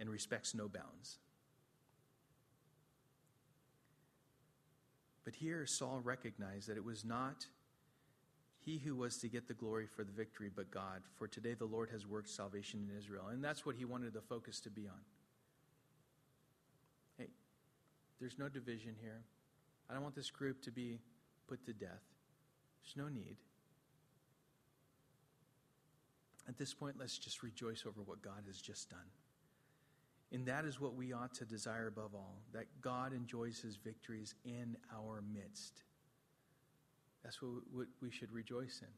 and 0.00 0.08
respects 0.08 0.54
no 0.54 0.66
bounds. 0.66 1.18
But 5.24 5.34
here 5.34 5.66
Saul 5.66 6.00
recognized 6.02 6.68
that 6.68 6.78
it 6.78 6.84
was 6.84 7.04
not 7.04 7.46
he 8.60 8.78
who 8.78 8.96
was 8.96 9.18
to 9.18 9.28
get 9.28 9.46
the 9.46 9.54
glory 9.54 9.86
for 9.86 10.02
the 10.02 10.12
victory, 10.12 10.50
but 10.54 10.70
God. 10.70 11.02
For 11.16 11.28
today 11.28 11.54
the 11.54 11.66
Lord 11.66 11.90
has 11.90 12.06
worked 12.06 12.30
salvation 12.30 12.88
in 12.88 12.96
Israel. 12.96 13.26
And 13.30 13.44
that's 13.44 13.66
what 13.66 13.76
he 13.76 13.84
wanted 13.84 14.14
the 14.14 14.22
focus 14.22 14.58
to 14.60 14.70
be 14.70 14.88
on. 14.88 15.00
Hey, 17.18 17.28
there's 18.18 18.38
no 18.38 18.48
division 18.48 18.94
here. 19.00 19.20
I 19.90 19.94
don't 19.94 20.02
want 20.02 20.16
this 20.16 20.30
group 20.30 20.62
to 20.62 20.70
be 20.70 20.98
put 21.46 21.64
to 21.66 21.72
death. 21.72 22.02
There's 22.82 22.96
no 22.96 23.08
need. 23.08 23.36
At 26.48 26.58
this 26.58 26.72
point, 26.72 26.96
let's 26.98 27.18
just 27.18 27.42
rejoice 27.42 27.84
over 27.86 28.02
what 28.04 28.22
God 28.22 28.44
has 28.46 28.60
just 28.60 28.90
done. 28.90 29.10
And 30.32 30.46
that 30.46 30.64
is 30.64 30.80
what 30.80 30.94
we 30.94 31.12
ought 31.12 31.34
to 31.34 31.44
desire 31.44 31.86
above 31.86 32.14
all 32.14 32.42
that 32.52 32.66
God 32.80 33.12
enjoys 33.12 33.60
his 33.60 33.76
victories 33.76 34.34
in 34.44 34.76
our 34.94 35.22
midst. 35.32 35.82
That's 37.22 37.40
what 37.42 37.86
we 38.00 38.10
should 38.10 38.32
rejoice 38.32 38.80
in. 38.82 38.92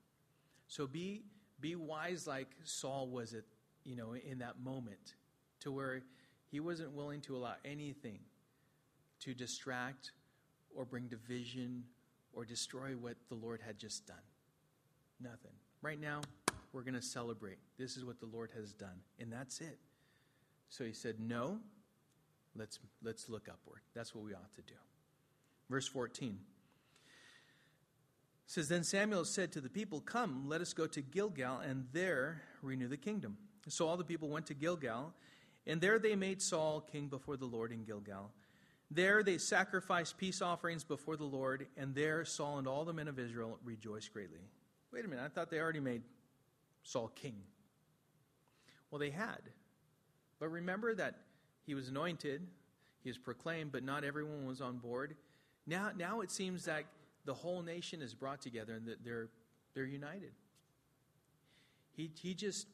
So 0.69 0.87
be, 0.87 1.23
be 1.61 1.77
wise 1.77 2.27
like 2.27 2.49
Saul 2.65 3.09
was 3.09 3.35
at, 3.35 3.45
you 3.85 3.97
know, 3.97 4.15
in 4.15 4.39
that 4.39 4.61
moment, 4.63 5.15
to 5.61 5.73
where 5.73 6.03
he 6.51 6.61
wasn't 6.61 6.93
willing 6.93 7.21
to 7.23 7.37
allow 7.37 7.55
anything 7.65 8.21
to 9.21 9.35
distract 9.35 10.13
or 10.75 10.85
bring 10.85 11.09
division 11.09 11.85
or 12.33 12.45
destroy 12.45 12.93
what 12.93 13.17
the 13.29 13.35
Lord 13.35 13.61
had 13.65 13.79
just 13.79 14.07
done. 14.07 14.17
Nothing. 15.21 15.53
Right 15.83 16.01
now, 16.01 16.21
we're 16.73 16.83
going 16.83 16.95
to 16.95 17.03
celebrate. 17.03 17.59
This 17.79 17.97
is 17.97 18.05
what 18.05 18.21
the 18.21 18.27
Lord 18.27 18.51
has 18.55 18.73
done, 18.73 19.01
and 19.19 19.33
that's 19.33 19.61
it. 19.61 19.79
So 20.69 20.85
he 20.85 20.93
said, 20.93 21.17
No, 21.19 21.59
let's, 22.57 22.79
let's 23.03 23.29
look 23.29 23.49
upward. 23.49 23.81
That's 23.95 24.15
what 24.15 24.25
we 24.25 24.35
ought 24.35 24.55
to 24.55 24.63
do. 24.63 24.75
Verse 25.71 25.87
14 25.89 26.39
says, 28.47 28.69
Then 28.69 28.83
Samuel 28.83 29.25
said 29.25 29.53
to 29.53 29.61
the 29.61 29.69
people, 29.69 30.01
Come, 30.01 30.45
let 30.49 30.61
us 30.61 30.73
go 30.73 30.87
to 30.87 31.01
Gilgal, 31.01 31.61
and 31.61 31.87
there 31.93 32.43
renew 32.63 32.89
the 32.89 32.97
kingdom. 32.97 33.37
So 33.69 33.87
all 33.87 33.97
the 33.97 34.05
people 34.05 34.29
went 34.29 34.47
to 34.47 34.55
Gilgal, 34.55 35.13
and 35.67 35.81
there 35.81 35.99
they 35.99 36.17
made 36.17 36.41
Saul 36.41 36.81
king 36.81 37.09
before 37.09 37.37
the 37.37 37.45
Lord 37.47 37.73
in 37.73 37.85
Gilgal. 37.85 38.31
There 38.91 39.23
they 39.23 39.39
sacrificed 39.39 40.17
peace 40.17 40.41
offerings 40.41 40.83
before 40.83 41.17
the 41.17 41.25
Lord, 41.25 41.67
and 41.77 41.95
there 41.95 42.25
Saul 42.25 42.59
and 42.59 42.67
all 42.67 42.85
the 42.85 42.93
men 42.93 43.09
of 43.09 43.19
Israel 43.19 43.59
rejoiced 43.65 44.13
greatly. 44.13 44.41
Wait 44.93 45.05
a 45.05 45.09
minute, 45.09 45.25
I 45.25 45.29
thought 45.29 45.51
they 45.51 45.61
already 45.61 45.81
made 45.81 46.03
Saul 46.83 47.09
king. 47.09 47.37
Well, 48.91 48.99
they 48.99 49.11
had. 49.11 49.41
But 50.39 50.49
remember 50.49 50.95
that 50.95 51.17
he 51.67 51.75
was 51.75 51.89
anointed, 51.89 52.47
he 53.03 53.11
was 53.11 53.19
proclaimed, 53.19 53.73
but 53.73 53.83
not 53.83 54.05
everyone 54.05 54.47
was 54.47 54.61
on 54.61 54.79
board. 54.79 55.17
Now, 55.67 55.91
now 55.95 56.23
it 56.23 56.31
seems 56.31 56.65
that 56.65 56.85
the 57.27 57.35
whole 57.35 57.63
nation 57.63 58.01
is 58.01 58.15
brought 58.15 58.41
together 58.41 58.75
and 58.75 58.87
that 58.87 59.05
they're, 59.05 59.29
they're 59.75 59.85
united. 59.85 60.33
He, 61.93 62.11
he 62.15 62.33
just, 62.33 62.67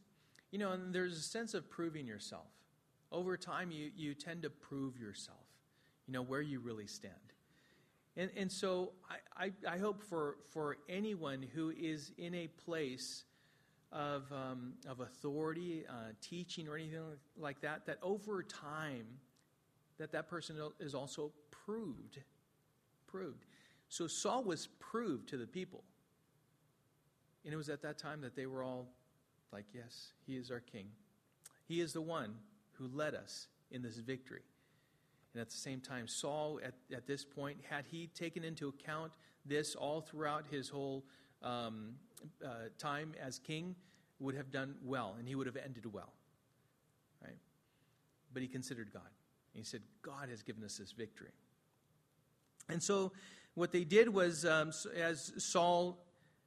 you 0.52 0.58
know, 0.58 0.72
and 0.72 0.94
there's 0.94 1.16
a 1.16 1.22
sense 1.22 1.54
of 1.54 1.68
proving 1.68 2.06
yourself. 2.06 2.46
Over 3.10 3.36
time, 3.36 3.70
you, 3.70 3.90
you 3.96 4.14
tend 4.14 4.42
to 4.42 4.50
prove 4.50 4.96
yourself, 4.98 5.43
you 6.06 6.12
know, 6.12 6.22
where 6.22 6.40
you 6.40 6.60
really 6.60 6.86
stand. 6.86 7.14
And, 8.16 8.30
and 8.36 8.50
so 8.50 8.92
I, 9.36 9.46
I, 9.66 9.74
I 9.74 9.78
hope 9.78 10.02
for, 10.02 10.36
for 10.52 10.76
anyone 10.88 11.44
who 11.54 11.70
is 11.70 12.12
in 12.16 12.34
a 12.34 12.46
place 12.46 13.24
of, 13.90 14.30
um, 14.32 14.74
of 14.88 15.00
authority, 15.00 15.84
uh, 15.88 16.12
teaching, 16.20 16.68
or 16.68 16.76
anything 16.76 17.00
like 17.36 17.60
that, 17.62 17.86
that 17.86 17.98
over 18.02 18.42
time, 18.42 19.06
that 19.98 20.12
that 20.12 20.28
person 20.28 20.56
is 20.80 20.94
also 20.94 21.32
proved. 21.50 22.20
Proved. 23.06 23.44
So 23.88 24.06
Saul 24.06 24.44
was 24.44 24.68
proved 24.78 25.28
to 25.30 25.36
the 25.36 25.46
people. 25.46 25.82
And 27.44 27.52
it 27.52 27.56
was 27.56 27.68
at 27.68 27.82
that 27.82 27.98
time 27.98 28.20
that 28.22 28.34
they 28.34 28.46
were 28.46 28.62
all 28.62 28.88
like, 29.52 29.66
yes, 29.74 30.12
he 30.26 30.36
is 30.36 30.50
our 30.50 30.60
king. 30.60 30.86
He 31.66 31.80
is 31.80 31.92
the 31.92 32.00
one 32.00 32.34
who 32.72 32.88
led 32.88 33.14
us 33.14 33.48
in 33.70 33.82
this 33.82 33.96
victory. 33.96 34.42
And 35.34 35.40
at 35.40 35.50
the 35.50 35.56
same 35.56 35.80
time, 35.80 36.06
Saul, 36.06 36.60
at, 36.64 36.74
at 36.94 37.06
this 37.06 37.24
point, 37.24 37.58
had 37.68 37.84
he 37.90 38.06
taken 38.14 38.44
into 38.44 38.68
account 38.68 39.12
this 39.44 39.74
all 39.74 40.00
throughout 40.00 40.44
his 40.48 40.68
whole 40.68 41.04
um, 41.42 41.96
uh, 42.42 42.68
time 42.78 43.14
as 43.20 43.40
king 43.40 43.74
would 44.20 44.36
have 44.36 44.52
done 44.52 44.76
well, 44.84 45.16
and 45.18 45.26
he 45.26 45.34
would 45.34 45.46
have 45.46 45.56
ended 45.56 45.92
well. 45.92 46.12
Right? 47.22 47.36
But 48.32 48.42
he 48.42 48.48
considered 48.48 48.92
God. 48.92 49.02
And 49.02 49.60
he 49.60 49.64
said, 49.64 49.82
God 50.02 50.28
has 50.30 50.42
given 50.42 50.62
us 50.62 50.78
this 50.78 50.92
victory. 50.92 51.32
And 52.68 52.82
so 52.82 53.12
what 53.54 53.72
they 53.72 53.84
did 53.84 54.08
was, 54.08 54.44
um, 54.44 54.72
as 54.96 55.32
Saul 55.38 55.98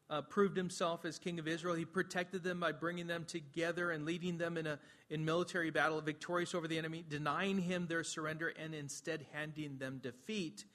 uh, 0.09 0.21
proved 0.21 0.55
himself 0.55 1.05
as 1.05 1.19
king 1.19 1.39
of 1.39 1.47
Israel, 1.47 1.75
he 1.75 1.85
protected 1.85 2.43
them 2.43 2.59
by 2.59 2.71
bringing 2.71 3.07
them 3.07 3.25
together 3.25 3.91
and 3.91 4.05
leading 4.05 4.37
them 4.37 4.57
in 4.57 4.67
a 4.67 4.79
in 5.09 5.23
military 5.23 5.69
battle, 5.69 6.01
victorious 6.01 6.53
over 6.53 6.67
the 6.67 6.77
enemy, 6.77 7.03
denying 7.07 7.57
him 7.57 7.87
their 7.87 8.03
surrender, 8.03 8.49
and 8.49 8.75
instead 8.75 9.25
handing 9.31 9.77
them 9.77 9.99
defeat. 10.03 10.65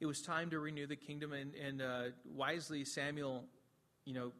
It 0.00 0.06
was 0.06 0.22
time 0.22 0.48
to 0.50 0.58
renew 0.58 0.86
the 0.86 0.96
kingdom, 0.96 1.32
and, 1.32 1.54
and 1.54 1.82
uh, 1.82 2.02
wisely 2.24 2.84
Samuel, 2.84 3.44
you 4.04 4.14
know, 4.14 4.32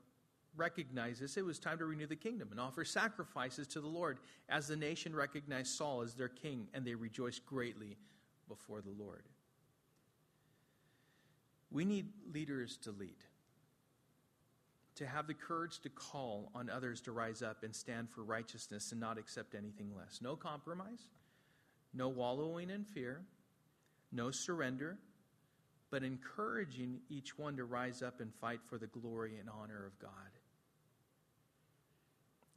recognized 0.57 1.23
this, 1.23 1.37
it 1.37 1.45
was 1.45 1.59
time 1.59 1.79
to 1.79 1.85
renew 1.85 2.07
the 2.07 2.17
kingdom 2.17 2.49
and 2.51 2.61
offer 2.61 2.85
sacrifices 2.85 3.67
to 3.69 3.81
the 3.81 3.87
Lord 3.87 4.19
as 4.49 4.67
the 4.67 4.77
nation 4.77 5.15
recognized 5.15 5.69
Saul 5.69 6.03
as 6.03 6.15
their 6.15 6.29
king 6.29 6.69
and 6.75 6.85
they 6.85 6.95
rejoiced 6.95 7.47
greatly 7.47 7.97
before 8.49 8.81
the 8.81 8.91
Lord. 8.91 9.23
We 11.71 11.85
need 11.85 12.09
leaders 12.33 12.79
to 12.79 12.91
lead, 12.91 13.17
to 14.99 15.07
have 15.07 15.27
the 15.27 15.35
courage 15.35 15.79
to 15.81 15.89
call 15.89 16.51
on 16.55 16.69
others 16.69 17.01
to 17.03 17.13
rise 17.13 17.41
up 17.41 17.63
and 17.63 17.75
stand 17.75 18.11
for 18.11 18.23
righteousness 18.25 18.91
and 18.91 19.01
not 19.01 19.17
accept 19.17 19.55
anything 19.55 19.93
less. 19.97 20.21
No 20.21 20.35
compromise, 20.35 21.09
no 21.95 22.09
wallowing 22.09 22.71
in 22.71 22.85
fear, 22.85 23.23
no 24.11 24.31
surrender, 24.31 24.99
but 25.91 26.03
encouraging 26.03 27.01
each 27.09 27.39
one 27.39 27.57
to 27.57 27.65
rise 27.65 28.03
up 28.03 28.21
and 28.21 28.35
fight 28.35 28.61
for 28.69 28.77
the 28.77 28.89
glory 28.89 29.39
and 29.39 29.49
honor 29.49 29.87
of 29.87 29.99
God. 30.01 30.11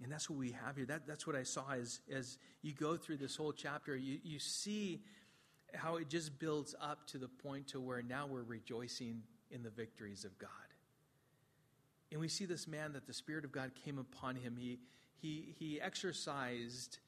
And 0.03 0.11
that's 0.11 0.27
what 0.27 0.39
we 0.39 0.51
have 0.65 0.75
here. 0.75 0.85
That, 0.85 1.05
that's 1.07 1.27
what 1.27 1.35
I 1.35 1.43
saw 1.43 1.73
as, 1.73 2.01
as 2.11 2.39
you 2.63 2.73
go 2.73 2.97
through 2.97 3.17
this 3.17 3.35
whole 3.35 3.53
chapter. 3.53 3.95
You, 3.95 4.17
you 4.23 4.39
see 4.39 5.03
how 5.75 5.97
it 5.97 6.09
just 6.09 6.39
builds 6.39 6.73
up 6.81 7.05
to 7.09 7.19
the 7.19 7.27
point 7.27 7.67
to 7.67 7.79
where 7.79 8.01
now 8.01 8.25
we're 8.25 8.41
rejoicing 8.41 9.21
in 9.51 9.61
the 9.61 9.69
victories 9.69 10.25
of 10.25 10.37
God. 10.39 10.49
And 12.11 12.19
we 12.19 12.27
see 12.27 12.45
this 12.45 12.67
man 12.67 12.93
that 12.93 13.07
the 13.07 13.13
Spirit 13.13 13.45
of 13.45 13.51
God 13.51 13.71
came 13.85 13.97
upon 13.97 14.35
him. 14.35 14.57
He, 14.57 14.79
he, 15.15 15.55
he 15.57 15.79
exercised 15.79 16.99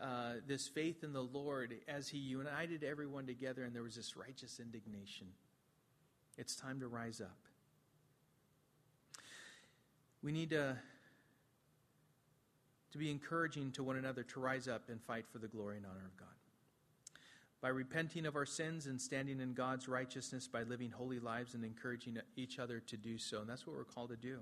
uh, 0.00 0.34
this 0.46 0.68
faith 0.68 1.02
in 1.02 1.12
the 1.12 1.22
Lord 1.22 1.74
as 1.88 2.08
he 2.08 2.18
united 2.18 2.84
everyone 2.84 3.26
together, 3.26 3.64
and 3.64 3.74
there 3.74 3.82
was 3.82 3.96
this 3.96 4.16
righteous 4.16 4.60
indignation. 4.60 5.28
It's 6.38 6.56
time 6.56 6.80
to 6.80 6.88
rise 6.88 7.20
up. 7.20 7.38
We 10.22 10.32
need 10.32 10.50
to 10.50 10.76
to 12.92 12.98
be 12.98 13.10
encouraging 13.10 13.72
to 13.72 13.82
one 13.82 13.96
another 13.96 14.22
to 14.22 14.38
rise 14.38 14.68
up 14.68 14.90
and 14.90 15.00
fight 15.02 15.24
for 15.32 15.38
the 15.38 15.48
glory 15.48 15.78
and 15.78 15.86
honor 15.86 16.04
of 16.04 16.16
God. 16.18 16.28
By 17.62 17.68
repenting 17.68 18.26
of 18.26 18.36
our 18.36 18.44
sins 18.44 18.86
and 18.86 19.00
standing 19.00 19.40
in 19.40 19.54
God's 19.54 19.88
righteousness, 19.88 20.46
by 20.46 20.64
living 20.64 20.90
holy 20.90 21.18
lives 21.18 21.54
and 21.54 21.64
encouraging 21.64 22.18
each 22.36 22.58
other 22.58 22.80
to 22.80 22.96
do 22.98 23.16
so. 23.16 23.40
And 23.40 23.48
that's 23.48 23.66
what 23.66 23.74
we're 23.74 23.84
called 23.84 24.10
to 24.10 24.16
do. 24.16 24.40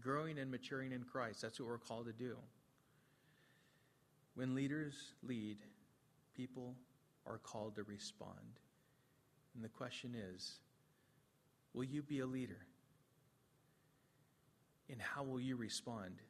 Growing 0.00 0.38
and 0.38 0.50
maturing 0.50 0.92
in 0.92 1.02
Christ, 1.02 1.42
that's 1.42 1.58
what 1.58 1.68
we're 1.68 1.78
called 1.78 2.06
to 2.06 2.12
do. 2.12 2.36
When 4.34 4.54
leaders 4.54 4.94
lead, 5.22 5.58
people 6.36 6.76
are 7.26 7.38
called 7.38 7.76
to 7.76 7.82
respond. 7.82 8.60
And 9.54 9.64
the 9.64 9.68
question 9.68 10.14
is 10.14 10.60
will 11.74 11.84
you 11.84 12.02
be 12.02 12.20
a 12.20 12.26
leader? 12.26 12.66
And 14.90 15.00
how 15.00 15.24
will 15.24 15.40
you 15.40 15.56
respond 15.56 16.20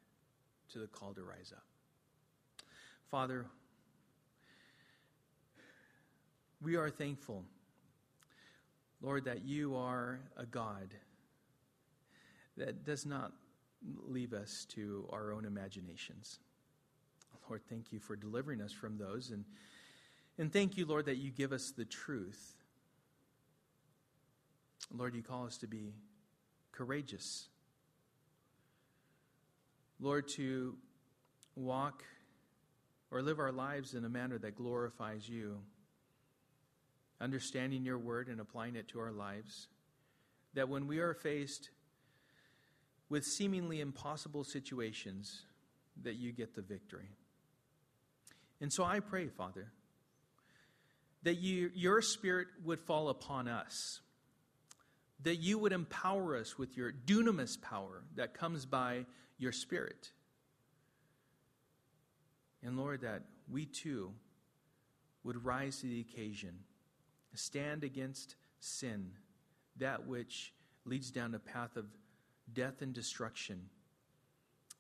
to 0.73 0.79
the 0.79 0.87
call 0.87 1.13
to 1.15 1.23
rise 1.23 1.53
up. 1.55 1.65
Father, 3.11 3.47
we 6.63 6.77
are 6.77 6.91
thankful, 6.91 7.45
Lord, 9.01 9.25
that 9.25 9.45
you 9.45 9.75
are 9.75 10.21
a 10.37 10.47
God 10.47 10.95
that 12.57 12.85
does 12.85 13.05
not 13.05 13.33
leave 14.07 14.33
us 14.33 14.67
to 14.71 15.09
our 15.11 15.33
own 15.33 15.45
imaginations. 15.45 16.39
Lord, 17.49 17.63
thank 17.69 17.93
you 17.93 17.99
for 17.99 18.15
delivering 18.17 18.61
us 18.61 18.73
from 18.73 18.97
those. 18.97 19.31
And, 19.31 19.45
and 20.39 20.53
thank 20.53 20.77
you, 20.77 20.87
Lord, 20.87 21.07
that 21.07 21.17
you 21.17 21.31
give 21.31 21.53
us 21.53 21.73
the 21.77 21.85
truth. 21.85 22.57
Lord, 24.91 25.15
you 25.15 25.23
call 25.23 25.47
us 25.47 25.59
to 25.59 25.67
be 25.67 25.93
courageous. 26.71 27.49
Lord, 30.01 30.29
to 30.29 30.77
walk 31.57 32.05
or 33.11 33.21
live 33.21 33.39
our 33.39 33.53
lives 33.53 33.95
in 33.95 34.05
a 34.05 34.09
manner 34.09 34.39
that 34.39 34.55
glorifies 34.55 35.29
you, 35.29 35.59
understanding 37.23 37.85
your 37.85 37.99
word 37.99 38.29
and 38.29 38.41
applying 38.41 38.77
it 38.77 38.89
to 38.89 39.01
our 39.01 39.13
lives. 39.13 39.69
That 40.55 40.69
when 40.69 40.87
we 40.87 40.99
are 40.99 41.15
faced 41.15 41.71
with 43.09 43.25
seemingly 43.25 43.81
impossible 43.81 44.45
situations, 44.45 45.43
that 46.03 46.17
you 46.17 46.33
get 46.33 46.55
the 46.55 46.63
victory. 46.63 47.09
And 48.61 48.73
so 48.73 48.85
I 48.85 49.01
pray, 49.01 49.29
Father, 49.29 49.73
that 51.23 51.39
you, 51.39 51.71
your 51.75 52.03
Spirit 52.03 52.49
would 52.65 52.81
fall 52.81 53.09
upon 53.09 53.49
us, 53.49 54.01
that 55.23 55.37
you 55.37 55.59
would 55.59 55.73
empower 55.73 56.37
us 56.37 56.59
with 56.59 56.77
your 56.77 56.93
dunamis 56.93 57.61
power 57.61 58.03
that 58.17 58.35
comes 58.35 58.67
by 58.67 59.07
your 59.39 59.53
Spirit. 59.53 60.11
And 62.63 62.77
Lord, 62.77 63.03
that 63.03 63.23
we 63.51 63.67
too 63.67 64.13
would 65.25 65.45
rise 65.45 65.81
to 65.81 65.87
the 65.87 66.01
occasion, 66.01 66.61
stand 67.35 67.85
against 67.85 68.37
sin, 68.61 69.11
that 69.77 70.07
which 70.07 70.53
leads 70.85 71.11
down 71.11 71.35
a 71.35 71.39
path 71.39 71.77
of 71.77 71.87
death 72.53 72.83
and 72.83 72.93
destruction, 72.93 73.61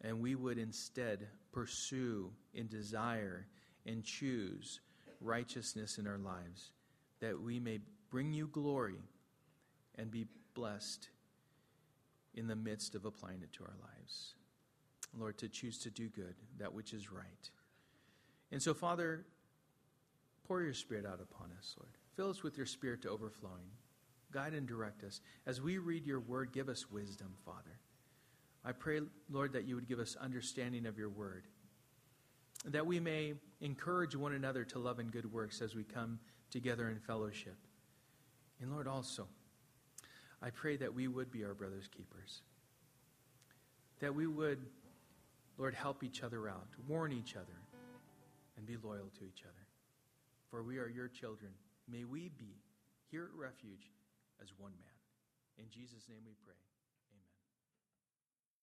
and 0.02 0.20
we 0.20 0.34
would 0.34 0.58
instead 0.58 1.26
pursue 1.52 2.30
and 2.56 2.68
desire 2.68 3.46
and 3.86 4.04
choose 4.04 4.80
righteousness 5.20 5.98
in 5.98 6.06
our 6.06 6.18
lives, 6.18 6.70
that 7.20 7.40
we 7.40 7.60
may 7.60 7.78
bring 8.10 8.32
you 8.32 8.48
glory 8.48 9.00
and 9.96 10.10
be 10.10 10.26
blessed 10.54 11.08
in 12.34 12.46
the 12.46 12.56
midst 12.56 12.94
of 12.94 13.04
applying 13.04 13.42
it 13.42 13.52
to 13.52 13.62
our 13.62 13.76
lives. 13.80 14.34
Lord, 15.18 15.38
to 15.38 15.48
choose 15.48 15.78
to 15.78 15.90
do 15.90 16.08
good, 16.08 16.34
that 16.58 16.72
which 16.72 16.92
is 16.92 17.12
right. 17.12 17.50
And 18.50 18.62
so, 18.62 18.72
Father, 18.74 19.24
pour 20.46 20.62
your 20.62 20.74
Spirit 20.74 21.06
out 21.06 21.20
upon 21.20 21.50
us, 21.58 21.74
Lord. 21.78 21.92
Fill 22.16 22.30
us 22.30 22.42
with 22.42 22.56
your 22.56 22.66
Spirit 22.66 23.02
to 23.02 23.10
overflowing. 23.10 23.70
Guide 24.32 24.54
and 24.54 24.66
direct 24.66 25.04
us. 25.04 25.20
As 25.46 25.60
we 25.60 25.78
read 25.78 26.06
your 26.06 26.20
word, 26.20 26.52
give 26.52 26.68
us 26.68 26.90
wisdom, 26.90 27.34
Father. 27.44 27.78
I 28.64 28.72
pray, 28.72 29.00
Lord, 29.30 29.52
that 29.54 29.64
you 29.64 29.74
would 29.74 29.88
give 29.88 29.98
us 29.98 30.16
understanding 30.20 30.86
of 30.86 30.96
your 30.96 31.08
word, 31.08 31.44
that 32.64 32.86
we 32.86 33.00
may 33.00 33.34
encourage 33.60 34.14
one 34.14 34.34
another 34.34 34.64
to 34.64 34.78
love 34.78 35.00
and 35.00 35.10
good 35.10 35.30
works 35.32 35.60
as 35.60 35.74
we 35.74 35.82
come 35.82 36.20
together 36.50 36.88
in 36.88 36.98
fellowship. 37.00 37.56
And 38.60 38.70
Lord, 38.70 38.86
also, 38.86 39.26
I 40.40 40.50
pray 40.50 40.76
that 40.76 40.94
we 40.94 41.08
would 41.08 41.30
be 41.32 41.44
our 41.44 41.54
brother's 41.54 41.88
keepers, 41.88 42.42
that 44.00 44.14
we 44.14 44.26
would, 44.26 44.60
Lord, 45.58 45.74
help 45.74 46.04
each 46.04 46.22
other 46.22 46.48
out, 46.48 46.68
warn 46.86 47.12
each 47.12 47.34
other, 47.34 47.58
and 48.56 48.64
be 48.64 48.76
loyal 48.76 49.10
to 49.18 49.24
each 49.24 49.42
other. 49.42 49.66
For 50.50 50.62
we 50.62 50.78
are 50.78 50.88
your 50.88 51.08
children. 51.08 51.50
May 51.88 52.04
we 52.04 52.28
be 52.28 52.62
here 53.10 53.24
at 53.24 53.38
Refuge 53.38 53.90
as 54.40 54.48
one 54.56 54.72
man. 54.80 54.98
In 55.58 55.70
Jesus' 55.70 56.08
name 56.08 56.22
we 56.24 56.34
pray. 56.44 56.56